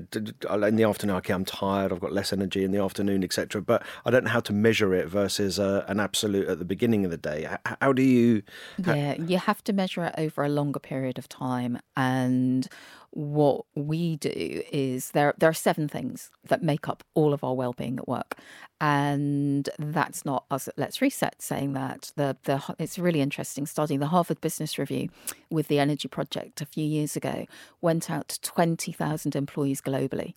in 0.66 0.78
the 0.78 0.86
afternoon, 0.86 1.18
okay, 1.18 1.34
I'm 1.34 1.44
tired. 1.44 1.92
I've 1.92 2.00
got 2.00 2.14
less 2.14 2.32
energy 2.32 2.64
in 2.64 2.72
the 2.72 2.82
afternoon, 2.82 3.26
etc. 3.26 3.62
But 3.62 3.84
I 4.06 4.10
don't 4.10 4.24
know 4.24 4.30
how 4.30 4.40
to 4.40 4.54
measure 4.54 4.94
it 4.94 5.10
versus 5.10 5.60
uh, 5.60 5.84
an 5.90 6.00
absolute 6.00 6.48
at 6.48 6.60
the 6.60 6.64
beginning 6.64 7.04
of 7.04 7.12
the 7.12 7.18
day. 7.18 7.44
How, 7.44 7.76
how 7.82 7.92
do 7.92 8.04
you? 8.04 8.42
Yeah, 8.78 9.16
you 9.22 9.38
have 9.38 9.62
to 9.66 9.74
measure 9.74 10.06
it 10.06 10.16
over 10.18 10.46
a 10.46 10.48
longer 10.48 10.80
period 10.80 11.18
of 11.18 11.28
time, 11.28 11.78
and 11.98 12.70
what 13.12 13.66
we 13.74 14.18
do 14.18 14.62
is 14.72 15.12
there 15.12 15.34
there 15.38 15.50
are 15.50 15.54
seven 15.54 15.88
things 15.88 16.30
that 16.48 16.62
make 16.62 16.88
up 16.88 17.04
all 17.14 17.34
of 17.34 17.44
our 17.44 17.56
well-being 17.56 17.98
at 17.98 18.08
work. 18.08 18.36
And 18.80 19.68
that's 19.80 20.24
not 20.24 20.46
us 20.52 20.70
let's 20.78 21.02
reset 21.02 21.42
saying 21.42 21.74
that. 21.74 22.12
The 22.16 22.38
the 22.44 22.62
it's 22.78 22.98
a 22.98 23.02
really 23.02 23.22
interesting 23.22 23.66
study. 23.66 23.98
The 23.98 24.08
harvard 24.08 24.42
business 24.42 24.78
review 24.78 25.10
with 25.50 25.68
the 25.68 25.80
energy 25.80 26.08
project 26.08 26.62
a 26.62 26.66
few 26.66 26.86
years 26.86 27.16
ago 27.16 27.46
went 27.82 28.12
out 28.12 28.28
to 28.30 28.42
20,000 28.42 29.36
employees 29.36 29.82
globally. 29.82 30.34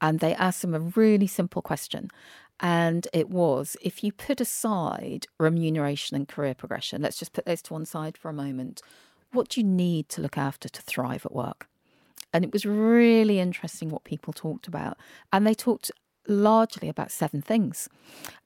And 0.00 0.20
they 0.20 0.34
asked 0.34 0.62
them 0.62 0.74
a 0.74 0.80
really 0.80 1.26
simple 1.26 1.62
question. 1.62 2.10
And 2.60 3.06
it 3.12 3.30
was 3.30 3.76
if 3.80 4.02
you 4.02 4.12
put 4.12 4.40
aside 4.40 5.26
remuneration 5.38 6.16
and 6.16 6.26
career 6.26 6.54
progression 6.54 7.02
let's 7.02 7.18
just 7.18 7.32
put 7.32 7.46
those 7.46 7.62
to 7.62 7.72
one 7.72 7.86
side 7.86 8.18
for 8.18 8.28
a 8.28 8.32
moment 8.34 8.82
what 9.30 9.48
do 9.48 9.60
you 9.60 9.66
need 9.66 10.08
to 10.08 10.20
look 10.20 10.36
after 10.36 10.68
to 10.68 10.82
thrive 10.82 11.24
at 11.24 11.32
work 11.32 11.67
and 12.32 12.44
it 12.44 12.52
was 12.52 12.64
really 12.64 13.38
interesting 13.38 13.90
what 13.90 14.04
people 14.04 14.32
talked 14.32 14.68
about. 14.68 14.96
And 15.32 15.46
they 15.46 15.54
talked 15.54 15.90
largely 16.28 16.88
about 16.88 17.10
seven 17.10 17.40
things. 17.40 17.88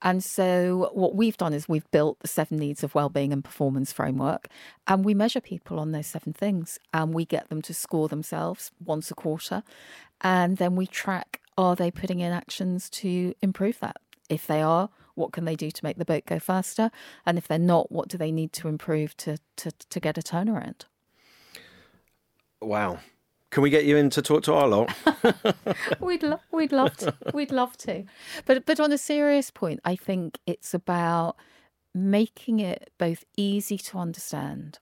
And 0.00 0.22
so 0.22 0.90
what 0.94 1.16
we've 1.16 1.36
done 1.36 1.52
is 1.52 1.68
we've 1.68 1.90
built 1.90 2.20
the 2.20 2.28
seven 2.28 2.58
needs 2.58 2.84
of 2.84 2.94
well-being 2.94 3.32
and 3.32 3.44
performance 3.44 3.92
framework 3.92 4.46
and 4.86 5.04
we 5.04 5.14
measure 5.14 5.40
people 5.40 5.80
on 5.80 5.90
those 5.90 6.06
seven 6.06 6.32
things 6.32 6.78
and 6.94 7.12
we 7.12 7.24
get 7.24 7.48
them 7.48 7.60
to 7.62 7.74
score 7.74 8.08
themselves 8.08 8.70
once 8.84 9.10
a 9.10 9.14
quarter 9.14 9.64
and 10.20 10.58
then 10.58 10.76
we 10.76 10.86
track 10.86 11.40
are 11.58 11.76
they 11.76 11.90
putting 11.90 12.20
in 12.20 12.32
actions 12.32 12.88
to 12.88 13.34
improve 13.42 13.78
that? 13.80 13.96
If 14.28 14.46
they 14.46 14.62
are, 14.62 14.88
what 15.14 15.32
can 15.32 15.44
they 15.44 15.56
do 15.56 15.70
to 15.70 15.84
make 15.84 15.98
the 15.98 16.04
boat 16.04 16.24
go 16.24 16.38
faster? 16.38 16.90
And 17.26 17.36
if 17.36 17.46
they're 17.46 17.58
not, 17.58 17.92
what 17.92 18.08
do 18.08 18.16
they 18.16 18.32
need 18.32 18.52
to 18.54 18.68
improve 18.68 19.16
to 19.18 19.36
to, 19.56 19.72
to 19.90 20.00
get 20.00 20.16
a 20.16 20.22
turnaround? 20.22 20.82
Wow. 22.60 23.00
Can 23.52 23.62
we 23.62 23.68
get 23.68 23.84
you 23.84 23.98
in 23.98 24.08
to 24.10 24.22
talk 24.22 24.42
to 24.44 24.54
our 24.54 24.66
lot? 24.66 24.90
we'd 26.00 26.22
lo- 26.22 26.40
we'd 26.50 26.72
love 26.72 26.96
to. 26.96 27.14
We'd 27.34 27.52
love 27.52 27.76
to. 27.78 28.04
But 28.46 28.64
but 28.64 28.80
on 28.80 28.90
a 28.92 28.98
serious 28.98 29.50
point, 29.50 29.80
I 29.84 29.94
think 29.94 30.38
it's 30.46 30.72
about 30.72 31.36
making 31.94 32.60
it 32.60 32.90
both 32.96 33.24
easy 33.36 33.76
to 33.76 33.98
understand, 33.98 34.78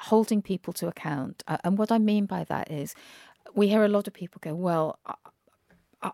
holding 0.00 0.42
people 0.42 0.72
to 0.72 0.88
account. 0.88 1.44
And 1.46 1.78
what 1.78 1.92
I 1.92 1.98
mean 1.98 2.26
by 2.26 2.42
that 2.42 2.68
is 2.68 2.96
we 3.54 3.68
hear 3.68 3.84
a 3.84 3.88
lot 3.88 4.08
of 4.08 4.12
people 4.12 4.40
go, 4.42 4.54
"Well, 4.56 4.98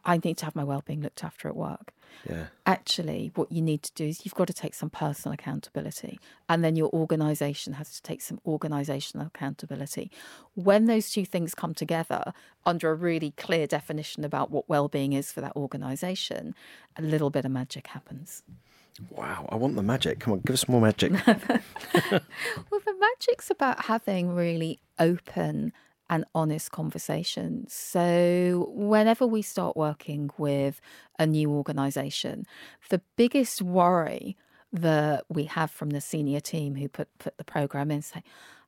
I 0.05 0.21
need 0.23 0.37
to 0.39 0.45
have 0.45 0.57
my 0.57 0.65
well-being 0.65 1.01
looked 1.01 1.25
after 1.25 1.49
at 1.49 1.57
work. 1.57 1.93
Yeah. 2.29 2.47
Actually, 2.67 3.33
what 3.35 3.51
you 3.51 3.63
need 3.63 3.83
to 3.83 3.93
do 3.95 4.07
is 4.07 4.25
you've 4.25 4.35
got 4.35 4.47
to 4.49 4.53
take 4.53 4.75
some 4.75 4.91
personal 4.91 5.33
accountability, 5.35 6.19
and 6.49 6.63
then 6.63 6.77
your 6.77 6.91
organisation 6.93 7.75
has 7.75 7.95
to 7.95 8.03
take 8.03 8.21
some 8.21 8.41
organisational 8.47 9.27
accountability. 9.27 10.11
When 10.55 10.87
those 10.87 11.11
two 11.11 11.25
things 11.25 11.55
come 11.55 11.75
together 11.75 12.33
under 12.67 12.91
a 12.91 12.95
really 12.95 13.33
clear 13.33 13.67
definition 13.67 14.25
about 14.25 14.51
what 14.51 14.69
well-being 14.69 15.13
is 15.13 15.33
for 15.33 15.41
that 15.41 15.57
organisation, 15.57 16.55
a 16.97 17.03
little 17.03 17.31
bit 17.31 17.45
of 17.45 17.53
magic 17.53 17.89
happens. 17.89 18.43
Wow, 19.09 19.49
I 19.49 19.57
want 19.57 19.77
the 19.77 19.83
magic. 19.83 20.21
Come 20.21 20.35
on, 20.35 20.41
give 20.41 20.55
us 20.55 20.69
more 20.69 20.81
magic. 20.81 21.13
well, 21.27 21.41
the 21.95 22.95
magic's 23.01 23.51
about 23.51 23.85
having 23.87 24.35
really 24.35 24.81
open 24.99 25.73
and 26.11 26.25
honest 26.35 26.73
conversations. 26.73 27.73
So, 27.73 28.71
whenever 28.75 29.27
we 29.27 29.41
start 29.41 29.77
working 29.77 30.31
with 30.37 30.81
a 31.19 31.27
new 31.27 31.51
organization, 31.51 32.45
the 32.91 33.01
biggest 33.17 33.63
worry 33.63 34.37
that 34.73 35.25
we 35.29 35.45
have 35.45 35.71
from 35.71 35.91
the 35.91 36.01
senior 36.01 36.41
team 36.41 36.75
who 36.75 36.89
put, 36.89 37.09
put 37.19 37.39
the 37.39 37.45
program 37.45 37.91
in 37.91 38.03
say, 38.03 38.23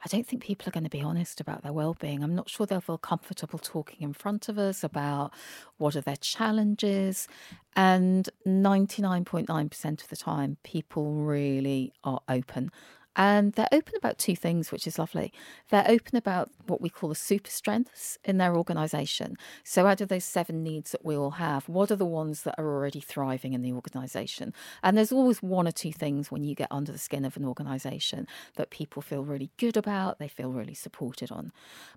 I 0.05 0.09
don't 0.09 0.27
think 0.27 0.43
people 0.43 0.69
are 0.69 0.73
going 0.73 0.83
to 0.85 0.91
be 0.91 1.01
honest 1.01 1.41
about 1.41 1.63
their 1.63 1.73
well-being. 1.73 2.25
I'm 2.25 2.35
not 2.35 2.51
sure 2.51 2.67
they'll 2.67 2.81
feel 2.81 2.99
comfortable 2.99 3.61
talking 3.61 3.99
in 4.01 4.13
front 4.13 4.49
of 4.49 4.59
us 4.59 4.83
about 4.83 5.33
what 5.79 5.95
are 5.95 6.01
their 6.01 6.17
challenges. 6.17 7.29
And 7.77 8.29
99.9% 8.45 10.03
of 10.03 10.09
the 10.09 10.17
time, 10.17 10.57
people 10.65 11.13
really 11.13 11.93
are 12.03 12.21
open 12.29 12.73
and 13.15 13.53
they're 13.53 13.69
open 13.73 13.95
about 13.97 14.19
two 14.19 14.35
things, 14.35 14.73
which 14.73 14.87
is 14.87 14.99
lovely. 14.99 15.33
They're 15.71 15.85
open 15.87 16.17
about 16.17 16.51
what 16.67 16.81
we 16.81 16.89
call 16.89 17.11
the 17.11 17.15
super 17.15 17.51
strengths 17.51 18.19
in 18.25 18.39
their 18.39 18.57
organisation. 18.57 19.37
So, 19.65 19.87
out 19.87 20.01
of 20.01 20.09
those 20.09 20.25
seven 20.25 20.63
needs 20.63 20.93
that 20.93 21.05
we 21.05 21.17
all 21.17 21.33
have, 21.33 21.69
what 21.69 21.91
are 21.91 21.97
the 21.97 22.07
ones 22.07 22.43
that 22.43 22.55
are 22.59 22.67
already 22.67 23.01
thriving 23.01 23.53
in 23.53 23.63
the 23.63 23.73
organisation? 23.73 24.55
And 24.83 24.97
there's 24.97 25.13
always 25.13 25.43
one 25.43 25.69
or 25.69 25.73
two 25.73 25.93
things 25.93 26.31
when 26.31 26.43
you 26.45 26.55
get 26.55 26.69
under 26.71 26.91
the 26.91 26.99
skin 26.99 27.25
of 27.25 27.37
an 27.37 27.45
organisation 27.45 28.27
that 28.57 28.71
people 28.71 29.03
feel 29.03 29.25
really 29.25 29.51
good 29.59 29.77
about, 29.77 30.19
they 30.19 30.29
feel 30.29 30.51
really 30.51 30.75
supported 30.75 31.31
on. 31.31 31.53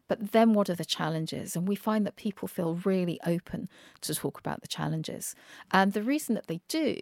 But 0.08 0.34
then, 0.34 0.54
what 0.54 0.70
are 0.70 0.76
the 0.76 0.86
challenges? 0.86 1.56
And 1.56 1.68
we 1.68 1.76
find 1.76 2.06
that 2.06 2.18
people 2.18 2.48
feel 2.48 2.76
really 2.84 3.20
open 3.26 3.70
to 4.02 4.14
talk 4.14 4.38
about 4.38 4.62
the 4.62 4.68
challenges. 4.68 5.34
And 5.72 5.94
the 5.94 6.04
reason 6.04 6.36
that 6.36 6.48
they 6.48 6.60
do 6.68 6.98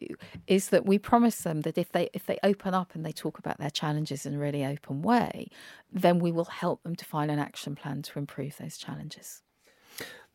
is 0.45 0.69
that 0.69 0.85
we 0.85 0.99
promise 0.99 1.37
them 1.37 1.61
that 1.61 1.77
if 1.77 1.91
they 1.91 2.09
if 2.13 2.27
they 2.27 2.37
open 2.43 2.73
up 2.75 2.93
and 2.93 3.03
they 3.03 3.11
talk 3.11 3.39
about 3.39 3.57
their 3.57 3.71
challenges, 3.71 4.02
challenges 4.03 4.25
in 4.25 4.35
a 4.35 4.39
really 4.39 4.65
open 4.65 5.01
way, 5.01 5.47
then 5.91 6.19
we 6.19 6.31
will 6.31 6.45
help 6.45 6.83
them 6.83 6.95
to 6.95 7.05
find 7.05 7.31
an 7.31 7.39
action 7.39 7.75
plan 7.75 8.01
to 8.01 8.19
improve 8.19 8.57
those 8.57 8.77
challenges. 8.77 9.41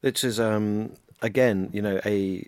Which 0.00 0.24
is, 0.24 0.38
um, 0.38 0.94
again, 1.22 1.70
you 1.72 1.82
know, 1.82 2.00
a 2.04 2.46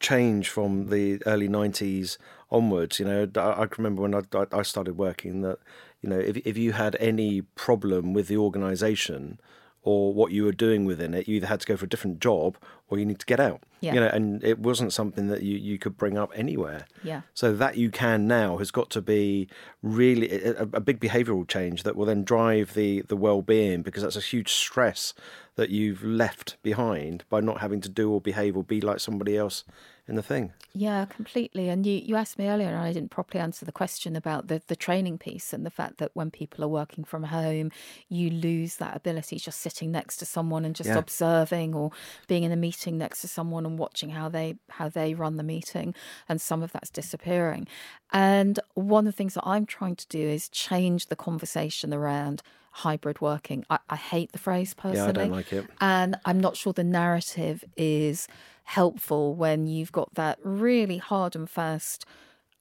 change 0.00 0.48
from 0.48 0.88
the 0.88 1.22
early 1.26 1.48
90s 1.48 2.16
onwards. 2.50 2.98
You 2.98 3.06
know, 3.06 3.28
I, 3.36 3.62
I 3.62 3.68
remember 3.76 4.02
when 4.02 4.14
I, 4.14 4.22
I 4.52 4.62
started 4.62 4.96
working 4.96 5.42
that, 5.42 5.58
you 6.00 6.08
know, 6.08 6.18
if, 6.18 6.38
if 6.38 6.56
you 6.56 6.72
had 6.72 6.96
any 6.98 7.42
problem 7.42 8.14
with 8.14 8.28
the 8.28 8.38
organisation, 8.38 9.38
or 9.82 10.12
what 10.12 10.30
you 10.30 10.44
were 10.44 10.52
doing 10.52 10.84
within 10.84 11.14
it, 11.14 11.26
you 11.26 11.36
either 11.36 11.46
had 11.46 11.60
to 11.60 11.66
go 11.66 11.76
for 11.76 11.86
a 11.86 11.88
different 11.88 12.20
job 12.20 12.56
or 12.88 12.98
you 12.98 13.06
need 13.06 13.18
to 13.18 13.26
get 13.26 13.40
out. 13.40 13.62
Yeah. 13.80 13.94
You 13.94 14.00
know, 14.00 14.08
and 14.08 14.44
it 14.44 14.58
wasn't 14.58 14.92
something 14.92 15.28
that 15.28 15.42
you, 15.42 15.56
you 15.56 15.78
could 15.78 15.96
bring 15.96 16.18
up 16.18 16.30
anywhere. 16.34 16.86
Yeah. 17.02 17.22
So 17.32 17.54
that 17.54 17.78
you 17.78 17.90
can 17.90 18.26
now 18.26 18.58
has 18.58 18.70
got 18.70 18.90
to 18.90 19.00
be 19.00 19.48
really 19.82 20.30
a, 20.30 20.62
a 20.62 20.80
big 20.80 21.00
behavioural 21.00 21.48
change 21.48 21.82
that 21.84 21.96
will 21.96 22.04
then 22.04 22.24
drive 22.24 22.74
the 22.74 23.02
the 23.02 23.16
well 23.16 23.40
being 23.40 23.82
because 23.82 24.02
that's 24.02 24.16
a 24.16 24.20
huge 24.20 24.52
stress 24.52 25.14
that 25.56 25.70
you've 25.70 26.04
left 26.04 26.56
behind 26.62 27.24
by 27.30 27.40
not 27.40 27.60
having 27.60 27.80
to 27.80 27.88
do 27.88 28.10
or 28.12 28.20
behave 28.20 28.56
or 28.56 28.64
be 28.64 28.80
like 28.80 29.00
somebody 29.00 29.36
else 29.36 29.64
in 30.10 30.16
the 30.16 30.22
thing. 30.22 30.52
Yeah, 30.72 31.04
completely. 31.06 31.68
And 31.68 31.86
you, 31.86 31.94
you 31.94 32.16
asked 32.16 32.38
me 32.38 32.46
earlier, 32.48 32.68
and 32.68 32.76
I 32.76 32.92
didn't 32.92 33.10
properly 33.10 33.40
answer 33.40 33.64
the 33.64 33.72
question 33.72 34.14
about 34.14 34.48
the, 34.48 34.60
the 34.66 34.76
training 34.76 35.18
piece 35.18 35.52
and 35.52 35.64
the 35.64 35.70
fact 35.70 35.98
that 35.98 36.10
when 36.14 36.30
people 36.30 36.64
are 36.64 36.68
working 36.68 37.04
from 37.04 37.24
home, 37.24 37.70
you 38.08 38.30
lose 38.30 38.76
that 38.76 38.96
ability 38.96 39.38
just 39.38 39.60
sitting 39.60 39.90
next 39.90 40.18
to 40.18 40.26
someone 40.26 40.64
and 40.64 40.74
just 40.76 40.88
Yeah. 40.90 40.98
observing 40.98 41.74
or 41.74 41.90
being 42.28 42.42
in 42.44 42.52
a 42.52 42.56
meeting 42.56 42.98
next 42.98 43.20
to 43.22 43.28
someone 43.28 43.64
and 43.66 43.78
watching 43.78 44.10
how 44.10 44.28
they 44.28 44.56
how 44.68 44.88
they 44.88 45.14
run 45.14 45.36
the 45.36 45.42
meeting. 45.42 45.94
And 46.28 46.40
some 46.40 46.62
of 46.62 46.72
that's 46.72 46.90
disappearing. 46.90 47.66
And 48.12 48.60
one 48.74 49.06
of 49.06 49.12
the 49.14 49.16
things 49.16 49.34
that 49.34 49.46
I'm 49.46 49.66
trying 49.66 49.96
to 49.96 50.06
do 50.08 50.20
is 50.20 50.48
change 50.48 51.06
the 51.06 51.16
conversation 51.16 51.94
around 51.94 52.42
hybrid 52.72 53.20
working. 53.20 53.64
I, 53.68 53.78
I 53.88 53.96
hate 53.96 54.30
the 54.32 54.38
phrase 54.38 54.74
personally. 54.74 54.98
Yeah, 54.98 55.08
I 55.08 55.12
don't 55.26 55.32
like 55.32 55.52
it. 55.52 55.66
And 55.80 56.16
I'm 56.24 56.38
not 56.38 56.56
sure 56.56 56.72
the 56.72 56.84
narrative 56.84 57.64
is 57.76 58.28
helpful 58.70 59.34
when 59.34 59.66
you've 59.66 59.90
got 59.90 60.14
that 60.14 60.38
really 60.44 60.98
hard 60.98 61.34
and 61.34 61.50
fast 61.50 62.04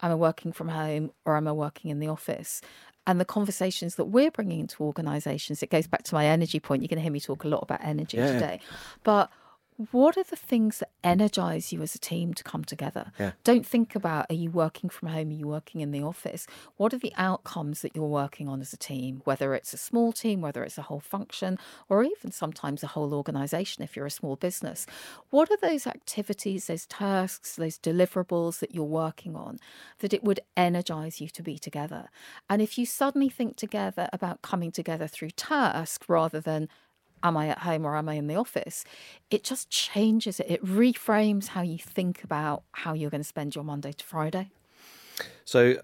am 0.01 0.11
I 0.11 0.15
working 0.15 0.51
from 0.51 0.69
home 0.69 1.11
or 1.23 1.37
am 1.37 1.47
I 1.47 1.51
working 1.51 1.91
in 1.91 1.99
the 1.99 2.07
office? 2.07 2.61
And 3.05 3.19
the 3.19 3.25
conversations 3.25 3.93
that 3.95 4.05
we're 4.05 4.31
bringing 4.31 4.59
into 4.59 4.83
organisations, 4.83 5.61
it 5.61 5.69
goes 5.69 5.85
back 5.87 6.03
to 6.03 6.15
my 6.15 6.25
energy 6.25 6.59
point. 6.59 6.81
You're 6.81 6.87
going 6.87 6.97
to 6.97 7.03
hear 7.03 7.11
me 7.11 7.19
talk 7.19 7.43
a 7.43 7.47
lot 7.47 7.61
about 7.61 7.81
energy 7.83 8.17
Yeah. 8.17 8.33
today. 8.33 8.59
But 9.03 9.29
what 9.91 10.17
are 10.17 10.23
the 10.23 10.35
things 10.35 10.79
that 10.79 10.91
energize 11.05 11.71
you 11.71 11.81
as 11.81 11.95
a 11.95 11.99
team 11.99 12.33
to 12.33 12.43
come 12.43 12.65
together? 12.65 13.13
Yeah. 13.17 13.31
Don't 13.45 13.65
think 13.65 13.95
about 13.95 14.25
are 14.29 14.35
you 14.35 14.51
working 14.51 14.89
from 14.89 15.07
home, 15.07 15.29
are 15.29 15.33
you 15.33 15.47
working 15.47 15.79
in 15.79 15.91
the 15.91 16.03
office? 16.03 16.45
What 16.75 16.93
are 16.93 16.97
the 16.97 17.13
outcomes 17.15 17.81
that 17.81 17.95
you're 17.95 18.05
working 18.05 18.49
on 18.49 18.59
as 18.59 18.73
a 18.73 18.77
team, 18.77 19.21
whether 19.23 19.53
it's 19.53 19.73
a 19.73 19.77
small 19.77 20.11
team, 20.11 20.41
whether 20.41 20.65
it's 20.65 20.77
a 20.77 20.81
whole 20.83 20.99
function, 20.99 21.57
or 21.87 22.03
even 22.03 22.31
sometimes 22.31 22.83
a 22.83 22.87
whole 22.87 23.13
organization 23.13 23.81
if 23.81 23.95
you're 23.95 24.05
a 24.05 24.11
small 24.11 24.35
business? 24.35 24.85
What 25.29 25.49
are 25.49 25.57
those 25.61 25.87
activities, 25.87 26.67
those 26.67 26.85
tasks, 26.85 27.55
those 27.55 27.79
deliverables 27.79 28.59
that 28.59 28.75
you're 28.75 28.83
working 28.83 29.37
on 29.37 29.59
that 29.99 30.13
it 30.13 30.25
would 30.25 30.41
energize 30.57 31.21
you 31.21 31.29
to 31.29 31.41
be 31.41 31.57
together? 31.57 32.09
And 32.49 32.61
if 32.61 32.77
you 32.77 32.85
suddenly 32.85 33.29
think 33.29 33.55
together 33.55 34.09
about 34.11 34.41
coming 34.41 34.73
together 34.73 35.07
through 35.07 35.31
task 35.31 36.03
rather 36.09 36.41
than 36.41 36.67
am 37.23 37.37
I 37.37 37.47
at 37.47 37.59
home 37.59 37.85
or 37.85 37.95
am 37.95 38.09
I 38.09 38.15
in 38.15 38.27
the 38.27 38.35
office? 38.35 38.85
It 39.29 39.43
just 39.43 39.69
changes 39.69 40.39
it. 40.39 40.47
It 40.49 40.65
reframes 40.65 41.47
how 41.47 41.61
you 41.61 41.77
think 41.77 42.23
about 42.23 42.63
how 42.71 42.93
you're 42.93 43.09
going 43.09 43.21
to 43.21 43.27
spend 43.27 43.55
your 43.55 43.63
Monday 43.63 43.91
to 43.91 44.05
Friday. 44.05 44.49
So 45.45 45.77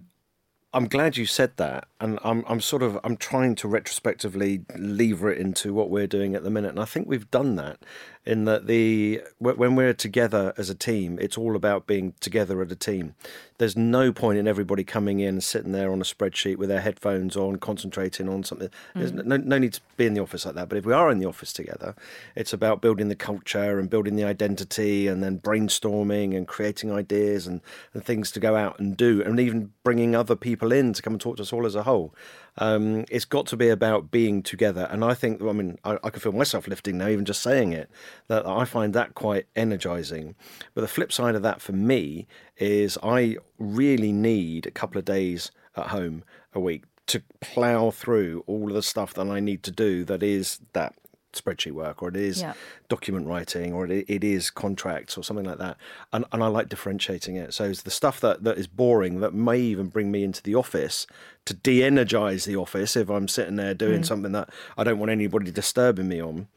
I'm 0.73 0.87
glad 0.87 1.15
you 1.15 1.25
said 1.25 1.55
that, 1.55 1.87
and 2.01 2.19
I'm 2.21 2.43
I'm 2.47 2.59
sort 2.59 2.83
of 2.83 2.99
I'm 3.05 3.15
trying 3.15 3.55
to 3.55 3.67
retrospectively 3.67 4.65
lever 4.77 5.31
it 5.31 5.39
into 5.39 5.73
what 5.73 5.89
we're 5.89 6.05
doing 6.05 6.35
at 6.35 6.43
the 6.43 6.49
minute, 6.49 6.71
and 6.71 6.81
I 6.81 6.85
think 6.85 7.07
we've 7.07 7.31
done 7.31 7.55
that 7.55 7.79
in 8.25 8.45
that 8.45 8.65
the 8.65 9.21
when 9.39 9.75
we're 9.75 9.93
together 9.93 10.53
as 10.57 10.69
a 10.69 10.75
team, 10.75 11.19
it's 11.21 11.37
all 11.37 11.55
about 11.55 11.85
being 11.85 12.13
together 12.19 12.61
as 12.61 12.71
a 12.71 12.75
team. 12.75 13.15
There's 13.57 13.77
no 13.77 14.11
point 14.11 14.37
in 14.37 14.47
everybody 14.47 14.83
coming 14.83 15.21
in 15.21 15.39
sitting 15.39 15.71
there 15.71 15.91
on 15.91 16.01
a 16.01 16.03
spreadsheet 16.03 16.57
with 16.57 16.67
their 16.67 16.81
headphones 16.81 17.37
on, 17.37 17.55
concentrating 17.57 18.27
on 18.27 18.43
something. 18.43 18.69
There's 18.93 19.13
mm. 19.13 19.23
no, 19.23 19.37
no 19.37 19.57
need 19.57 19.73
to 19.73 19.81
be 19.95 20.05
in 20.05 20.13
the 20.13 20.21
office 20.21 20.45
like 20.45 20.55
that. 20.55 20.67
But 20.67 20.77
if 20.77 20.85
we 20.85 20.91
are 20.91 21.09
in 21.09 21.19
the 21.19 21.27
office 21.27 21.53
together, 21.53 21.95
it's 22.35 22.51
about 22.51 22.81
building 22.81 23.07
the 23.07 23.15
culture 23.15 23.79
and 23.79 23.89
building 23.89 24.17
the 24.17 24.25
identity, 24.25 25.07
and 25.07 25.23
then 25.23 25.39
brainstorming 25.39 26.35
and 26.35 26.47
creating 26.47 26.91
ideas 26.91 27.47
and, 27.47 27.61
and 27.93 28.03
things 28.03 28.31
to 28.31 28.39
go 28.41 28.55
out 28.55 28.77
and 28.79 28.97
do, 28.97 29.21
and 29.21 29.39
even 29.39 29.71
bringing 29.83 30.15
other 30.15 30.35
people 30.35 30.73
in 30.73 30.91
to 30.93 31.01
come 31.01 31.13
and 31.13 31.21
talk 31.21 31.37
to 31.37 31.43
us 31.43 31.53
all 31.53 31.65
as 31.65 31.75
a 31.75 31.83
whole. 31.83 32.13
Um, 32.57 33.05
it's 33.11 33.25
got 33.25 33.47
to 33.47 33.57
be 33.57 33.69
about 33.69 34.11
being 34.11 34.41
together, 34.41 34.87
and 34.89 35.03
I 35.03 35.13
think 35.13 35.41
I 35.41 35.51
mean 35.51 35.77
I, 35.83 35.97
I 36.03 36.09
can 36.09 36.21
feel 36.21 36.31
myself 36.31 36.67
lifting 36.67 36.97
now, 36.97 37.07
even 37.07 37.25
just 37.25 37.41
saying 37.41 37.73
it. 37.73 37.89
That 38.27 38.45
I 38.45 38.65
find 38.65 38.93
that 38.93 39.15
quite 39.15 39.47
energizing. 39.55 40.35
But 40.73 40.81
the 40.81 40.87
flip 40.87 41.11
side 41.11 41.35
of 41.35 41.41
that 41.41 41.61
for 41.61 41.73
me 41.73 42.27
is 42.57 42.97
I 43.03 43.37
really 43.59 44.11
need 44.11 44.65
a 44.65 44.71
couple 44.71 44.97
of 44.97 45.05
days 45.05 45.51
at 45.75 45.87
home 45.87 46.23
a 46.53 46.59
week 46.59 46.83
to 47.07 47.21
plow 47.39 47.91
through 47.91 48.43
all 48.47 48.69
of 48.69 48.73
the 48.73 48.81
stuff 48.81 49.13
that 49.13 49.27
I 49.27 49.39
need 49.39 49.63
to 49.63 49.71
do. 49.71 50.03
That 50.05 50.23
is 50.23 50.59
that 50.73 50.95
spreadsheet 51.41 51.71
work, 51.73 52.01
or 52.01 52.09
it 52.09 52.15
is 52.15 52.41
Yeah. 52.41 52.53
document 52.89 53.27
writing, 53.27 53.73
or 53.73 53.85
it, 53.87 54.05
it 54.09 54.23
is 54.23 54.49
contracts, 54.49 55.17
or 55.17 55.23
something 55.23 55.45
like 55.45 55.57
that. 55.59 55.77
And, 56.13 56.25
and 56.31 56.43
I 56.43 56.47
like 56.47 56.69
differentiating 56.69 57.35
it. 57.35 57.53
So 57.53 57.65
it's 57.65 57.83
the 57.83 57.91
stuff 57.91 58.19
that, 58.21 58.43
that 58.43 58.57
is 58.57 58.67
boring 58.67 59.19
that 59.19 59.33
may 59.33 59.59
even 59.59 59.87
bring 59.87 60.11
me 60.11 60.23
into 60.23 60.41
the 60.43 60.55
office 60.55 61.05
to 61.45 61.53
de-energize 61.53 62.45
the 62.45 62.55
office 62.55 62.95
if 62.95 63.09
I'm 63.09 63.27
sitting 63.27 63.55
there 63.55 63.73
doing 63.73 64.01
Mm. 64.01 64.05
something 64.05 64.31
that 64.31 64.49
I 64.77 64.83
don't 64.83 64.97
want 64.99 65.11
anybody 65.11 65.51
disturbing 65.51 66.07
me 66.07 66.21
on. 66.21 66.47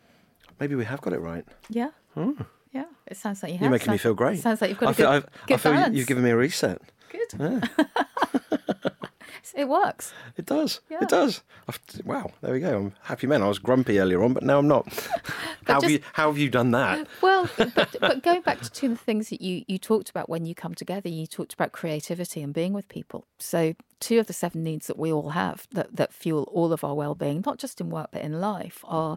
Maybe 0.61 0.75
we 0.75 0.85
have 0.87 1.01
got 1.01 1.13
it 1.13 1.21
right. 1.21 1.45
Yeah. 1.69 1.91
Yeah. 2.73 2.85
It 3.07 3.17
sounds 3.17 3.43
like 3.43 3.53
you 3.53 3.59
have. 3.59 3.63
You're 3.67 3.71
making 3.71 3.93
me 3.93 3.99
feel 3.99 4.15
great. 4.15 4.41
Sounds 4.41 4.61
like 4.61 4.71
you've 4.71 4.79
got 4.79 4.89
I 4.89 4.91
a 4.91 4.95
feel, 4.95 5.07
good, 5.07 5.15
I've- 5.17 5.27
good 5.47 5.55
I 5.55 5.57
feel 5.59 5.73
balance. 5.73 5.97
you've 5.97 6.07
given 6.07 6.25
me 6.25 6.31
a 6.31 6.37
reset. 6.37 6.81
Good. 7.11 7.71
it 9.57 9.69
works. 9.69 10.13
It 10.37 10.47
does. 10.47 10.81
Yeah. 10.91 10.99
It 11.03 11.09
does. 11.09 11.43
I've, 11.69 11.81
wow. 12.05 12.31
There 12.41 12.53
we 12.53 12.61
go. 12.61 12.77
I'm 12.77 12.93
happy 13.03 13.27
man. 13.27 13.43
I 13.43 13.49
was 13.49 13.59
grumpy 13.59 13.99
earlier 13.99 14.23
on, 14.23 14.33
but 14.33 14.43
now 14.43 14.59
I'm 14.59 14.69
not. 14.69 14.87
how, 15.67 15.81
have 15.81 15.91
you, 15.91 16.01
how 16.13 16.29
have 16.29 16.39
you 16.39 16.49
done 16.49 16.71
that? 16.73 17.07
Well, 17.23 17.49
but, 17.57 17.97
but 18.01 18.23
going 18.23 18.43
back 18.43 18.61
to 18.61 18.71
two 18.71 18.87
of 18.87 18.93
the 18.93 19.05
things 19.05 19.31
that 19.31 19.41
you, 19.41 19.65
you 19.67 19.79
talked 19.79 20.09
about 20.11 20.29
when 20.29 20.47
you 20.47 20.55
come 20.55 20.75
together, 20.75 21.09
you 21.09 21.27
talked 21.27 21.53
about 21.53 21.73
creativity 21.73 22.43
and 22.43 22.55
being 22.55 22.73
with 22.73 22.89
people. 22.89 23.27
So, 23.39 23.75
two 24.01 24.19
of 24.19 24.27
the 24.27 24.33
seven 24.33 24.63
needs 24.63 24.87
that 24.87 24.99
we 24.99 25.13
all 25.13 25.31
have 25.31 25.67
that, 25.73 25.97
that 25.97 26.13
fuel 26.13 26.45
all 26.53 26.73
of 26.73 26.85
our 26.85 26.95
well 26.95 27.15
being, 27.15 27.43
not 27.45 27.59
just 27.59 27.81
in 27.81 27.91
work, 27.91 28.11
but 28.13 28.23
in 28.23 28.41
life, 28.41 28.85
are 28.85 29.17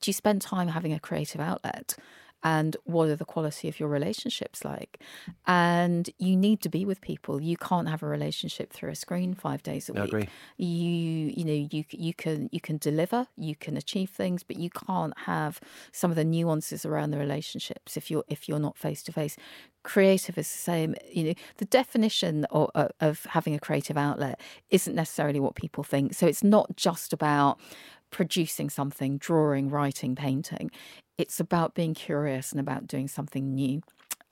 do 0.00 0.08
you 0.08 0.12
spend 0.12 0.42
time 0.42 0.68
having 0.68 0.92
a 0.92 1.00
creative 1.00 1.40
outlet? 1.40 1.96
And 2.44 2.76
what 2.84 3.08
are 3.08 3.16
the 3.16 3.24
quality 3.24 3.68
of 3.68 3.78
your 3.78 3.88
relationships 3.88 4.64
like? 4.64 5.00
And 5.46 6.10
you 6.18 6.36
need 6.36 6.60
to 6.62 6.68
be 6.68 6.84
with 6.84 7.00
people. 7.00 7.40
You 7.40 7.56
can't 7.56 7.88
have 7.88 8.02
a 8.02 8.06
relationship 8.06 8.72
through 8.72 8.90
a 8.90 8.94
screen 8.96 9.34
five 9.34 9.62
days 9.62 9.88
a 9.88 9.96
I 9.96 10.02
week. 10.02 10.08
agree. 10.08 10.28
You 10.56 11.32
you 11.36 11.44
know 11.44 11.68
you 11.70 11.84
you 11.90 12.14
can 12.14 12.48
you 12.52 12.60
can 12.60 12.78
deliver, 12.78 13.26
you 13.36 13.54
can 13.54 13.76
achieve 13.76 14.10
things, 14.10 14.42
but 14.42 14.56
you 14.56 14.70
can't 14.70 15.16
have 15.20 15.60
some 15.92 16.10
of 16.10 16.16
the 16.16 16.24
nuances 16.24 16.84
around 16.84 17.10
the 17.10 17.18
relationships 17.18 17.96
if 17.96 18.10
you're 18.10 18.24
if 18.28 18.48
you're 18.48 18.58
not 18.58 18.76
face 18.76 19.02
to 19.04 19.12
face. 19.12 19.36
Creative 19.84 20.38
is 20.38 20.50
the 20.50 20.58
same. 20.58 20.94
You 21.12 21.24
know 21.24 21.34
the 21.58 21.64
definition 21.64 22.44
of, 22.46 22.70
of 23.00 23.24
having 23.30 23.54
a 23.54 23.58
creative 23.60 23.96
outlet 23.96 24.40
isn't 24.70 24.94
necessarily 24.94 25.40
what 25.40 25.54
people 25.54 25.84
think. 25.84 26.14
So 26.14 26.26
it's 26.26 26.44
not 26.44 26.76
just 26.76 27.12
about 27.12 27.58
producing 28.10 28.70
something, 28.70 29.18
drawing, 29.18 29.70
writing, 29.70 30.14
painting. 30.14 30.70
It's 31.22 31.38
about 31.38 31.76
being 31.76 31.94
curious 31.94 32.50
and 32.50 32.58
about 32.58 32.88
doing 32.88 33.06
something 33.06 33.54
new. 33.54 33.80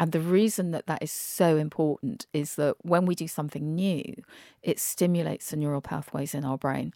And 0.01 0.13
the 0.13 0.21
reason 0.21 0.71
that 0.71 0.87
that 0.87 1.03
is 1.03 1.13
so 1.13 1.59
important 1.59 2.25
is 2.33 2.55
that 2.57 2.75
when 2.81 3.05
we 3.05 3.15
do 3.15 3.29
something 3.29 3.75
new, 3.75 4.15
it 4.63 4.81
stimulates 4.81 5.51
the 5.51 5.57
neural 5.59 5.83
pathways 5.83 6.35
in 6.35 6.43
our 6.43 6.57
brain. 6.57 6.95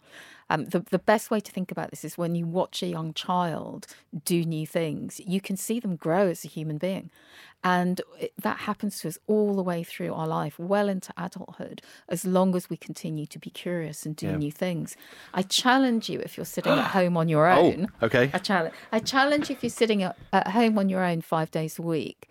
Um, 0.49 0.65
the, 0.65 0.79
the 0.79 0.97
best 0.99 1.29
way 1.29 1.39
to 1.39 1.51
think 1.51 1.71
about 1.71 1.91
this 1.91 2.03
is 2.03 2.17
when 2.17 2.33
you 2.33 2.47
watch 2.47 2.81
a 2.81 2.87
young 2.87 3.13
child 3.13 3.85
do 4.25 4.43
new 4.43 4.65
things, 4.65 5.21
you 5.25 5.39
can 5.39 5.55
see 5.55 5.79
them 5.79 5.95
grow 5.95 6.27
as 6.29 6.43
a 6.45 6.47
human 6.47 6.79
being. 6.79 7.11
And 7.63 8.01
it, 8.19 8.33
that 8.41 8.57
happens 8.59 8.99
to 9.01 9.07
us 9.07 9.19
all 9.27 9.55
the 9.55 9.63
way 9.63 9.83
through 9.83 10.11
our 10.13 10.27
life, 10.27 10.57
well 10.57 10.89
into 10.89 11.13
adulthood, 11.15 11.83
as 12.09 12.25
long 12.25 12.55
as 12.55 12.71
we 12.71 12.77
continue 12.77 13.27
to 13.27 13.37
be 13.39 13.51
curious 13.51 14.05
and 14.07 14.15
do 14.15 14.27
Yeah. 14.29 14.37
new 14.37 14.51
things. 14.51 14.97
I 15.33 15.43
challenge 15.43 16.09
you 16.09 16.19
if 16.21 16.37
you're 16.37 16.45
sitting 16.45 16.73
at 16.73 16.87
home 16.97 17.17
on 17.17 17.29
your 17.29 17.47
own. 17.47 17.57
Oh, 17.57 17.67
own. 17.67 17.87
okay. 18.01 18.31
I 18.33 18.39
challenge, 18.39 18.73
I 18.91 18.99
challenge 18.99 19.49
you 19.49 19.55
if 19.55 19.61
you're 19.63 19.69
sitting 19.69 20.01
at, 20.01 20.17
at 20.33 20.47
home 20.49 20.79
on 20.79 20.89
your 20.89 21.03
own 21.03 21.21
five 21.21 21.51
days 21.51 21.77
a 21.77 21.83
week 21.83 22.27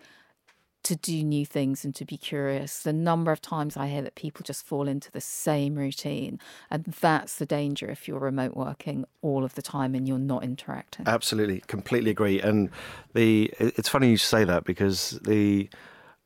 to 0.85 0.95
do 0.95 1.23
new 1.23 1.45
things 1.45 1.83
and 1.83 1.93
to 1.95 2.05
be 2.05 2.17
curious. 2.17 2.79
The 2.83 2.93
number 2.93 3.31
of 3.31 3.41
times 3.41 3.75
I 3.75 3.87
hear 3.87 4.01
that 4.03 4.15
people 4.15 4.43
just 4.43 4.65
fall 4.65 4.87
into 4.87 5.11
the 5.11 5.21
same 5.21 5.75
routine, 5.75 6.39
and 6.71 6.85
that's 6.85 7.35
the 7.35 7.45
danger 7.45 7.89
if 7.89 8.07
you're 8.07 8.19
remote 8.19 8.55
working 8.55 9.05
all 9.21 9.43
of 9.43 9.55
the 9.55 9.61
time 9.61 9.95
and 9.95 10.07
you're 10.07 10.17
not 10.17 10.43
interacting. 10.43 11.07
Absolutely, 11.07 11.61
completely 11.67 12.11
agree. 12.11 12.39
And 12.39 12.69
the 13.13 13.51
it's 13.59 13.89
funny 13.89 14.09
you 14.09 14.17
say 14.17 14.43
that 14.43 14.63
because 14.63 15.19
the 15.23 15.69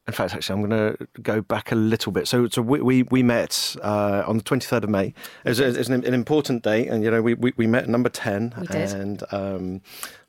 in 0.07 0.13
fact, 0.13 0.33
actually, 0.33 0.59
I'm 0.59 0.67
going 0.67 0.97
to 0.97 1.07
go 1.21 1.39
back 1.39 1.71
a 1.71 1.75
little 1.75 2.11
bit. 2.11 2.27
So, 2.27 2.47
so 2.47 2.63
we 2.63 2.81
we, 2.81 3.03
we 3.03 3.21
met 3.21 3.75
uh, 3.83 4.23
on 4.25 4.37
the 4.37 4.43
23rd 4.43 4.83
of 4.85 4.89
May. 4.89 5.13
It 5.45 5.49
was, 5.49 5.59
it 5.59 5.77
was 5.77 5.87
an, 5.87 6.03
an 6.03 6.15
important 6.15 6.63
day, 6.63 6.87
and 6.87 7.03
you 7.03 7.11
know, 7.11 7.21
we, 7.21 7.35
we, 7.35 7.53
we 7.57 7.67
met 7.67 7.87
number 7.87 8.09
10, 8.09 8.55
We 8.59 8.67
did. 8.67 8.91
and 8.91 9.23
um, 9.31 9.81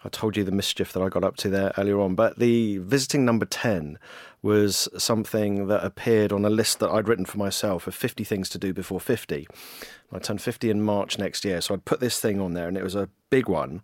I 0.04 0.08
told 0.08 0.36
you 0.36 0.44
the 0.44 0.50
mischief 0.50 0.92
that 0.92 1.02
I 1.02 1.08
got 1.08 1.24
up 1.24 1.36
to 1.38 1.50
there 1.50 1.72
earlier 1.76 2.00
on. 2.00 2.14
But 2.14 2.38
the 2.38 2.78
visiting 2.78 3.24
number 3.24 3.44
10 3.44 3.98
was 4.42 4.88
something 4.96 5.66
that 5.66 5.84
appeared 5.84 6.32
on 6.32 6.44
a 6.44 6.50
list 6.50 6.78
that 6.80 6.90
I'd 6.90 7.08
written 7.08 7.26
for 7.26 7.36
myself 7.36 7.86
of 7.86 7.94
50 7.94 8.24
things 8.24 8.48
to 8.50 8.58
do 8.58 8.72
before 8.72 9.00
50. 9.00 9.46
I 10.12 10.18
turned 10.18 10.40
50 10.40 10.70
in 10.70 10.82
March 10.82 11.18
next 11.18 11.44
year, 11.44 11.60
so 11.60 11.74
I'd 11.74 11.84
put 11.84 12.00
this 12.00 12.18
thing 12.18 12.40
on 12.40 12.54
there, 12.54 12.66
and 12.66 12.76
it 12.76 12.82
was 12.82 12.96
a 12.96 13.08
big 13.28 13.48
one. 13.48 13.80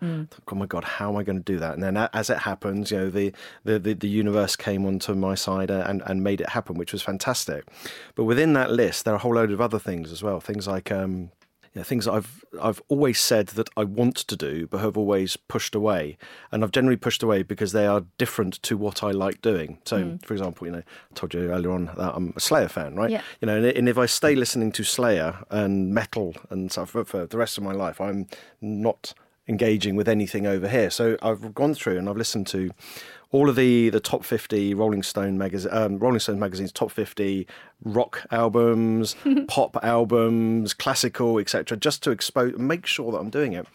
Oh 0.50 0.56
my 0.56 0.66
god, 0.66 0.82
how 0.82 1.10
am 1.10 1.16
I 1.16 1.22
going 1.22 1.38
to 1.38 1.52
do 1.52 1.58
that? 1.58 1.74
And 1.74 1.82
then, 1.82 1.96
as 1.96 2.30
it 2.30 2.38
happens, 2.38 2.90
you 2.90 2.98
know, 2.98 3.10
the 3.10 3.32
the, 3.64 3.78
the, 3.78 3.94
the 3.94 4.08
universe 4.08 4.56
came 4.56 4.86
onto 4.86 5.14
my 5.14 5.36
side 5.36 5.70
uh, 5.70 5.84
and, 5.86 6.02
and 6.06 6.24
made 6.24 6.40
it 6.40 6.48
happen, 6.48 6.76
which 6.76 6.92
was 6.92 7.02
fantastic. 7.02 7.64
But 8.16 8.24
within 8.24 8.54
that 8.54 8.72
list, 8.72 9.04
there 9.04 9.14
are 9.14 9.18
a 9.18 9.20
whole 9.20 9.34
load 9.34 9.52
of 9.52 9.60
other 9.60 9.78
things 9.78 10.10
as 10.10 10.22
well. 10.22 10.40
Things 10.40 10.66
like 10.66 10.90
um, 10.90 11.30
you 11.76 11.80
know, 11.80 11.84
things 11.84 12.08
I've 12.08 12.42
I've 12.58 12.80
always 12.88 13.20
said 13.20 13.48
that 13.48 13.68
I 13.76 13.84
want 13.84 14.16
to 14.16 14.34
do, 14.34 14.66
but 14.66 14.80
have 14.80 14.96
always 14.96 15.36
pushed 15.36 15.74
away, 15.74 16.16
and 16.50 16.64
I've 16.64 16.72
generally 16.72 16.96
pushed 16.96 17.22
away 17.22 17.42
because 17.42 17.72
they 17.72 17.86
are 17.86 18.02
different 18.16 18.62
to 18.62 18.78
what 18.78 19.02
I 19.04 19.10
like 19.10 19.42
doing. 19.42 19.78
So, 19.84 19.98
Mm. 19.98 20.24
for 20.24 20.32
example, 20.32 20.66
you 20.66 20.72
know, 20.72 20.78
I 21.10 21.14
told 21.14 21.34
you 21.34 21.50
earlier 21.52 21.70
on 21.72 21.90
that 21.98 22.14
I'm 22.16 22.32
a 22.34 22.40
Slayer 22.40 22.68
fan, 22.68 22.96
right? 22.96 23.10
Yeah. 23.10 23.20
You 23.42 23.46
know, 23.46 23.56
and, 23.58 23.66
and 23.66 23.88
if 23.90 23.98
I 23.98 24.06
stay 24.06 24.34
listening 24.34 24.72
to 24.72 24.84
Slayer 24.84 25.44
and 25.50 25.92
metal 25.92 26.34
and 26.48 26.72
stuff 26.72 26.90
for, 26.92 27.04
for 27.04 27.26
the 27.26 27.36
rest 27.36 27.58
of 27.58 27.62
my 27.64 27.72
life, 27.72 28.00
I'm 28.00 28.26
not 28.62 29.12
engaging 29.46 29.94
with 29.96 30.08
anything 30.08 30.46
over 30.46 30.68
here. 30.68 30.88
So 30.90 31.16
I've 31.20 31.54
gone 31.54 31.74
through 31.74 31.98
and 31.98 32.08
I've 32.08 32.16
listened 32.16 32.46
to 32.48 32.70
all 33.32 33.48
of 33.48 33.56
the 33.56 33.90
the 33.90 34.00
top 34.00 34.24
50 34.24 34.74
Rolling 34.74 35.02
Stone 35.02 35.36
magazine 35.38 35.72
um, 35.72 35.98
Rolling 35.98 36.20
Stone 36.20 36.38
magazine's 36.38 36.72
top 36.72 36.90
50 36.90 37.46
rock 37.84 38.26
albums, 38.30 39.16
pop 39.48 39.76
albums, 39.82 40.72
classical, 40.72 41.38
etc. 41.38 41.76
just 41.76 42.02
to 42.04 42.10
expose 42.10 42.56
make 42.58 42.86
sure 42.86 43.12
that 43.12 43.18
I'm 43.18 43.30
doing 43.30 43.52
it. 43.52 43.66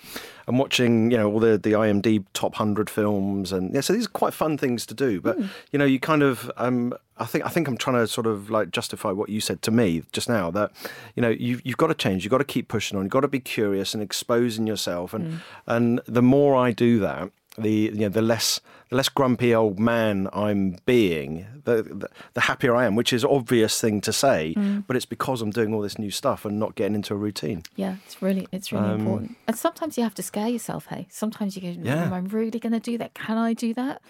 I'm 0.47 0.57
watching, 0.57 1.11
you 1.11 1.17
know, 1.17 1.31
all 1.31 1.39
the 1.39 1.57
the 1.57 1.73
IMDb 1.73 2.25
top 2.33 2.53
100 2.53 2.89
films 2.89 3.51
and 3.51 3.73
yeah, 3.73 3.81
so 3.81 3.93
these 3.93 4.05
are 4.05 4.09
quite 4.09 4.33
fun 4.33 4.57
things 4.57 4.85
to 4.87 4.93
do, 4.93 5.21
but 5.21 5.37
you 5.71 5.79
know, 5.79 5.85
you 5.85 5.99
kind 5.99 6.23
of 6.23 6.51
um 6.57 6.93
I 7.17 7.25
think 7.25 7.45
I 7.45 7.49
think 7.49 7.67
I'm 7.67 7.77
trying 7.77 7.97
to 7.97 8.07
sort 8.07 8.25
of 8.25 8.49
like 8.49 8.71
justify 8.71 9.11
what 9.11 9.29
you 9.29 9.41
said 9.41 9.61
to 9.63 9.71
me 9.71 10.03
just 10.11 10.27
now 10.27 10.49
that 10.51 10.71
you 11.15 11.21
know 11.21 11.29
you've 11.29 11.61
you've 11.65 11.77
got 11.77 11.87
to 11.87 11.93
change, 11.93 12.23
you've 12.23 12.31
got 12.31 12.39
to 12.39 12.43
keep 12.43 12.67
pushing 12.67 12.97
on, 12.97 13.03
you've 13.03 13.11
got 13.11 13.21
to 13.21 13.27
be 13.27 13.39
curious 13.39 13.93
and 13.93 14.01
exposing 14.01 14.65
yourself, 14.65 15.13
and 15.13 15.41
and 15.67 16.01
the 16.05 16.23
more 16.23 16.55
I 16.55 16.71
do 16.71 16.99
that, 16.99 17.31
the 17.57 17.71
you 17.71 17.91
know 17.91 18.09
the 18.09 18.21
less 18.21 18.59
the 18.89 18.95
less 18.97 19.09
grumpy 19.09 19.55
old 19.55 19.79
man 19.79 20.27
I'm 20.33 20.77
being, 20.85 21.45
the, 21.63 21.83
the 21.83 22.09
the 22.33 22.41
happier 22.41 22.75
I 22.75 22.85
am, 22.85 22.95
which 22.95 23.13
is 23.13 23.23
an 23.23 23.29
obvious 23.31 23.79
thing 23.79 24.01
to 24.01 24.13
say, 24.13 24.53
mm. 24.57 24.83
but 24.85 24.95
it's 24.95 25.05
because 25.05 25.41
I'm 25.41 25.51
doing 25.51 25.73
all 25.73 25.81
this 25.81 25.97
new 25.97 26.11
stuff 26.11 26.45
and 26.45 26.59
not 26.59 26.75
getting 26.75 26.95
into 26.95 27.13
a 27.13 27.17
routine. 27.17 27.63
Yeah, 27.75 27.95
it's 28.05 28.21
really 28.21 28.47
it's 28.51 28.71
really 28.71 28.85
um, 28.85 28.99
important. 28.99 29.37
And 29.47 29.57
sometimes 29.57 29.97
you 29.97 30.03
have 30.03 30.15
to 30.15 30.23
scare 30.23 30.49
yourself, 30.49 30.87
hey. 30.87 31.07
Sometimes 31.09 31.55
you 31.55 31.61
go, 31.61 31.81
Yeah. 31.81 32.05
Am 32.05 32.13
I 32.13 32.19
really 32.19 32.59
gonna 32.59 32.79
do 32.79 32.97
that? 32.97 33.13
Can 33.13 33.37
I 33.37 33.53
do 33.53 33.73
that? 33.75 34.01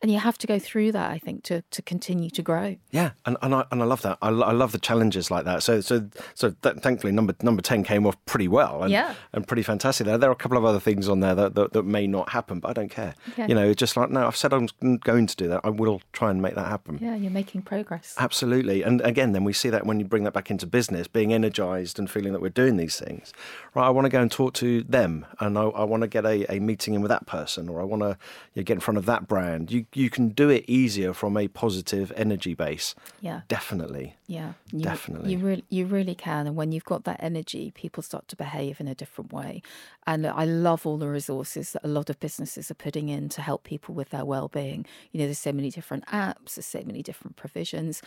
And 0.00 0.12
you 0.12 0.18
have 0.20 0.38
to 0.38 0.46
go 0.46 0.60
through 0.60 0.92
that, 0.92 1.10
I 1.10 1.18
think, 1.18 1.42
to, 1.44 1.62
to 1.72 1.82
continue 1.82 2.30
to 2.30 2.40
grow. 2.42 2.76
Yeah, 2.92 3.10
and, 3.26 3.36
and 3.42 3.52
I 3.52 3.64
and 3.72 3.82
I 3.82 3.84
love 3.84 4.02
that. 4.02 4.16
I, 4.22 4.28
I 4.28 4.52
love 4.52 4.70
the 4.70 4.78
challenges 4.78 5.28
like 5.28 5.44
that. 5.44 5.62
So 5.64 5.80
so 5.80 6.08
so 6.34 6.50
th- 6.62 6.76
thankfully 6.76 7.12
number 7.12 7.34
number 7.42 7.62
ten 7.62 7.82
came 7.82 8.06
off 8.06 8.16
pretty 8.24 8.46
well. 8.46 8.84
And, 8.84 8.92
Yeah. 8.92 9.14
and 9.32 9.46
pretty 9.46 9.64
fantastic. 9.64 10.06
There 10.06 10.16
there 10.16 10.30
are 10.30 10.32
a 10.32 10.36
couple 10.36 10.56
of 10.56 10.64
other 10.64 10.78
things 10.78 11.08
on 11.08 11.18
there 11.18 11.34
that, 11.34 11.56
that, 11.56 11.72
that 11.72 11.82
may 11.82 12.06
not 12.06 12.28
happen, 12.30 12.60
but 12.60 12.68
I 12.68 12.72
don't 12.74 12.90
care. 12.90 13.14
Okay. 13.30 13.46
You 13.48 13.56
know, 13.56 13.68
it's 13.70 13.78
just 13.80 13.96
like 13.96 14.08
no, 14.10 14.24
I've 14.26 14.36
said 14.36 14.52
I'm 14.52 14.68
going 14.98 15.26
to 15.26 15.34
do 15.34 15.48
that. 15.48 15.62
I 15.64 15.70
will 15.70 16.00
try 16.12 16.30
and 16.30 16.40
make 16.40 16.54
that 16.54 16.68
happen. 16.68 16.98
Yeah, 17.02 17.16
you're 17.16 17.32
making 17.32 17.62
progress. 17.62 18.14
Absolutely. 18.18 18.82
And 18.84 19.00
again, 19.00 19.32
then 19.32 19.42
we 19.42 19.52
see 19.52 19.68
that 19.70 19.84
when 19.84 19.98
you 19.98 20.06
bring 20.06 20.22
that 20.24 20.32
back 20.32 20.48
into 20.48 20.66
business, 20.66 21.08
being 21.08 21.32
energized 21.32 21.98
and 21.98 22.08
feeling 22.08 22.32
that 22.34 22.40
we're 22.40 22.50
doing 22.50 22.76
these 22.76 23.00
things. 23.00 23.32
Right, 23.74 23.86
I 23.86 23.90
want 23.90 24.04
to 24.04 24.10
go 24.10 24.20
and 24.22 24.30
talk 24.30 24.54
to 24.54 24.82
them 24.84 25.26
and 25.40 25.58
I, 25.58 25.62
I 25.62 25.82
want 25.84 26.02
to 26.02 26.08
get 26.08 26.24
a, 26.24 26.46
a 26.54 26.60
meeting 26.60 26.94
in 26.94 27.00
with 27.02 27.08
that 27.08 27.26
person 27.26 27.68
or 27.68 27.80
I 27.80 27.84
want 27.84 28.02
to 28.02 28.16
you 28.54 28.60
know, 28.60 28.64
get 28.64 28.74
in 28.74 28.80
front 28.80 28.98
of 28.98 29.06
that 29.06 29.26
brand. 29.26 29.72
You, 29.72 29.86
you 29.94 30.10
can 30.10 30.28
do 30.28 30.50
it 30.50 30.64
easier 30.68 31.12
from 31.12 31.36
a 31.36 31.48
positive 31.48 32.12
energy 32.16 32.54
base. 32.54 32.94
Yeah. 33.20 33.42
Definitely. 33.48 34.16
Yeah, 34.26 34.52
you, 34.70 34.80
Definitely. 34.80 35.32
You 35.32 35.38
really, 35.38 35.64
you 35.70 35.86
really 35.86 36.14
can. 36.14 36.46
And 36.46 36.54
when 36.54 36.72
you've 36.72 36.84
got 36.84 37.04
that 37.04 37.18
energy, 37.20 37.70
people 37.74 38.02
start 38.02 38.28
to 38.28 38.36
behave 38.36 38.80
in 38.80 38.88
a 38.88 38.94
different 38.94 39.32
way. 39.32 39.62
And 40.06 40.26
I 40.26 40.44
love 40.44 40.86
all 40.86 40.98
the 40.98 41.08
resources 41.08 41.72
that 41.72 41.84
a 41.84 41.88
lot 41.88 42.10
of 42.10 42.20
businesses 42.20 42.70
are 42.70 42.74
putting 42.74 43.08
in 43.08 43.28
to 43.30 43.40
help 43.40 43.64
people 43.64 43.94
with 43.94 44.10
their 44.10 44.24
well-being. 44.24 44.84
You 45.12 45.20
know, 45.20 45.26
there's 45.26 45.38
so 45.38 45.52
many 45.52 45.70
different 45.70 46.06
apps, 46.06 46.56
there's 46.56 46.66
so 46.66 46.82
many 46.84 47.02
different 47.02 47.36
provisions, 47.36 48.02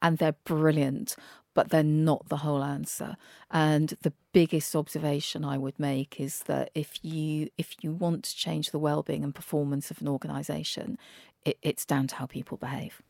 and 0.00 0.18
they're 0.18 0.36
brilliant. 0.44 1.16
But 1.56 1.70
they're 1.70 1.82
not 1.82 2.28
the 2.28 2.36
whole 2.36 2.62
answer. 2.62 3.16
And 3.50 3.96
the 4.02 4.12
biggest 4.32 4.76
observation 4.76 5.42
I 5.44 5.56
would 5.56 5.78
make 5.80 6.20
is 6.20 6.40
that 6.40 6.70
if 6.74 7.02
you 7.02 7.48
if 7.56 7.82
you 7.82 7.92
want 7.92 8.24
to 8.24 8.36
change 8.36 8.70
the 8.70 8.78
well-being 8.78 9.24
and 9.24 9.34
performance 9.34 9.90
of 9.90 10.00
an 10.02 10.06
organisation, 10.06 10.98
it, 11.46 11.56
it's 11.62 11.86
down 11.86 12.06
to 12.08 12.14
how 12.16 12.26
people 12.26 12.58
behave. 12.58 13.00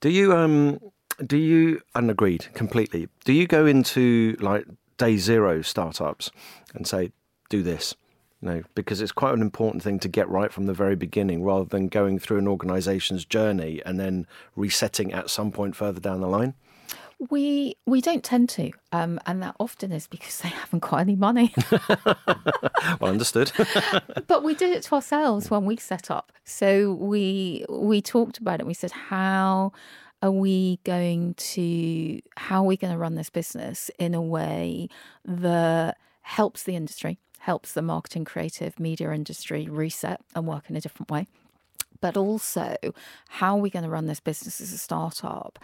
Do 0.00 0.10
you 0.10 0.34
um 0.34 0.78
do 1.26 1.38
you 1.38 1.80
and 1.94 2.10
agreed 2.10 2.46
completely. 2.52 3.08
Do 3.24 3.32
you 3.32 3.46
go 3.46 3.66
into 3.66 4.36
like 4.38 4.66
day 4.98 5.16
zero 5.16 5.62
startups 5.62 6.30
and 6.74 6.86
say, 6.86 7.12
do 7.48 7.62
this? 7.62 7.94
No, 8.40 8.62
because 8.74 9.00
it's 9.00 9.10
quite 9.10 9.34
an 9.34 9.42
important 9.42 9.82
thing 9.82 9.98
to 10.00 10.08
get 10.08 10.28
right 10.28 10.52
from 10.52 10.66
the 10.66 10.74
very 10.74 10.94
beginning 10.94 11.42
rather 11.42 11.64
than 11.64 11.88
going 11.88 12.20
through 12.20 12.38
an 12.38 12.46
organization's 12.46 13.24
journey 13.24 13.82
and 13.84 13.98
then 13.98 14.28
resetting 14.54 15.12
at 15.12 15.28
some 15.28 15.50
point 15.50 15.74
further 15.74 15.98
down 15.98 16.20
the 16.20 16.28
line. 16.28 16.54
We 17.30 17.76
we 17.84 18.00
don't 18.00 18.22
tend 18.22 18.48
to, 18.50 18.70
um, 18.92 19.18
and 19.26 19.42
that 19.42 19.56
often 19.58 19.90
is 19.90 20.06
because 20.06 20.38
they 20.42 20.50
haven't 20.50 20.80
got 20.80 21.00
any 21.00 21.16
money. 21.16 21.54
Well 23.00 23.10
understood. 23.10 23.52
but 24.28 24.42
we 24.42 24.54
did 24.54 24.70
it 24.72 24.82
to 24.84 24.94
ourselves 24.94 25.50
when 25.50 25.64
we 25.64 25.76
set 25.76 26.10
up. 26.10 26.32
So 26.44 26.94
we 26.94 27.64
we 27.68 28.00
talked 28.00 28.38
about 28.38 28.60
it. 28.60 28.66
We 28.66 28.74
said, 28.74 28.92
how 28.92 29.72
are 30.22 30.30
we 30.30 30.80
going 30.84 31.34
to 31.34 32.20
how 32.36 32.62
are 32.62 32.66
we 32.66 32.76
going 32.76 32.92
to 32.92 32.98
run 32.98 33.14
this 33.14 33.30
business 33.30 33.90
in 33.98 34.14
a 34.14 34.22
way 34.22 34.88
that 35.24 35.96
helps 36.22 36.62
the 36.62 36.76
industry, 36.76 37.18
helps 37.38 37.72
the 37.72 37.82
marketing, 37.82 38.24
creative, 38.24 38.78
media 38.80 39.12
industry 39.12 39.68
reset 39.68 40.20
and 40.34 40.46
work 40.46 40.68
in 40.68 40.76
a 40.76 40.80
different 40.80 41.10
way. 41.10 41.26
But 42.00 42.16
also, 42.16 42.76
how 43.28 43.56
are 43.56 43.60
we 43.60 43.70
going 43.70 43.84
to 43.84 43.90
run 43.90 44.06
this 44.06 44.20
business 44.20 44.60
as 44.60 44.72
a 44.72 44.78
startup 44.78 45.58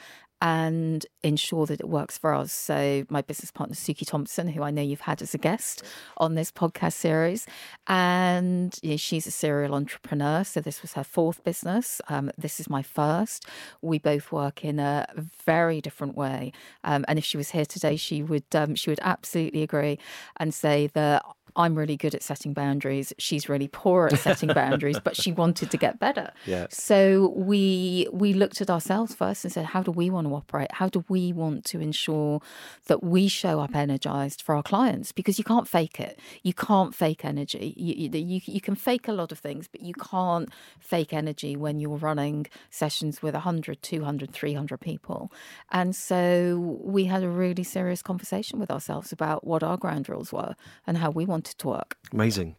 and 0.44 1.06
ensure 1.22 1.64
that 1.64 1.80
it 1.80 1.88
works 1.88 2.18
for 2.18 2.34
us? 2.34 2.52
So, 2.52 3.06
my 3.08 3.22
business 3.22 3.50
partner, 3.50 3.74
Suki 3.74 4.06
Thompson, 4.06 4.48
who 4.48 4.62
I 4.62 4.70
know 4.70 4.82
you've 4.82 5.00
had 5.00 5.22
as 5.22 5.32
a 5.32 5.38
guest 5.38 5.82
on 6.18 6.34
this 6.34 6.52
podcast 6.52 6.92
series, 6.92 7.46
and 7.86 8.78
you 8.82 8.90
know, 8.90 8.96
she's 8.98 9.26
a 9.26 9.30
serial 9.30 9.74
entrepreneur. 9.74 10.44
So, 10.44 10.60
this 10.60 10.82
was 10.82 10.92
her 10.92 11.02
fourth 11.02 11.42
business. 11.44 12.02
Um, 12.08 12.30
this 12.36 12.60
is 12.60 12.68
my 12.68 12.82
first. 12.82 13.48
We 13.80 13.98
both 13.98 14.30
work 14.32 14.64
in 14.66 14.78
a 14.78 15.06
very 15.46 15.80
different 15.80 16.14
way. 16.14 16.52
Um, 16.84 17.06
and 17.08 17.18
if 17.18 17.24
she 17.24 17.38
was 17.38 17.50
here 17.50 17.64
today, 17.64 17.96
she 17.96 18.22
would 18.22 18.54
um, 18.54 18.74
she 18.74 18.90
would 18.90 19.00
absolutely 19.02 19.62
agree 19.62 19.98
and 20.36 20.52
say 20.52 20.88
that 20.88 21.24
I'm 21.56 21.76
really 21.76 21.96
good 21.96 22.14
at 22.14 22.22
setting 22.22 22.52
boundaries. 22.52 23.12
She's 23.18 23.48
really 23.48 23.68
poor 23.68 24.08
at 24.12 24.18
setting 24.18 24.48
boundaries, 24.54 24.98
but 24.98 25.16
she 25.16 25.30
wanted 25.32 25.70
to 25.70 25.76
get 25.76 25.98
better. 25.98 26.32
Yeah. 26.46 26.66
So 26.70 27.32
we 27.36 28.08
we 28.12 28.32
looked 28.32 28.60
at 28.60 28.70
ourselves 28.70 29.14
first 29.14 29.44
and 29.44 29.52
said, 29.52 29.66
how 29.66 29.82
do 29.82 29.92
we 29.92 30.10
want 30.10 30.26
to 30.26 30.34
operate? 30.34 30.72
How 30.72 30.88
do 30.88 31.04
we 31.08 31.32
want 31.32 31.64
to 31.66 31.80
ensure 31.80 32.40
that 32.86 33.04
we 33.04 33.28
show 33.28 33.60
up 33.60 33.74
energized 33.74 34.42
for 34.42 34.56
our 34.56 34.62
clients? 34.62 35.12
Because 35.12 35.38
you 35.38 35.44
can't 35.44 35.68
fake 35.68 36.00
it. 36.00 36.18
You 36.42 36.52
can't 36.52 36.94
fake 36.94 37.24
energy. 37.24 37.74
You, 37.76 38.10
you, 38.10 38.40
you, 38.44 38.60
can 38.60 38.74
fake 38.74 39.06
a 39.06 39.12
lot 39.12 39.30
of 39.30 39.38
things, 39.38 39.68
but 39.68 39.80
you 39.82 39.94
can't 39.94 40.48
fake 40.80 41.12
energy 41.12 41.56
when 41.56 41.78
you're 41.78 41.96
running 41.96 42.46
sessions 42.70 43.22
with 43.22 43.34
100, 43.34 43.82
200, 43.82 44.32
300 44.32 44.80
people. 44.80 45.30
And 45.70 45.94
so 45.94 46.78
we 46.82 47.04
had 47.04 47.22
a 47.22 47.28
really 47.28 47.62
serious 47.62 48.02
conversation 48.02 48.58
with 48.58 48.70
ourselves 48.70 49.12
about 49.12 49.46
what 49.46 49.62
our 49.62 49.76
ground 49.76 50.08
rules 50.08 50.32
were 50.32 50.56
and 50.86 50.98
how 50.98 51.10
we 51.10 51.24
wanted 51.24 51.43
to 51.46 51.68
work. 51.68 51.96
Amazing. 52.12 52.56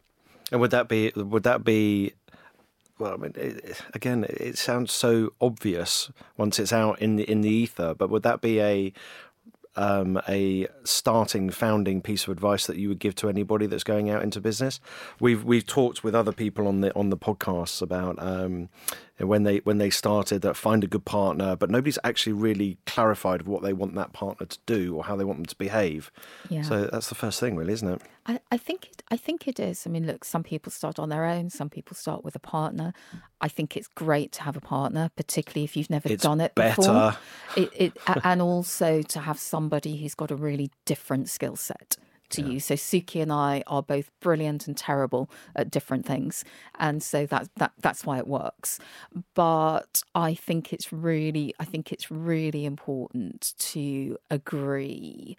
And 0.52 0.62
would 0.62 0.71
that 0.71 0.88
be 0.88 1.12
would 1.15 1.43
that 1.43 1.63
be 1.63 2.13
well, 2.98 3.13
I 3.13 3.17
mean, 3.17 3.34
it, 3.36 3.82
again, 3.93 4.26
it 4.30 4.58
sounds 4.58 4.91
so 4.91 5.34
obvious 5.41 6.10
once 6.38 6.60
it's 6.60 6.71
out 6.71 7.02
in 7.02 7.17
the 7.17 7.30
in 7.30 7.41
the 7.41 7.50
ether. 7.50 7.93
But 7.93 8.10
would 8.10 8.24
that 8.24 8.41
be 8.41 8.62
a 8.62 8.93
um, 9.76 10.21
a 10.30 10.67
starting 10.86 11.50
founding 11.50 12.02
piece 12.02 12.24
of 12.24 12.30
advice 12.30 12.65
that 12.67 12.78
you 12.78 12.88
would 12.88 13.00
give 13.00 13.15
to 13.15 13.28
anybody 13.28 13.65
that's 13.65 13.84
going 13.84 14.10
out 14.10 14.24
into 14.24 14.39
business? 14.39 14.80
We've 15.19 15.43
we've 15.43 15.65
talked 15.65 16.04
with 16.04 16.15
other 16.15 16.32
people 16.32 16.67
on 16.67 16.82
the 16.82 16.95
on 16.95 17.10
the 17.10 17.17
podcasts 17.17 17.82
about 17.82 18.21
um, 18.21 18.69
when 19.17 19.43
they 19.43 19.58
when 19.60 19.78
they 19.78 19.89
started 19.89 20.41
that 20.41 20.56
find 20.56 20.84
a 20.84 20.88
good 20.88 21.06
partner, 21.06 21.56
but 21.56 21.69
nobody's 21.69 21.99
actually 22.04 22.34
really 22.34 22.78
clarified 22.86 23.43
what 23.43 23.63
they 23.63 23.71
want 23.71 23.95
that 23.95 24.12
partner 24.12 24.45
to 24.45 24.58
do 24.65 24.95
or 24.95 25.06
how 25.06 25.15
they 25.15 25.23
want 25.23 25.39
them 25.39 25.45
to 25.45 25.56
behave. 25.56 26.12
Yeah. 26.49 26.63
So 26.63 26.86
that's 26.86 27.08
the 27.08 27.15
first 27.15 27.39
thing, 27.39 27.56
really, 27.56 27.73
isn't 27.73 27.88
it? 27.88 28.01
I, 28.25 28.39
I 28.51 28.58
think 28.58 28.88
it, 28.88 29.04
I 29.10 29.17
think 29.17 29.47
it 29.47 29.60
is. 29.60 29.88
I 29.88 29.89
mean, 29.89 30.06
look, 30.06 30.25
some 30.25 30.43
people 30.43 30.71
start 30.71 30.99
on 30.99 31.10
their 31.10 31.25
own. 31.25 31.49
Some 31.49 31.69
people 31.69 31.95
start 31.95 32.25
with 32.25 32.36
a 32.36 32.39
partner. 32.39 32.93
I 33.39 33.47
think 33.47 33.78
it's 33.78 33.88
great 33.88 34.32
to 34.34 34.41
have 34.41 34.58
a 34.58 34.62
partner, 34.62 35.12
particularly 35.15 35.63
if 35.63 35.78
you've 35.78 35.89
never 35.89 36.12
It's 36.12 36.23
done 36.23 36.41
it 36.41 36.54
better. 36.56 36.75
before. 36.82 37.17
It, 37.56 37.69
it, 37.73 37.97
and 38.23 38.41
also 38.41 39.01
to 39.01 39.19
have 39.21 39.39
somebody 39.39 39.97
who's 39.97 40.15
got 40.15 40.32
a 40.32 40.36
really 40.36 40.71
different 40.86 41.30
skill 41.30 41.56
set 41.56 41.97
to 42.36 42.41
you. 42.41 42.60
So 42.60 42.76
Suki 42.76 43.21
and 43.21 43.32
I 43.32 43.63
are 43.67 43.84
both 43.84 44.12
brilliant 44.21 44.67
and 44.67 44.78
terrible 44.78 45.30
at 45.56 45.71
different 45.71 46.06
things, 46.06 46.43
and 46.80 47.02
so 47.04 47.26
that 47.28 47.50
that 47.58 47.74
that's 47.80 48.06
why 48.06 48.17
it 48.17 48.28
works. 48.28 48.80
But 49.34 50.04
I 50.13 50.34
think 50.36 50.74
it's 50.74 50.91
really 50.93 51.54
I 51.60 51.65
think 51.65 51.91
it's 51.91 52.12
really 52.12 52.65
important 52.65 53.54
to 53.60 54.17
agree 54.30 55.38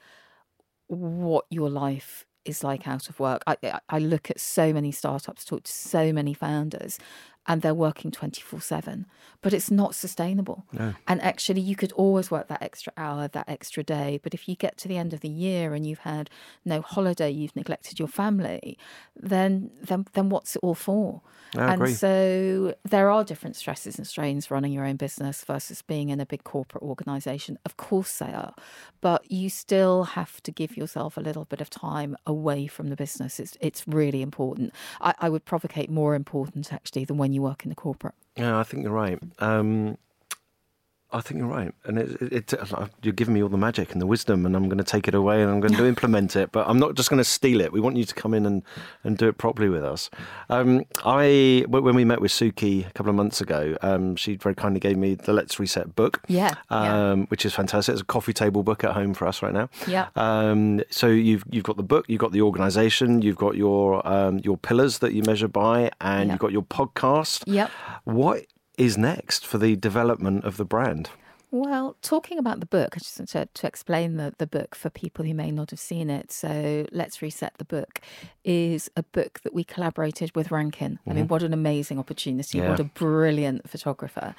what 0.89 1.47
your 1.51 1.71
life 1.71 2.25
is 2.45 2.63
like 2.63 2.87
out 2.87 3.09
of 3.09 3.19
work. 3.19 3.43
I- 3.47 3.81
I 3.89 3.99
look 3.99 4.31
at 4.31 4.41
so 4.41 4.73
many 4.73 4.93
startups, 4.93 5.45
talk 5.45 5.65
to 5.65 5.73
so 5.73 6.13
many 6.13 6.33
founders, 6.33 6.99
and 7.47 7.63
they're 7.63 7.75
working 7.75 8.11
24 8.11 8.61
7 8.61 9.07
but 9.43 9.53
it's 9.53 9.71
not 9.71 9.95
sustainable. 9.95 10.65
And 11.07 11.21
actually 11.23 11.61
you 11.61 11.77
could 11.77 11.93
always 11.93 12.31
work 12.31 12.49
that 12.49 12.63
extra 12.63 12.93
hour 12.97 13.29
that 13.29 13.49
extra 13.49 13.83
day 13.83 14.19
but 14.23 14.35
if 14.35 14.49
you 14.49 14.57
get 14.57 14.77
to 14.79 14.89
the 14.89 14.97
end 14.97 15.13
of 15.13 15.21
the 15.21 15.29
year 15.29 15.75
and 15.75 15.87
you've 15.87 16.01
had 16.01 16.31
no 16.65 16.81
holiday 16.81 17.31
you've 17.31 17.55
neglected 17.55 17.99
your 17.99 18.09
family 18.09 18.79
then 19.15 19.71
then 19.83 20.07
then 20.13 20.29
what's 20.29 20.57
it 20.57 20.61
all 20.63 20.75
for? 20.75 21.23
I 21.57 21.73
and 21.73 21.83
agree. 21.83 21.95
so 21.95 22.75
there 22.85 23.11
are 23.11 23.25
different 23.25 23.57
stresses 23.57 23.97
and 23.97 24.07
strains 24.07 24.51
running 24.51 24.73
your 24.73 24.85
own 24.85 24.97
business 24.97 25.45
versus 25.45 25.83
being 25.83 26.09
in 26.09 26.21
a 26.21 26.27
big 26.27 26.45
corporate 26.45 26.83
organization. 26.83 27.59
Of 27.65 27.77
course 27.77 28.19
they 28.19 28.33
are 28.33 28.55
but 29.01 29.31
you 29.31 29.49
still 29.49 30.05
have 30.05 30.43
to 30.43 30.51
give 30.51 30.77
yourself 30.77 31.17
a 31.17 31.21
little 31.21 31.45
bit 31.45 31.61
of 31.61 31.71
time 31.71 32.17
away 32.27 32.67
from 32.67 32.89
the 32.89 32.97
business. 32.97 33.39
It's 33.39 33.57
it's 33.61 33.87
really 33.87 34.23
important. 34.23 34.73
I, 35.01 35.15
I 35.21 35.29
would 35.29 35.45
provocate 35.45 35.91
more 35.91 36.15
important 36.15 36.73
actually 36.73 37.05
than 37.05 37.17
when 37.17 37.33
you 37.33 37.36
work 37.43 37.65
in 37.65 37.71
the 37.71 37.75
corporate 37.75 38.15
Yeah, 38.37 38.59
I 38.59 38.63
think 38.63 38.83
you're 38.83 38.93
right. 38.93 39.19
Um, 39.39 39.97
I 41.13 41.21
think 41.21 41.39
you're 41.39 41.49
right, 41.49 41.73
and 41.85 41.99
it, 41.99 42.21
it, 42.21 42.53
it, 42.53 42.71
you're 43.03 43.13
giving 43.13 43.33
me 43.35 43.43
all 43.43 43.49
the 43.49 43.57
magic 43.57 43.93
and 43.93 44.03
the 44.03 44.07
wisdom, 44.07 44.45
and 44.45 44.57
I'm 44.57 44.65
going 44.69 44.79
to 44.79 44.85
take 44.85 45.07
it 45.07 45.15
away 45.15 45.41
and 45.41 45.51
I'm 45.51 45.61
going 45.61 45.75
to 45.83 45.87
implement 45.87 46.35
it. 46.35 46.51
But 46.51 46.69
I'm 46.69 46.79
not 46.81 46.95
just 46.97 47.11
going 47.11 47.19
to 47.19 47.25
steal 47.25 47.61
it. 47.61 47.73
We 47.73 47.81
want 47.81 47.97
you 47.97 48.05
to 48.05 48.15
come 48.15 48.35
in 48.35 48.45
and, 48.45 48.63
and 49.05 49.17
do 49.17 49.29
it 49.29 49.39
properly 49.39 49.69
with 49.69 49.85
us. 49.85 50.11
Um, 50.51 50.85
I 51.05 51.65
when 51.69 51.95
we 51.95 52.05
met 52.05 52.21
with 52.21 52.33
Suki 52.33 52.87
a 52.87 52.91
couple 52.93 53.11
of 53.11 53.17
months 53.17 53.41
ago, 53.41 53.77
um, 53.83 54.17
she 54.17 54.35
very 54.37 54.57
kindly 54.57 54.81
gave 54.81 54.97
me 54.97 55.15
the 55.15 55.33
Let's 55.33 55.61
Reset 55.61 55.95
book. 55.95 56.23
Yeah, 56.27 56.55
yeah. 56.73 57.11
um, 57.13 57.27
which 57.29 57.47
is 57.47 57.55
fantastic. 57.55 57.93
It's 57.93 58.03
a 58.03 58.05
coffee 58.05 58.33
table 58.33 58.63
book 58.65 58.83
at 58.83 58.93
home 58.93 59.15
for 59.15 59.27
us 59.29 59.43
right 59.43 59.55
now. 59.55 59.69
Yeah. 59.87 60.09
Um, 60.17 60.83
so 60.91 61.07
you've 61.07 61.45
you've 61.51 61.65
got 61.65 61.77
the 61.77 61.83
book, 61.85 62.07
you've 62.09 62.21
got 62.21 62.33
the 62.33 62.43
organisation, 62.43 63.23
you've 63.23 63.37
got 63.37 63.57
your 63.57 64.07
um, 64.07 64.41
your 64.43 64.57
pillars 64.57 64.99
that 64.99 65.13
you 65.13 65.23
measure 65.23 65.49
by, 65.49 65.91
and 66.01 66.27
Yeah. 66.27 66.33
you've 66.35 66.41
got 66.41 66.53
your 66.53 66.63
podcast. 66.63 67.45
Yep. 67.47 67.71
What 68.05 68.47
is 68.77 68.99
next 68.99 69.47
for 69.47 69.59
the 69.59 69.77
development 69.77 70.45
of 70.45 70.57
the 70.57 70.65
brand? 70.65 71.11
Well, 71.53 71.97
talking 72.03 72.39
about 72.39 72.59
the 72.59 72.67
book, 72.67 72.95
I 72.97 72.99
just 72.99 73.21
want 73.21 73.29
to, 73.31 73.47
to 73.47 73.67
explain 73.67 74.17
the, 74.17 74.35
the 74.37 74.49
book 74.49 74.75
for 74.75 74.91
people 74.91 75.25
who 75.25 75.33
may 75.33 75.53
not 75.53 75.71
have 75.71 75.79
seen 75.79 76.11
it. 76.11 76.33
So, 76.33 76.87
Let's 76.91 77.23
Reset 77.23 77.55
the 77.59 77.65
Book 77.65 78.01
is 78.45 78.91
a 78.97 79.05
book 79.05 79.41
that 79.45 79.55
we 79.55 79.63
collaborated 79.63 80.35
with 80.35 80.51
Rankin. 80.51 80.99
I 81.07 81.11
mean, 81.11 81.25
mm-hmm. 81.25 81.29
what 81.29 81.45
an 81.45 81.55
amazing 81.55 82.01
opportunity. 82.01 82.59
Yeah. 82.59 82.71
What 82.71 82.81
a 82.81 82.85
brilliant 82.85 83.71
photographer. 83.71 84.35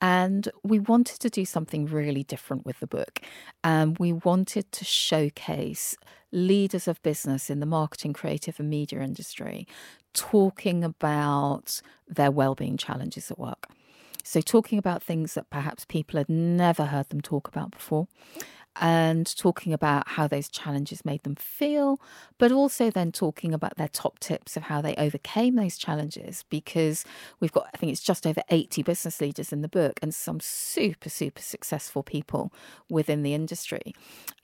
And 0.00 0.48
we 0.62 0.78
wanted 0.78 1.18
to 1.20 1.28
do 1.28 1.44
something 1.44 1.86
really 1.86 2.22
different 2.22 2.64
with 2.64 2.78
the 2.78 2.86
book. 2.86 3.20
And 3.64 3.98
we 3.98 4.12
wanted 4.12 4.70
to 4.72 4.84
showcase 4.84 5.96
leaders 6.30 6.86
of 6.86 7.02
business 7.02 7.50
in 7.50 7.60
the 7.60 7.66
marketing, 7.66 8.12
creative, 8.12 8.60
and 8.60 8.70
media 8.70 9.00
industry 9.00 9.66
talking 10.14 10.82
about 10.82 11.82
their 12.08 12.30
well-being 12.30 12.76
challenges 12.76 13.30
at 13.30 13.38
work. 13.38 13.68
So, 14.22 14.40
talking 14.40 14.78
about 14.78 15.02
things 15.02 15.34
that 15.34 15.50
perhaps 15.50 15.84
people 15.84 16.16
had 16.18 16.30
never 16.30 16.86
heard 16.86 17.10
them 17.10 17.20
talk 17.20 17.46
about 17.46 17.72
before, 17.72 18.08
and 18.76 19.36
talking 19.36 19.72
about 19.72 20.08
how 20.08 20.26
those 20.26 20.48
challenges 20.48 21.04
made 21.04 21.22
them 21.22 21.36
feel, 21.36 22.00
but 22.38 22.52
also 22.52 22.90
then 22.90 23.12
talking 23.12 23.54
about 23.54 23.76
their 23.76 23.88
top 23.88 24.18
tips 24.18 24.56
of 24.56 24.64
how 24.64 24.80
they 24.80 24.94
overcame 24.96 25.56
those 25.56 25.76
challenges. 25.76 26.44
Because 26.48 27.04
we've 27.40 27.52
got, 27.52 27.68
I 27.72 27.76
think 27.76 27.92
it's 27.92 28.02
just 28.02 28.26
over 28.26 28.42
80 28.50 28.82
business 28.82 29.20
leaders 29.20 29.52
in 29.52 29.62
the 29.62 29.68
book 29.68 29.98
and 30.02 30.14
some 30.14 30.40
super, 30.40 31.08
super 31.08 31.42
successful 31.42 32.02
people 32.02 32.52
within 32.88 33.22
the 33.22 33.34
industry. 33.34 33.94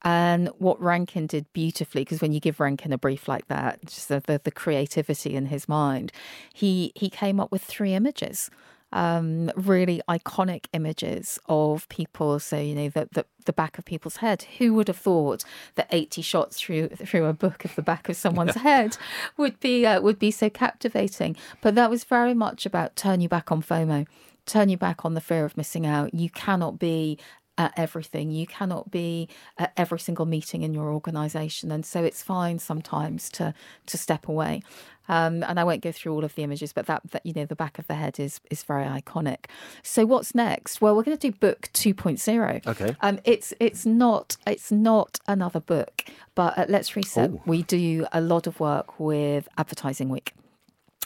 And 0.02 0.48
what 0.58 0.80
Rankin 0.80 1.26
did 1.26 1.52
beautifully, 1.52 2.02
because 2.02 2.20
when 2.20 2.32
you 2.32 2.40
give 2.40 2.60
Rankin 2.60 2.92
a 2.92 2.98
brief 2.98 3.28
like 3.28 3.48
that, 3.48 3.84
just 3.84 4.08
the, 4.08 4.22
the, 4.26 4.40
the 4.42 4.50
creativity 4.50 5.34
in 5.34 5.46
his 5.46 5.68
mind, 5.68 6.12
he, 6.54 6.92
he 6.94 7.10
came 7.10 7.38
up 7.40 7.52
with 7.52 7.62
three 7.62 7.94
images 7.94 8.50
um, 8.92 9.50
really 9.54 10.00
iconic 10.08 10.66
images 10.72 11.38
of 11.46 11.88
people. 11.88 12.38
So 12.38 12.58
you 12.58 12.74
know 12.74 12.88
the, 12.88 13.08
the 13.12 13.26
the 13.46 13.52
back 13.52 13.78
of 13.78 13.84
people's 13.84 14.16
head. 14.16 14.44
Who 14.58 14.74
would 14.74 14.88
have 14.88 14.96
thought 14.96 15.44
that 15.74 15.88
eighty 15.90 16.22
shots 16.22 16.60
through 16.60 16.88
through 16.88 17.26
a 17.26 17.32
book 17.32 17.64
of 17.64 17.74
the 17.74 17.82
back 17.82 18.08
of 18.08 18.16
someone's 18.16 18.56
head 18.56 18.96
would 19.36 19.58
be 19.60 19.86
uh, 19.86 20.00
would 20.00 20.18
be 20.18 20.30
so 20.30 20.50
captivating? 20.50 21.36
But 21.60 21.74
that 21.74 21.90
was 21.90 22.04
very 22.04 22.34
much 22.34 22.66
about 22.66 22.96
turn 22.96 23.20
you 23.20 23.28
back 23.28 23.52
on 23.52 23.62
FOMO, 23.62 24.06
turn 24.46 24.68
you 24.68 24.76
back 24.76 25.04
on 25.04 25.14
the 25.14 25.20
fear 25.20 25.44
of 25.44 25.56
missing 25.56 25.86
out. 25.86 26.14
You 26.14 26.30
cannot 26.30 26.78
be 26.78 27.18
at 27.60 27.72
everything. 27.76 28.30
You 28.30 28.46
cannot 28.46 28.90
be 28.90 29.28
at 29.58 29.72
every 29.76 30.00
single 30.00 30.24
meeting 30.24 30.62
in 30.62 30.72
your 30.72 30.90
organisation, 30.92 31.70
and 31.70 31.84
so 31.84 32.02
it's 32.02 32.22
fine 32.22 32.58
sometimes 32.58 33.28
to 33.30 33.52
to 33.86 33.98
step 33.98 34.26
away. 34.26 34.62
Um, 35.08 35.42
and 35.42 35.58
I 35.60 35.64
won't 35.64 35.82
go 35.82 35.92
through 35.92 36.12
all 36.14 36.24
of 36.24 36.34
the 36.36 36.42
images, 36.44 36.72
but 36.72 36.86
that, 36.86 37.02
that 37.10 37.26
you 37.26 37.32
know 37.34 37.44
the 37.44 37.56
back 37.56 37.78
of 37.78 37.86
the 37.86 37.96
head 37.96 38.18
is 38.18 38.40
is 38.50 38.62
very 38.62 38.84
iconic. 38.84 39.46
So 39.82 40.06
what's 40.06 40.34
next? 40.34 40.80
Well, 40.80 40.96
we're 40.96 41.02
going 41.02 41.18
to 41.18 41.30
do 41.30 41.36
book 41.36 41.68
2.0. 41.74 42.66
Okay. 42.66 42.96
Um, 43.02 43.18
it's 43.24 43.52
it's 43.60 43.84
not 43.84 44.36
it's 44.46 44.72
not 44.72 45.18
another 45.28 45.60
book, 45.60 46.04
but 46.34 46.56
at 46.56 46.70
Let's 46.70 46.96
Reset 46.96 47.30
Oh. 47.30 47.42
we 47.44 47.62
do 47.64 48.06
a 48.12 48.20
lot 48.22 48.46
of 48.46 48.58
work 48.60 48.98
with 48.98 49.48
Advertising 49.58 50.08
Week. 50.08 50.32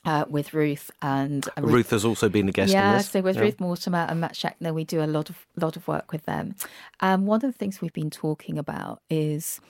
Uh, 0.05 0.25
with 0.29 0.53
Ruth 0.53 0.91
and 1.01 1.49
and 1.57 1.71
Ruth 1.71 1.91
has 1.91 2.05
also 2.05 2.29
been 2.29 2.49
a 2.49 2.53
guest 2.53 2.73
yeah, 2.73 2.99
so 2.99 3.23
with 3.23 3.37
Yeah. 3.37 3.43
Ruth 3.43 3.61
Mortimer 3.61 4.07
and 4.09 4.21
Matt 4.21 4.35
Scheckner, 4.35 4.75
we 4.75 4.85
do 4.85 5.03
a 5.03 5.07
lot 5.07 5.31
of 5.31 5.47
lot 5.57 5.77
of 5.77 5.89
work 5.89 6.13
with 6.13 6.25
them. 6.25 6.55
Um, 7.01 7.25
one 7.27 7.37
of 7.37 7.53
the 7.53 7.59
things 7.59 7.81
we've 7.81 7.93
been 7.93 8.11
talking 8.11 8.59
about 8.59 9.01
is 9.09 9.61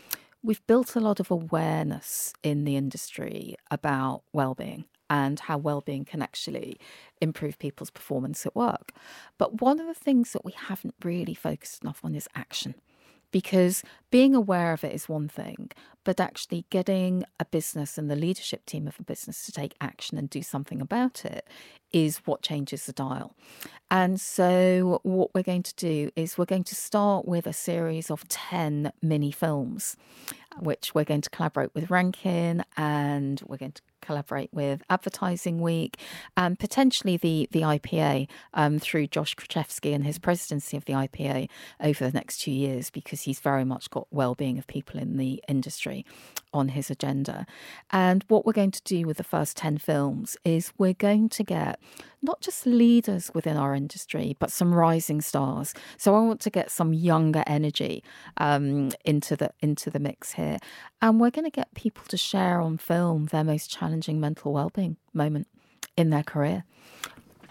we've 0.42 0.66
built 0.66 0.96
a 0.96 1.00
lot 1.00 1.20
of 1.20 1.30
awareness 1.30 2.32
in 2.42 2.64
the 2.64 2.76
industry 2.76 3.56
about 3.70 4.22
well-being 4.32 4.84
and 5.08 5.38
how 5.40 5.56
well-being 5.56 6.04
can 6.04 6.20
actually 6.22 6.78
improve 7.20 7.58
people's 7.58 7.90
performance 7.90 8.44
at 8.44 8.56
work. 8.56 8.90
But 9.38 9.60
one 9.60 9.78
of 9.78 9.86
the 9.86 9.94
things 9.94 10.32
that 10.32 10.44
we 10.44 10.52
haven't 10.52 10.94
really 11.04 11.34
focused 11.34 11.82
enough 11.82 12.00
on 12.02 12.14
is 12.14 12.28
action 12.34 12.74
because 13.34 13.82
being 14.12 14.32
aware 14.32 14.72
of 14.72 14.84
it 14.84 14.92
is 14.92 15.08
one 15.08 15.26
thing, 15.26 15.68
but 16.04 16.20
actually 16.20 16.66
getting 16.70 17.24
a 17.40 17.44
business 17.44 17.98
and 17.98 18.08
the 18.08 18.14
leadership 18.14 18.64
team 18.64 18.86
of 18.86 19.00
a 19.00 19.02
business 19.02 19.44
to 19.44 19.50
take 19.50 19.74
action 19.80 20.16
and 20.16 20.30
do 20.30 20.40
something 20.40 20.80
about 20.80 21.24
it 21.24 21.44
is 21.90 22.18
what 22.26 22.42
changes 22.42 22.86
the 22.86 22.92
dial. 22.92 23.34
And 23.90 24.20
so, 24.20 25.00
what 25.02 25.34
we're 25.34 25.42
going 25.42 25.64
to 25.64 25.74
do 25.74 26.10
is 26.14 26.38
we're 26.38 26.44
going 26.44 26.62
to 26.62 26.76
start 26.76 27.26
with 27.26 27.48
a 27.48 27.52
series 27.52 28.08
of 28.08 28.22
10 28.28 28.92
mini 29.02 29.32
films, 29.32 29.96
which 30.60 30.94
we're 30.94 31.02
going 31.02 31.22
to 31.22 31.30
collaborate 31.30 31.74
with 31.74 31.90
Rankin 31.90 32.62
and 32.76 33.42
we're 33.48 33.56
going 33.56 33.72
to 33.72 33.82
collaborate 34.04 34.52
with 34.52 34.82
Advertising 34.90 35.60
Week 35.60 35.98
and 36.36 36.58
potentially 36.58 37.16
the, 37.16 37.48
the 37.50 37.62
IPA 37.62 38.28
um, 38.52 38.78
through 38.78 39.06
Josh 39.08 39.34
Krichefski 39.34 39.94
and 39.94 40.04
his 40.04 40.18
presidency 40.18 40.76
of 40.76 40.84
the 40.84 40.92
IPA 40.92 41.48
over 41.80 42.04
the 42.04 42.12
next 42.12 42.38
two 42.38 42.52
years 42.52 42.90
because 42.90 43.22
he's 43.22 43.40
very 43.40 43.64
much 43.64 43.90
got 43.90 44.06
well-being 44.10 44.58
of 44.58 44.66
people 44.66 45.00
in 45.00 45.16
the 45.16 45.42
industry 45.48 46.04
on 46.52 46.68
his 46.68 46.90
agenda. 46.90 47.46
And 47.90 48.24
what 48.28 48.46
we're 48.46 48.52
going 48.52 48.70
to 48.70 48.82
do 48.84 49.06
with 49.06 49.16
the 49.16 49.24
first 49.24 49.56
10 49.56 49.78
films 49.78 50.36
is 50.44 50.72
we're 50.78 50.94
going 50.94 51.28
to 51.30 51.42
get 51.42 51.80
not 52.24 52.40
just 52.40 52.64
leaders 52.64 53.30
within 53.34 53.56
our 53.56 53.74
industry, 53.74 54.34
but 54.38 54.50
some 54.50 54.74
rising 54.74 55.20
stars. 55.20 55.74
So 55.98 56.14
I 56.16 56.20
want 56.20 56.40
to 56.40 56.50
get 56.50 56.70
some 56.70 56.94
younger 56.94 57.44
energy 57.46 58.02
um, 58.38 58.90
into 59.04 59.36
the 59.36 59.50
into 59.60 59.90
the 59.90 59.98
mix 59.98 60.32
here, 60.32 60.58
and 61.02 61.20
we're 61.20 61.30
going 61.30 61.44
to 61.44 61.50
get 61.50 61.74
people 61.74 62.04
to 62.08 62.16
share 62.16 62.60
on 62.60 62.78
film 62.78 63.26
their 63.26 63.44
most 63.44 63.70
challenging 63.70 63.93
mental 64.20 64.52
well-being 64.52 64.96
moment 65.12 65.46
in 65.96 66.10
their 66.10 66.22
career. 66.22 66.64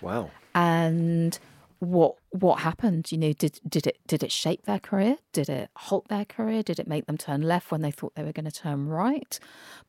Wow. 0.02 0.32
and 0.54 1.40
what 1.80 2.16
what 2.32 2.60
happened? 2.60 3.12
You 3.12 3.18
know 3.18 3.34
did 3.34 3.60
did 3.68 3.88
it 3.88 4.00
did 4.08 4.24
it 4.24 4.32
shape 4.32 4.64
their 4.66 4.80
career? 4.80 5.18
Did 5.34 5.50
it 5.50 5.70
halt 5.76 6.08
their 6.08 6.26
career? 6.26 6.64
Did 6.64 6.80
it 6.80 6.88
make 6.88 7.06
them 7.06 7.18
turn 7.18 7.42
left 7.42 7.72
when 7.72 7.82
they 7.82 7.92
thought 7.92 8.16
they 8.16 8.24
were 8.24 8.32
going 8.32 8.46
to 8.46 8.52
turn 8.52 8.88
right? 8.88 9.40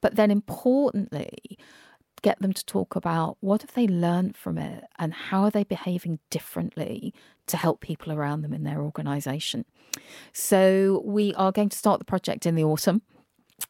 But 0.00 0.16
then 0.16 0.30
importantly 0.30 1.58
get 2.22 2.40
them 2.40 2.54
to 2.54 2.64
talk 2.64 2.96
about 2.96 3.36
what 3.40 3.60
have 3.60 3.74
they 3.74 3.86
learned 3.86 4.34
from 4.34 4.56
it 4.56 4.84
and 4.98 5.12
how 5.12 5.42
are 5.42 5.50
they 5.50 5.62
behaving 5.62 6.18
differently 6.30 7.12
to 7.46 7.56
help 7.58 7.80
people 7.80 8.10
around 8.10 8.40
them 8.40 8.54
in 8.54 8.64
their 8.64 8.80
organization. 8.80 9.66
So 10.32 11.02
we 11.04 11.34
are 11.34 11.52
going 11.52 11.68
to 11.68 11.76
start 11.76 11.98
the 11.98 12.06
project 12.06 12.46
in 12.46 12.54
the 12.54 12.64
autumn 12.64 13.02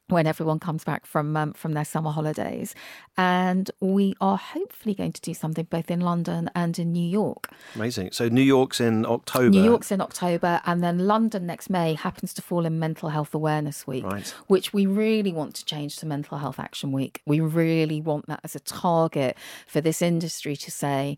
when 0.09 0.27
everyone 0.27 0.59
comes 0.59 0.85
back 0.85 1.07
from 1.07 1.37
um, 1.37 1.53
from 1.55 1.73
their 1.73 1.85
summer 1.85 2.11
holidays, 2.11 2.75
and 3.17 3.71
we 3.81 4.15
are 4.21 4.37
hopefully 4.37 4.95
going 4.95 5.13
to 5.13 5.21
do 5.21 5.35
something 5.35 5.67
both 5.71 5.91
in 5.91 6.01
London 6.01 6.51
and 6.55 6.79
in 6.79 6.93
New 6.93 7.07
York. 7.09 7.51
Amazing. 7.75 8.11
So 8.13 8.29
New 8.29 8.43
York's 8.43 8.81
in 8.81 9.07
October. 9.07 9.51
New 9.51 9.65
York's 9.65 9.91
in 9.91 10.01
October, 10.01 10.61
and 10.67 10.83
then 10.83 10.99
London 11.07 11.47
next 11.47 11.71
May 11.71 11.95
happens 11.95 12.35
to 12.35 12.43
fall 12.43 12.67
in 12.67 12.79
Mental 12.79 13.09
Health 13.09 13.35
Awareness 13.35 13.87
Week, 13.87 14.05
Right. 14.05 14.29
which 14.47 14.73
we 14.73 14.87
really 14.87 15.33
want 15.33 15.55
to 15.57 15.65
change 15.65 15.97
to 15.97 16.07
Mental 16.07 16.39
Health 16.39 16.59
Action 16.59 16.93
Week. 16.93 17.21
We 17.27 17.41
really 17.41 18.01
want 18.01 18.27
that 18.27 18.41
as 18.45 18.55
a 18.55 18.61
target 18.61 19.37
for 19.67 19.81
this 19.81 20.03
industry 20.03 20.57
to 20.57 20.71
say. 20.71 21.17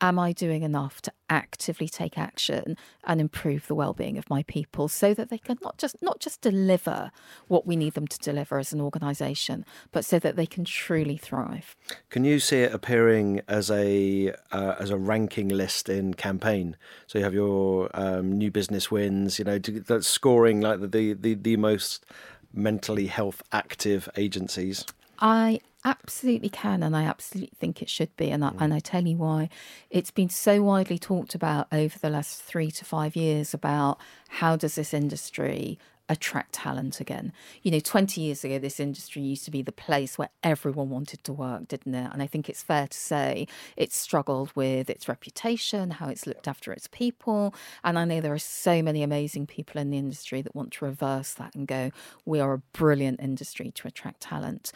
Am 0.00 0.18
I 0.18 0.32
doing 0.32 0.62
enough 0.62 1.00
to 1.02 1.12
actively 1.28 1.88
take 1.88 2.18
action 2.18 2.76
and 3.04 3.20
improve 3.20 3.66
the 3.66 3.74
well-being 3.74 4.18
of 4.18 4.28
my 4.30 4.42
people 4.44 4.88
so 4.88 5.14
that 5.14 5.30
they 5.30 5.38
can 5.38 5.58
not 5.62 5.78
just 5.78 6.00
not 6.02 6.20
just 6.20 6.40
deliver 6.40 7.10
what 7.48 7.66
we 7.66 7.76
need 7.76 7.94
them 7.94 8.06
to 8.06 8.18
deliver 8.18 8.58
as 8.58 8.72
an 8.72 8.80
organization 8.80 9.64
but 9.92 10.04
so 10.04 10.18
that 10.18 10.36
they 10.36 10.46
can 10.46 10.64
truly 10.64 11.16
thrive? 11.16 11.74
Can 12.10 12.24
you 12.24 12.38
see 12.38 12.60
it 12.60 12.72
appearing 12.72 13.40
as 13.48 13.70
a 13.70 14.32
uh, 14.52 14.74
as 14.78 14.90
a 14.90 14.96
ranking 14.96 15.48
list 15.48 15.88
in 15.88 16.14
campaign? 16.14 16.76
So 17.06 17.18
you 17.18 17.24
have 17.24 17.34
your 17.34 17.90
um, 17.94 18.32
new 18.32 18.50
business 18.50 18.90
wins 18.90 19.38
you 19.38 19.44
know 19.44 19.58
that's 19.58 20.06
scoring 20.06 20.60
like 20.60 20.80
the, 20.80 21.14
the 21.14 21.34
the 21.34 21.56
most 21.56 22.04
mentally 22.52 23.06
health 23.06 23.42
active 23.52 24.08
agencies. 24.16 24.84
I 25.18 25.60
absolutely 25.86 26.48
can, 26.50 26.82
and 26.82 26.94
I 26.94 27.04
absolutely 27.04 27.56
think 27.56 27.80
it 27.80 27.88
should 27.88 28.14
be. 28.16 28.30
And 28.30 28.44
I, 28.44 28.48
and 28.58 28.72
mm. 28.72 28.74
I 28.74 28.80
tell 28.80 29.06
you 29.06 29.16
why. 29.16 29.48
It's 29.88 30.10
been 30.10 30.28
so 30.28 30.62
widely 30.62 30.98
talked 30.98 31.34
about 31.34 31.68
over 31.72 31.98
the 31.98 32.10
last 32.10 32.42
three 32.42 32.70
to 32.72 32.84
five 32.84 33.16
years 33.16 33.54
about 33.54 33.98
how 34.28 34.56
does 34.56 34.74
this 34.74 34.92
industry 34.92 35.78
attract 36.08 36.52
talent 36.52 37.00
again. 37.00 37.32
You 37.62 37.70
know, 37.70 37.80
20 37.80 38.20
years 38.20 38.44
ago, 38.44 38.58
this 38.58 38.78
industry 38.78 39.22
used 39.22 39.44
to 39.44 39.50
be 39.50 39.62
the 39.62 39.72
place 39.72 40.16
where 40.18 40.28
everyone 40.42 40.90
wanted 40.90 41.24
to 41.24 41.32
work, 41.32 41.68
didn't 41.68 41.94
it? 41.94 42.10
And 42.12 42.22
I 42.22 42.26
think 42.26 42.48
it's 42.48 42.62
fair 42.62 42.86
to 42.86 42.98
say 42.98 43.46
it's 43.76 43.96
struggled 43.96 44.52
with 44.54 44.88
its 44.88 45.08
reputation, 45.08 45.92
how 45.92 46.08
it's 46.08 46.26
looked 46.26 46.46
after 46.46 46.72
its 46.72 46.88
people. 46.88 47.54
And 47.82 47.98
I 47.98 48.04
know 48.04 48.20
there 48.20 48.32
are 48.32 48.38
so 48.38 48.82
many 48.82 49.02
amazing 49.02 49.46
people 49.46 49.80
in 49.80 49.90
the 49.90 49.98
industry 49.98 50.42
that 50.42 50.54
want 50.54 50.72
to 50.74 50.84
reverse 50.84 51.32
that 51.34 51.54
and 51.54 51.66
go, 51.66 51.90
we 52.24 52.40
are 52.40 52.52
a 52.52 52.58
brilliant 52.58 53.20
industry 53.20 53.72
to 53.72 53.88
attract 53.88 54.20
talent. 54.20 54.72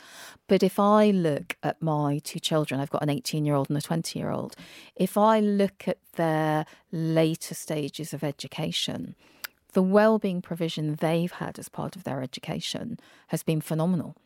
But 0.49 0.63
if 0.63 0.79
I 0.79 1.11
look 1.11 1.57
at 1.63 1.81
my 1.81 2.19
two 2.25 2.41
children, 2.41 2.81
I've 2.81 2.91
got 2.91 3.03
an 3.03 3.11
18 3.11 3.45
year 3.45 3.55
old 3.55 3.71
and 3.71 3.79
a 3.79 3.83
20 3.83 4.19
year 4.19 4.31
old, 4.31 4.57
if 4.97 5.17
I 5.17 5.41
look 5.41 5.87
at 5.87 5.99
their 6.15 6.67
later 6.91 7.55
stages 7.55 8.13
of 8.13 8.25
education, 8.25 9.15
the 9.73 9.83
well-being 9.83 10.43
provision 10.43 10.97
they've 10.97 11.33
had 11.33 11.59
as 11.59 11.69
part 11.69 11.97
of 11.97 12.05
their 12.05 12.23
education 12.23 12.99
has 13.29 13.43
been 13.43 13.61
phenomenal. 13.61 14.17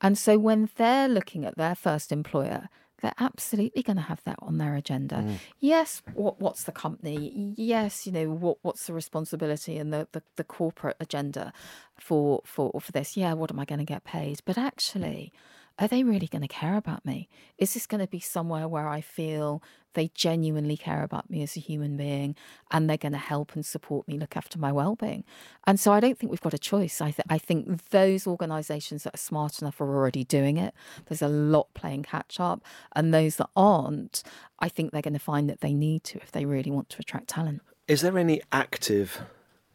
And 0.00 0.18
so 0.18 0.38
when 0.38 0.68
they're 0.76 1.08
looking 1.08 1.44
at 1.44 1.56
their 1.56 1.74
first 1.74 2.12
employer, 2.12 2.68
they're 3.00 3.12
absolutely 3.18 3.82
going 3.82 3.96
to 3.96 4.02
have 4.02 4.22
that 4.24 4.38
on 4.40 4.58
their 4.58 4.74
agenda. 4.74 5.16
Mm. 5.16 5.36
Yes, 5.60 6.02
what, 6.14 6.40
what's 6.40 6.64
the 6.64 6.72
company? 6.72 7.52
Yes, 7.56 8.06
you 8.06 8.12
know 8.12 8.30
what 8.30 8.58
what's 8.62 8.86
the 8.86 8.94
responsibility 8.94 9.76
and 9.76 9.92
the, 9.92 10.08
the, 10.12 10.22
the 10.36 10.44
corporate 10.44 10.96
agenda 11.00 11.52
for 11.98 12.40
for 12.44 12.72
for 12.80 12.92
this? 12.92 13.14
Yeah, 13.14 13.34
what 13.34 13.50
am 13.50 13.60
I 13.60 13.66
going 13.66 13.80
to 13.80 13.84
get 13.84 14.04
paid? 14.04 14.40
But 14.46 14.56
actually, 14.56 15.32
are 15.78 15.88
they 15.88 16.04
really 16.04 16.28
going 16.28 16.42
to 16.42 16.48
care 16.48 16.76
about 16.76 17.04
me? 17.04 17.28
Is 17.58 17.74
this 17.74 17.86
going 17.86 18.00
to 18.00 18.06
be 18.06 18.20
somewhere 18.20 18.68
where 18.68 18.88
I 18.88 19.00
feel 19.00 19.60
they 19.94 20.10
genuinely 20.14 20.76
care 20.76 21.02
about 21.02 21.28
me 21.28 21.42
as 21.42 21.56
a 21.56 21.60
human 21.60 21.96
being 21.96 22.36
and 22.70 22.88
they're 22.88 22.96
going 22.96 23.12
to 23.12 23.18
help 23.18 23.54
and 23.54 23.66
support 23.66 24.06
me 24.06 24.16
look 24.16 24.36
after 24.36 24.56
my 24.56 24.70
well-being? 24.70 25.24
And 25.66 25.80
so 25.80 25.92
I 25.92 25.98
don't 25.98 26.16
think 26.16 26.30
we've 26.30 26.40
got 26.40 26.54
a 26.54 26.58
choice. 26.58 27.00
I, 27.00 27.10
th- 27.10 27.26
I 27.28 27.38
think 27.38 27.90
those 27.90 28.24
organisations 28.26 29.02
that 29.02 29.14
are 29.14 29.18
smart 29.18 29.60
enough 29.60 29.80
are 29.80 29.96
already 29.96 30.22
doing 30.22 30.58
it. 30.58 30.74
There's 31.06 31.22
a 31.22 31.28
lot 31.28 31.74
playing 31.74 32.04
catch 32.04 32.38
up. 32.38 32.62
And 32.94 33.12
those 33.12 33.36
that 33.36 33.50
aren't, 33.56 34.22
I 34.60 34.68
think 34.68 34.92
they're 34.92 35.02
going 35.02 35.14
to 35.14 35.18
find 35.18 35.50
that 35.50 35.60
they 35.60 35.74
need 35.74 36.04
to 36.04 36.18
if 36.18 36.30
they 36.30 36.44
really 36.44 36.70
want 36.70 36.88
to 36.90 36.98
attract 37.00 37.28
talent. 37.28 37.62
Is 37.88 38.00
there 38.00 38.16
any 38.16 38.40
active 38.52 39.22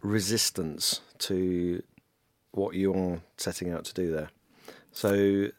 resistance 0.01 1.01
to 1.19 1.83
what 2.51 2.75
you're 2.75 3.21
setting 3.35 3.69
out 3.69 3.83
to 3.85 3.93
do 3.93 4.11
there? 4.11 4.29
So 4.91 5.49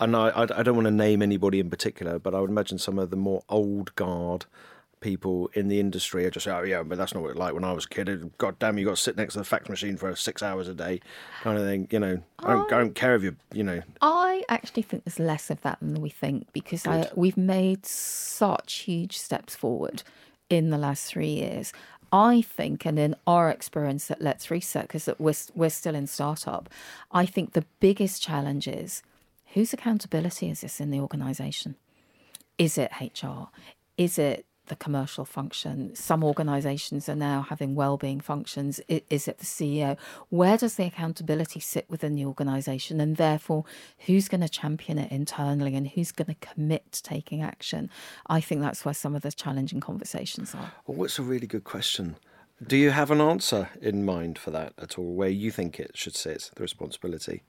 and 0.00 0.16
I, 0.16 0.32
I 0.34 0.62
don't 0.62 0.74
want 0.74 0.86
to 0.86 0.92
name 0.92 1.22
anybody 1.22 1.60
in 1.60 1.70
particular, 1.70 2.18
but 2.18 2.34
I 2.34 2.40
would 2.40 2.50
imagine 2.50 2.78
some 2.78 2.98
of 2.98 3.10
the 3.10 3.16
more 3.16 3.42
old 3.48 3.94
guard 3.94 4.46
people 5.00 5.50
in 5.54 5.68
the 5.68 5.80
industry 5.80 6.26
are 6.26 6.30
just 6.30 6.46
oh 6.46 6.62
yeah, 6.62 6.82
but 6.82 6.98
that's 6.98 7.14
not 7.14 7.22
what 7.22 7.30
it 7.30 7.36
like 7.36 7.54
when 7.54 7.64
I 7.64 7.72
was 7.72 7.86
a 7.86 7.88
kid. 7.88 8.30
God 8.38 8.58
damn, 8.58 8.78
you 8.78 8.84
got 8.84 8.96
to 8.96 9.02
sit 9.02 9.16
next 9.16 9.34
to 9.34 9.40
the 9.40 9.44
fax 9.44 9.68
machine 9.68 9.96
for 9.96 10.14
six 10.14 10.42
hours 10.42 10.68
a 10.68 10.74
day, 10.74 11.00
kind 11.42 11.58
of 11.58 11.64
thing. 11.64 11.88
You 11.90 12.00
know, 12.00 12.22
I 12.40 12.52
don't, 12.52 12.72
I 12.72 12.78
don't 12.78 12.94
care 12.94 13.14
if 13.14 13.22
you, 13.22 13.36
you 13.52 13.62
know. 13.62 13.82
I 14.00 14.44
actually 14.48 14.82
think 14.82 15.04
there's 15.04 15.18
less 15.18 15.50
of 15.50 15.60
that 15.62 15.78
than 15.80 16.00
we 16.00 16.10
think 16.10 16.52
because 16.52 16.86
I, 16.86 17.08
we've 17.14 17.36
made 17.36 17.86
such 17.86 18.74
huge 18.80 19.18
steps 19.18 19.54
forward 19.54 20.02
in 20.48 20.70
the 20.70 20.78
last 20.78 21.06
three 21.06 21.32
years. 21.32 21.72
I 22.12 22.42
think, 22.42 22.84
and 22.84 22.98
in 22.98 23.14
our 23.26 23.50
experience 23.50 24.10
at 24.10 24.20
Let's 24.20 24.50
Reset, 24.50 24.82
because 24.82 25.08
we're, 25.18 25.34
we're 25.54 25.70
still 25.70 25.94
in 25.94 26.08
startup, 26.08 26.68
I 27.12 27.24
think 27.24 27.52
the 27.52 27.64
biggest 27.78 28.20
challenge 28.20 28.66
is 28.66 29.02
whose 29.54 29.72
accountability 29.72 30.50
is 30.50 30.60
this 30.60 30.80
in 30.80 30.90
the 30.90 31.00
organisation? 31.00 31.76
Is 32.58 32.78
it 32.78 32.90
HR? 33.00 33.48
Is 33.96 34.18
it 34.18 34.46
the 34.66 34.76
commercial 34.76 35.24
function? 35.24 35.94
Some 35.96 36.22
organisations 36.22 37.08
are 37.08 37.16
now 37.16 37.42
having 37.48 37.74
well-being 37.74 38.20
functions. 38.20 38.80
Is 38.88 39.26
it 39.26 39.38
the 39.38 39.44
CEO? 39.44 39.98
Where 40.28 40.56
does 40.56 40.76
the 40.76 40.84
accountability 40.84 41.58
sit 41.58 41.86
within 41.88 42.14
the 42.14 42.24
organisation, 42.24 43.00
and 43.00 43.16
therefore, 43.16 43.64
who's 44.06 44.28
going 44.28 44.42
to 44.42 44.48
champion 44.48 44.98
it 44.98 45.10
internally, 45.10 45.74
and 45.74 45.88
who's 45.88 46.12
going 46.12 46.28
to 46.28 46.36
commit 46.46 46.92
to 46.92 47.02
taking 47.02 47.42
action? 47.42 47.90
I 48.28 48.40
think 48.40 48.60
that's 48.60 48.84
where 48.84 48.94
some 48.94 49.16
of 49.16 49.22
the 49.22 49.32
challenging 49.32 49.80
conversations 49.80 50.54
are. 50.54 50.72
Well, 50.86 50.98
what's 50.98 51.18
a 51.18 51.22
really 51.22 51.48
good 51.48 51.64
question. 51.64 52.16
Do 52.64 52.76
you 52.76 52.90
have 52.90 53.10
an 53.10 53.22
answer 53.22 53.70
in 53.80 54.04
mind 54.04 54.38
for 54.38 54.50
that 54.50 54.74
at 54.78 54.98
all? 54.98 55.14
Where 55.14 55.30
you 55.30 55.50
think 55.50 55.80
it 55.80 55.92
should 55.94 56.14
sit, 56.14 56.50
the 56.54 56.62
responsibility? 56.62 57.42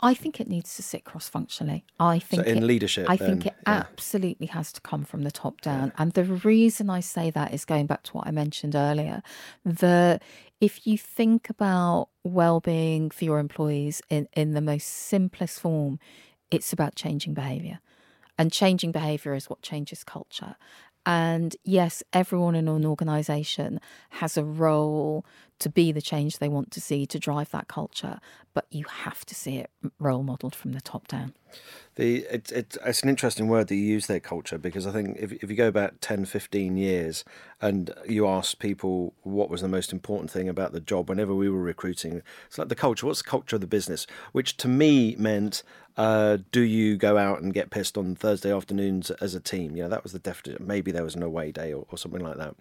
I 0.00 0.14
think 0.14 0.40
it 0.40 0.48
needs 0.48 0.76
to 0.76 0.82
sit 0.82 1.04
cross 1.04 1.28
functionally. 1.28 1.84
I 1.98 2.18
think 2.18 2.44
so 2.44 2.50
in 2.50 2.58
it, 2.58 2.62
leadership. 2.62 3.10
I 3.10 3.16
then, 3.16 3.28
think 3.28 3.46
it 3.46 3.54
yeah. 3.66 3.84
absolutely 3.90 4.46
has 4.46 4.72
to 4.72 4.80
come 4.80 5.04
from 5.04 5.22
the 5.22 5.30
top 5.30 5.60
down. 5.60 5.88
Yeah. 5.88 6.02
And 6.02 6.12
the 6.12 6.24
reason 6.24 6.88
I 6.88 7.00
say 7.00 7.30
that 7.30 7.52
is 7.52 7.64
going 7.64 7.86
back 7.86 8.04
to 8.04 8.12
what 8.12 8.26
I 8.26 8.30
mentioned 8.30 8.74
earlier. 8.74 9.22
that 9.64 10.22
if 10.60 10.86
you 10.86 10.98
think 10.98 11.50
about 11.50 12.08
well-being 12.24 13.10
for 13.10 13.24
your 13.24 13.38
employees 13.38 14.02
in, 14.08 14.28
in 14.34 14.54
the 14.54 14.60
most 14.60 14.86
simplest 14.86 15.60
form, 15.60 15.98
it's 16.50 16.72
about 16.72 16.94
changing 16.94 17.34
behaviour. 17.34 17.80
And 18.36 18.52
changing 18.52 18.92
behaviour 18.92 19.34
is 19.34 19.50
what 19.50 19.62
changes 19.62 20.04
culture. 20.04 20.56
And 21.06 21.56
yes, 21.64 22.02
everyone 22.12 22.54
in 22.54 22.68
an 22.68 22.84
organisation 22.84 23.80
has 24.10 24.36
a 24.36 24.44
role 24.44 25.24
to 25.58 25.68
be 25.68 25.90
the 25.90 26.02
change 26.02 26.38
they 26.38 26.48
want 26.48 26.70
to 26.72 26.80
see 26.80 27.06
to 27.06 27.18
drive 27.18 27.50
that 27.50 27.66
culture, 27.66 28.20
but 28.58 28.66
you 28.72 28.84
have 29.04 29.24
to 29.24 29.36
see 29.36 29.58
it 29.58 29.70
role 30.00 30.24
modelled 30.24 30.52
from 30.52 30.72
the 30.72 30.80
top 30.80 31.06
down. 31.06 31.32
The 31.94 32.24
it, 32.24 32.50
it, 32.50 32.76
it's 32.84 33.04
an 33.04 33.08
interesting 33.08 33.46
word 33.46 33.68
that 33.68 33.76
you 33.76 33.84
use 33.84 34.08
there, 34.08 34.18
culture, 34.18 34.58
because 34.58 34.84
I 34.84 34.90
think 34.90 35.16
if, 35.16 35.30
if 35.30 35.48
you 35.48 35.54
go 35.54 35.70
back 35.70 35.94
10, 36.00 36.24
15 36.24 36.76
years 36.76 37.24
and 37.62 37.94
you 38.08 38.26
ask 38.26 38.58
people 38.58 39.14
what 39.22 39.48
was 39.48 39.60
the 39.60 39.68
most 39.68 39.92
important 39.92 40.32
thing 40.32 40.48
about 40.48 40.72
the 40.72 40.80
job 40.80 41.08
whenever 41.08 41.36
we 41.36 41.48
were 41.48 41.62
recruiting, 41.62 42.20
it's 42.48 42.58
like 42.58 42.68
the 42.68 42.74
culture. 42.74 43.06
What's 43.06 43.22
the 43.22 43.30
culture 43.30 43.54
of 43.54 43.60
the 43.60 43.68
business? 43.68 44.08
Which 44.32 44.56
to 44.56 44.66
me 44.66 45.14
meant 45.16 45.62
uh, 45.98 46.38
do 46.52 46.60
you 46.60 46.96
go 46.96 47.18
out 47.18 47.42
and 47.42 47.52
get 47.52 47.70
pissed 47.70 47.98
on 47.98 48.14
Thursday 48.14 48.54
afternoons 48.54 49.10
as 49.10 49.34
a 49.34 49.40
team? 49.40 49.76
Yeah, 49.76 49.88
that 49.88 50.04
was 50.04 50.12
the 50.12 50.20
definition. 50.20 50.64
Maybe 50.64 50.92
there 50.92 51.02
was 51.02 51.16
an 51.16 51.24
away 51.24 51.50
day 51.50 51.72
or, 51.72 51.86
or, 51.90 51.98
something 51.98 52.22
like 52.22 52.36
that. 52.36 52.54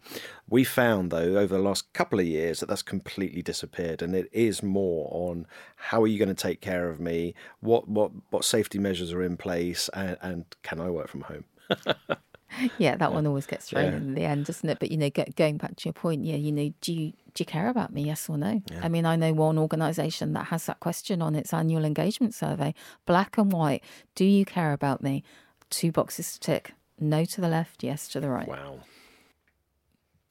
We 0.50 0.64
found, 0.64 1.12
though, 1.12 1.38
over 1.38 1.56
the 1.56 1.62
last 1.62 1.94
couple 1.94 2.20
of 2.20 2.26
years 2.26 2.60
that 2.60 2.66
that's 2.66 2.82
completely 2.82 3.44
disappeared, 3.44 4.02
and 4.02 4.16
it 4.16 4.28
is 4.32 4.64
more 4.64 5.08
on 5.12 5.46
how 5.88 6.04
are 6.04 6.08
you 6.08 6.18
going 6.20 6.28
to 6.28 6.36
take 6.36 6.60
care 6.60 6.90
of 6.90 7.00
me? 7.00 7.34
What 7.62 7.88
what 7.88 8.12
what 8.30 8.44
safety 8.44 8.78
measures 8.78 9.14
are 9.14 9.24
in 9.24 9.38
place, 9.38 9.90
and, 9.94 10.18
and 10.22 10.46
can 10.62 10.82
I 10.82 10.90
work 10.90 11.08
from 11.08 11.22
home? 11.22 11.46
yeah, 12.78 12.98
that 12.98 13.14
one 13.14 13.26
always 13.26 13.46
gets 13.46 13.70
thrown 13.70 13.92
yeah. 13.92 13.98
in 13.98 14.14
the 14.14 14.24
end, 14.24 14.46
doesn't 14.46 14.70
it? 14.70 14.80
But 14.80 14.92
you 14.92 14.98
know, 14.98 15.10
going 15.10 15.58
back 15.58 15.78
to 15.78 15.86
your 15.86 15.94
point, 15.94 16.26
yeah, 16.26 16.36
you 16.36 16.52
know, 16.52 16.74
do 16.82 16.94
you 16.94 17.14
do 17.34 17.42
you 17.42 17.46
care 17.46 17.70
about 17.70 17.94
me? 17.94 18.04
Yes 18.04 18.28
or 18.28 18.38
no? 18.38 18.62
Yeah. 18.70 18.82
I 18.84 18.90
mean, 18.90 19.06
I 19.06 19.16
know 19.16 19.32
one 19.32 19.58
organisation 19.58 20.34
that 20.34 20.48
has 20.48 20.66
that 20.66 20.82
question 20.82 21.22
on 21.22 21.36
its 21.36 21.54
annual 21.54 21.86
engagement 21.86 22.34
survey, 22.34 22.74
black 23.06 23.38
and 23.38 23.50
white. 23.52 23.82
Do 24.14 24.26
you 24.26 24.44
care 24.44 24.74
about 24.74 25.02
me? 25.02 25.24
Two 25.70 25.94
boxes 25.94 26.34
to 26.34 26.40
tick. 26.42 26.74
No 27.00 27.24
to 27.24 27.40
the 27.40 27.48
left, 27.48 27.82
yes 27.82 28.10
to 28.10 28.20
the 28.20 28.30
right. 28.30 28.48
Wow. 28.48 28.80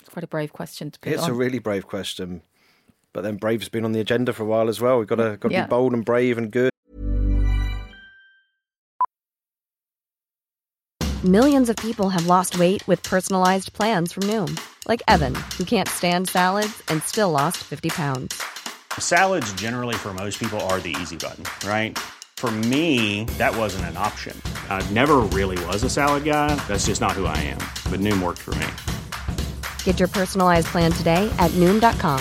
It's 0.01 0.11
quite 0.11 0.25
a 0.25 0.29
brave 0.29 0.53
question 0.53 0.91
to 0.91 1.01
put 1.01 1.13
It's 1.13 1.23
on. 1.23 1.31
a 1.31 1.35
really 1.35 1.61
brave 1.61 1.87
question. 1.87 2.43
But 3.17 3.23
then 3.23 3.37
Brave's 3.37 3.71
been 3.71 3.87
on 3.87 3.93
the 3.93 4.01
agenda 4.01 4.35
for 4.35 4.43
a 4.43 4.47
while 4.47 4.69
as 4.69 4.79
well. 4.79 4.99
We've 4.99 5.09
got 5.09 5.17
to 5.17 5.39
got 5.39 5.49
to 5.49 5.55
yeah. 5.55 5.65
be 5.65 5.71
bold 5.71 5.95
and 5.95 6.05
brave 6.05 6.37
and 6.37 6.51
good. 6.51 6.71
Millions 11.25 11.71
of 11.71 11.77
people 11.77 12.11
have 12.11 12.27
lost 12.27 12.59
weight 12.59 12.87
with 12.87 13.03
personalized 13.03 13.73
plans 13.73 14.13
from 14.13 14.25
Noom, 14.25 14.61
like 14.87 15.03
Evan, 15.09 15.35
who 15.57 15.65
can't 15.65 15.89
stand 15.89 16.29
salads 16.29 16.83
and 16.89 17.03
still 17.05 17.31
lost 17.31 17.57
50 17.65 17.89
pounds. 17.89 18.43
Salads 18.99 19.51
generally 19.55 19.95
for 19.95 20.13
most 20.13 20.39
people 20.39 20.61
are 20.69 20.79
the 20.79 20.95
easy 21.01 21.17
button, 21.17 21.45
right? 21.67 21.99
For 22.37 22.51
me, 22.51 23.25
that 23.39 23.57
wasn't 23.57 23.87
an 23.87 23.97
option. 23.97 24.39
I 24.69 24.85
never 24.91 25.21
really 25.33 25.57
was 25.65 25.83
a 25.85 25.89
salad 25.89 26.25
guy. 26.25 26.55
That's 26.69 26.85
just 26.85 27.01
not 27.01 27.13
who 27.13 27.25
I 27.25 27.39
am. 27.49 27.63
But 27.91 28.01
Noom 28.01 28.21
worked 28.21 28.43
for 28.43 28.55
me. 28.57 28.67
Get 29.85 29.99
your 29.99 30.09
personalized 30.09 30.67
plan 30.67 30.93
today 30.93 31.25
at 31.39 31.51
Noom.com. 31.53 32.21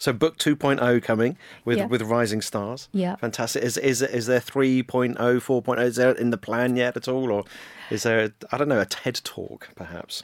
So 0.00 0.12
book 0.12 0.38
2.0 0.38 1.00
coming 1.02 1.36
with 1.64 1.78
Yeah. 1.78 1.86
with 1.86 2.02
Rising 2.02 2.40
Stars. 2.42 2.88
Yeah. 2.90 3.14
Fantastic. 3.16 3.62
Is 3.62 3.76
is 3.76 4.02
is 4.02 4.26
there 4.26 4.40
3.0, 4.40 5.14
4.0 5.16 5.78
is 5.84 5.96
there 5.96 6.10
in 6.12 6.30
the 6.30 6.38
plan 6.38 6.74
yet 6.74 6.96
at 6.96 7.06
all 7.06 7.30
or 7.30 7.44
is 7.90 8.02
there 8.02 8.32
I 8.50 8.56
don't 8.58 8.68
know 8.68 8.80
a 8.80 8.86
TED 8.86 9.20
talk 9.22 9.68
perhaps? 9.76 10.22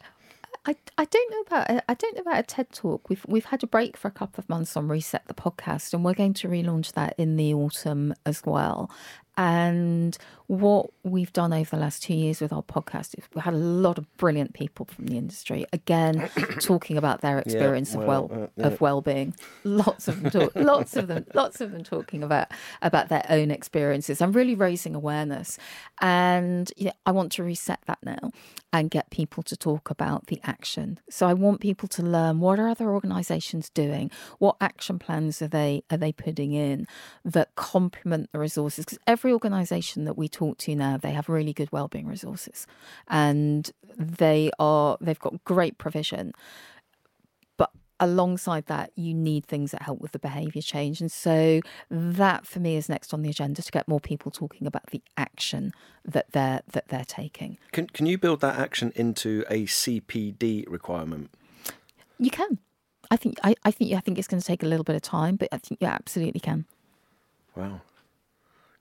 I, 0.69 0.75
I 0.99 1.05
don't 1.05 1.31
know 1.31 1.41
about 1.47 1.71
a- 1.71 1.91
I 1.91 1.95
don't 1.95 2.17
know 2.17 2.23
about 2.23 2.41
a 2.41 2.43
TED 2.43 2.73
talk. 2.73 3.09
We've 3.09 3.25
we've 3.29 3.45
had 3.45 3.63
a 3.63 3.69
break 3.69 3.97
for 3.97 4.09
a 4.09 4.11
couple 4.11 4.41
of 4.43 4.49
months 4.49 4.77
on 4.77 4.89
Reset 4.89 5.23
the 5.29 5.35
podcast, 5.35 5.93
and 5.95 6.05
we're 6.05 6.15
going 6.15 6.35
to 6.35 6.49
relaunch 6.49 6.95
that 6.95 7.15
in 7.19 7.37
the 7.37 7.55
autumn 7.55 8.15
as 8.25 8.43
well. 8.45 8.91
And 9.37 10.17
what 10.47 10.91
we've 11.03 11.33
done 11.33 11.53
over 11.53 11.77
the 11.77 11.83
last 11.83 12.03
two 12.03 12.15
years 12.15 12.41
with 12.41 12.53
our 12.53 12.63
podcast 12.63 13.19
is 13.19 13.25
we 13.35 13.41
had 13.41 13.53
a 13.53 13.59
lot 13.59 13.99
of 13.99 14.17
brilliant 14.17 14.55
people 14.55 14.87
from 14.87 15.07
the 15.07 15.17
industry 15.17 15.67
again 15.73 16.31
talking 16.61 16.97
about 16.97 17.21
their 17.21 17.39
experience 17.39 17.95
of 17.95 18.05
well, 18.05 18.29
well 18.29 18.43
uh, 18.45 18.47
yeah. 18.57 18.67
of 18.67 18.81
well-being. 18.81 19.35
Lots 19.65 20.09
of 20.09 20.23
them 20.23 20.31
talk, 20.31 20.53
lots 20.55 20.97
of 20.97 21.09
them 21.09 21.27
lots 21.35 21.61
of 21.61 21.73
them 21.73 21.83
talking 21.83 22.23
about 22.23 22.49
about 22.81 23.09
their 23.09 23.27
own 23.29 23.51
experiences. 23.51 24.23
I'm 24.23 24.33
really 24.33 24.55
raising 24.55 24.95
awareness, 24.95 25.59
and 26.01 26.73
yeah, 26.77 26.93
I 27.05 27.13
want 27.13 27.33
to 27.33 27.43
reset 27.43 27.81
that 27.87 27.99
now 28.03 28.31
and 28.73 28.91
get 28.91 29.11
people 29.11 29.43
to 29.43 29.57
talk 29.57 29.91
about 29.91 30.27
the 30.27 30.41
action. 30.45 31.01
So 31.09 31.27
I 31.27 31.35
want 31.35 31.61
people 31.61 31.89
to 31.89 32.03
learn 32.03 32.41
what 32.41 32.59
are 32.59 32.69
other 32.69 32.91
organisations 32.91 33.71
doing, 33.71 34.11
what 34.39 34.57
action 34.61 34.99
plans 34.99 35.41
are 35.43 35.49
they 35.49 35.83
are 35.91 35.97
they 35.97 36.13
putting 36.13 36.53
in 36.53 36.87
that 37.25 37.55
complement 37.57 38.31
the 38.33 38.39
resources 38.39 38.85
because 38.85 38.99
every 39.07 39.26
organisation 39.33 40.05
that 40.05 40.17
we 40.17 40.29
talk 40.29 40.59
to 40.59 40.75
now 40.75 40.97
they 40.97 41.13
have 41.13 41.29
really 41.29 41.53
good 41.53 41.71
wellbeing 41.73 42.07
resources. 42.07 42.67
And 43.09 43.71
they 43.97 44.51
are 44.59 44.97
they've 45.01 45.19
got 45.19 45.45
great 45.45 45.79
provision. 45.79 46.33
But 47.57 47.71
alongside 48.01 48.67
that 48.67 48.91
you 48.97 49.15
need 49.15 49.47
things 49.47 49.71
that 49.71 49.83
help 49.83 50.01
with 50.01 50.13
the 50.13 50.19
behavior 50.19 50.63
change. 50.63 51.01
And 51.01 51.11
so 51.11 51.61
that 51.91 52.47
for 52.47 52.61
me 52.61 52.77
is 52.77 52.89
next 52.89 53.15
on 53.15 53.23
the 53.23 53.31
agenda 53.31 53.63
to 53.63 53.73
get 53.73 53.89
more 53.89 54.01
people 54.01 54.31
talking 54.31 54.67
about 54.67 54.87
the 54.91 55.03
action 55.17 55.73
that 56.05 56.33
they're 56.33 56.63
that 56.73 56.89
they're 56.89 57.05
taking. 57.05 57.59
Can 57.73 57.87
can 57.89 58.07
you 58.07 58.19
build 58.19 58.41
that 58.41 58.59
action 58.59 58.93
into 58.95 59.45
a 59.49 59.65
CPD 59.65 60.65
requirement? 60.69 61.31
you 62.19 62.31
can. 62.31 62.59
I 63.11 63.17
think 63.17 63.39
i, 63.45 63.55
I 63.65 63.71
think 63.71 63.95
i 63.95 64.01
think 64.01 64.19
it's 64.19 64.27
going 64.27 64.41
to 64.41 64.47
take 64.47 64.65
a 64.65 64.67
little 64.67 64.83
bit 64.83 64.97
of 64.97 65.03
time 65.03 65.37
but 65.37 65.49
i 65.53 65.59
think 65.59 65.81
you 65.81 65.87
absolutely 65.87 66.41
can. 66.41 66.65
Wow. 67.55 67.81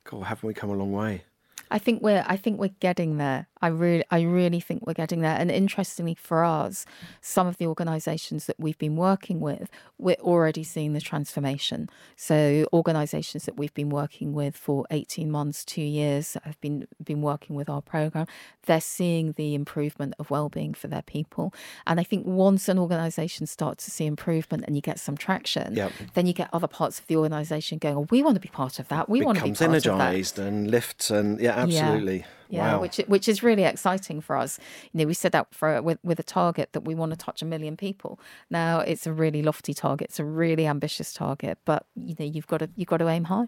God, 0.05 0.23
haven't 0.23 0.47
we 0.47 0.53
come 0.53 0.69
a 0.69 0.75
long 0.75 0.91
way? 0.91 1.23
I 1.71 1.79
think 1.79 2.01
we're 2.01 2.23
I 2.27 2.37
think 2.37 2.59
we're 2.59 2.75
getting 2.79 3.17
there. 3.17 3.47
I 3.65 3.69
really 3.69 4.03
I 4.11 4.21
really 4.21 4.59
think 4.59 4.85
we're 4.85 4.93
getting 4.93 5.21
there. 5.21 5.35
And 5.41 5.49
interestingly 5.49 6.13
for 6.13 6.43
us, 6.43 6.85
some 7.21 7.47
of 7.47 7.57
the 7.57 7.65
organisations 7.65 8.45
that 8.45 8.57
we've 8.59 8.77
been 8.77 8.95
working 8.95 9.39
with, 9.39 9.69
we're 9.97 10.21
already 10.31 10.63
seeing 10.63 10.93
the 10.93 11.01
transformation. 11.01 11.89
So 12.15 12.67
organisations 12.71 13.45
that 13.45 13.57
we've 13.57 13.73
been 13.73 13.89
working 13.89 14.33
with 14.33 14.55
for 14.55 14.85
18 14.91 15.31
months, 15.31 15.65
two 15.65 15.81
years, 15.81 16.33
that 16.33 16.43
have 16.43 16.61
been 16.61 16.87
been 17.03 17.23
working 17.23 17.55
with 17.55 17.67
our 17.67 17.81
programme, 17.81 18.27
they're 18.67 18.81
seeing 18.81 19.31
the 19.33 19.55
improvement 19.55 20.13
of 20.19 20.29
well-being 20.29 20.75
for 20.75 20.87
their 20.87 21.01
people. 21.01 21.51
And 21.87 21.99
I 21.99 22.03
think 22.03 22.27
once 22.27 22.69
an 22.69 22.77
organisation 22.77 23.47
starts 23.47 23.85
to 23.85 23.91
see 23.91 24.05
improvement 24.05 24.63
and 24.67 24.75
you 24.75 24.81
get 24.81 24.99
some 24.99 25.17
traction, 25.17 25.73
Yep. 25.75 25.91
then 26.13 26.27
you 26.27 26.33
get 26.33 26.49
other 26.53 26.67
parts 26.67 26.99
of 26.99 27.07
the 27.07 27.15
organisation 27.17 27.79
going, 27.79 27.95
oh, 27.97 28.07
we 28.11 28.21
want 28.21 28.35
to 28.35 28.41
be 28.41 28.49
part 28.49 28.77
of 28.77 28.87
that. 28.89 29.09
We 29.09 29.23
want 29.25 29.39
to 29.39 29.43
be 29.43 29.53
part 29.53 29.61
of 29.61 29.83
that. 29.83 29.89
energized 29.89 30.37
and 30.37 30.69
lifts 30.69 31.09
and 31.09 31.39
yeah, 31.39 31.55
absolutely. 31.63 32.19
Yeah, 32.19 32.25
wow. 32.49 32.81
which 32.81 32.97
which 33.07 33.27
is 33.27 33.43
really 33.43 33.63
exciting 33.63 34.21
for 34.21 34.37
us. 34.37 34.59
You 34.93 34.99
know, 34.99 35.07
we 35.07 35.13
set 35.13 35.35
out 35.35 35.53
for 35.53 35.81
with 35.81 35.99
with 36.03 36.19
a 36.19 36.23
target 36.23 36.73
that 36.73 36.81
we 36.81 36.95
want 36.95 37.11
to 37.11 37.17
touch 37.17 37.41
a 37.41 37.45
million 37.45 37.77
people. 37.77 38.19
Now 38.49 38.79
it's 38.79 39.07
a 39.07 39.13
really 39.13 39.41
lofty 39.41 39.73
target. 39.73 40.09
It's 40.09 40.19
a 40.19 40.25
really 40.25 40.67
ambitious 40.67 41.13
target, 41.13 41.57
but 41.65 41.85
you 41.95 42.15
know, 42.19 42.25
you've 42.25 42.47
got 42.47 42.59
to 42.59 42.69
you've 42.75 42.89
got 42.89 42.97
to 42.97 43.07
aim 43.07 43.25
high. 43.25 43.47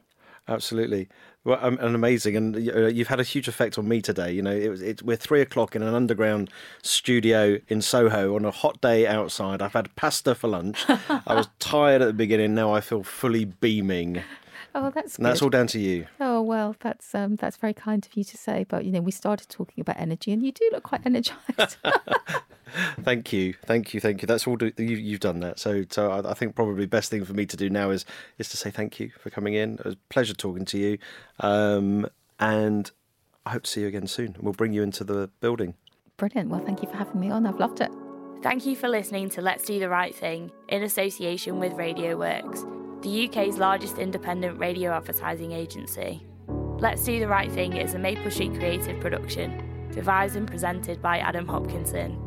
Absolutely, 0.49 1.09
well, 1.43 1.59
um, 1.61 1.77
and 1.81 1.93
amazing, 1.93 2.37
and 2.37 2.55
uh, 2.55 2.87
you've 2.87 3.09
had 3.09 3.19
a 3.19 3.23
huge 3.23 3.49
effect 3.49 3.77
on 3.77 3.85
me 3.85 4.01
today. 4.01 4.31
You 4.31 4.41
know, 4.41 4.51
it 4.51 4.69
was 4.69 4.81
it, 4.81 5.03
we're 5.03 5.17
three 5.17 5.41
o'clock 5.41 5.75
in 5.75 5.83
an 5.83 5.93
underground 5.93 6.49
studio 6.81 7.59
in 7.67 7.81
Soho 7.81 8.33
on 8.33 8.45
a 8.45 8.51
hot 8.51 8.79
day 8.79 9.05
outside. 9.05 9.61
I've 9.61 9.73
had 9.73 9.93
pasta 9.97 10.35
for 10.35 10.47
lunch. 10.47 10.85
I 10.87 11.35
was 11.35 11.49
tired 11.59 12.01
at 12.01 12.05
the 12.05 12.13
beginning. 12.13 12.55
Now 12.55 12.73
I 12.73 12.79
feel 12.79 13.03
fully 13.03 13.43
beaming, 13.43 14.23
Oh, 14.75 14.91
that's 14.91 15.17
and 15.17 15.25
that's 15.25 15.41
all 15.41 15.49
down 15.49 15.67
to 15.67 15.79
you. 15.79 16.07
Oh 16.19 16.41
well, 16.41 16.75
that's 16.79 17.15
um, 17.15 17.35
that's 17.35 17.57
very 17.57 17.73
kind 17.73 18.05
of 18.05 18.15
you 18.15 18.23
to 18.23 18.37
say. 18.37 18.65
But 18.67 18.85
you 18.85 18.91
know, 18.91 19.01
we 19.01 19.11
started 19.11 19.49
talking 19.49 19.81
about 19.81 19.99
energy, 19.99 20.31
and 20.31 20.43
you 20.43 20.51
do 20.51 20.69
look 20.71 20.83
quite 20.83 21.05
energized. 21.05 21.77
Thank 23.01 23.31
you, 23.31 23.53
thank 23.65 23.93
you, 23.93 24.01
thank 24.01 24.21
you. 24.21 24.27
That's 24.27 24.45
all 24.45 24.57
do, 24.57 24.71
you, 24.77 24.97
you've 24.97 25.21
done 25.21 25.39
that. 25.39 25.57
So, 25.57 25.85
so 25.89 26.11
I, 26.11 26.31
I 26.31 26.33
think 26.33 26.53
probably 26.53 26.81
the 26.81 26.87
best 26.87 27.09
thing 27.09 27.23
for 27.23 27.33
me 27.33 27.45
to 27.45 27.55
do 27.55 27.69
now 27.69 27.91
is 27.91 28.05
is 28.37 28.49
to 28.49 28.57
say 28.57 28.71
thank 28.71 28.99
you 28.99 29.11
for 29.17 29.29
coming 29.29 29.53
in. 29.53 29.75
It 29.75 29.85
was 29.85 29.93
a 29.93 29.97
pleasure 30.09 30.33
talking 30.33 30.65
to 30.65 30.77
you, 30.77 30.97
um, 31.39 32.07
and 32.39 32.91
I 33.45 33.51
hope 33.51 33.63
to 33.63 33.71
see 33.71 33.81
you 33.81 33.87
again 33.87 34.07
soon. 34.07 34.35
We'll 34.41 34.53
bring 34.53 34.73
you 34.73 34.83
into 34.83 35.03
the 35.03 35.29
building. 35.39 35.75
Brilliant. 36.17 36.49
Well, 36.49 36.63
thank 36.65 36.81
you 36.81 36.89
for 36.89 36.97
having 36.97 37.19
me 37.19 37.29
on. 37.29 37.45
I've 37.45 37.59
loved 37.59 37.79
it. 37.79 37.91
Thank 38.43 38.65
you 38.65 38.75
for 38.75 38.87
listening 38.87 39.29
to 39.31 39.41
Let's 39.41 39.65
Do 39.65 39.79
the 39.79 39.89
Right 39.89 40.13
Thing 40.13 40.51
in 40.67 40.83
association 40.83 41.59
with 41.59 41.73
Radio 41.73 42.17
Works, 42.17 42.65
the 43.01 43.27
UK's 43.27 43.57
largest 43.57 43.97
independent 43.99 44.59
radio 44.59 44.91
advertising 44.91 45.51
agency. 45.51 46.25
Let's 46.79 47.03
Do 47.03 47.19
the 47.19 47.27
Right 47.27 47.51
Thing 47.51 47.77
is 47.77 47.93
a 47.93 47.99
Maple 47.99 48.31
Street 48.31 48.53
creative 48.55 48.99
production, 48.99 49.89
devised 49.91 50.35
and 50.35 50.47
presented 50.47 51.01
by 51.01 51.19
Adam 51.19 51.47
Hopkinson. 51.47 52.26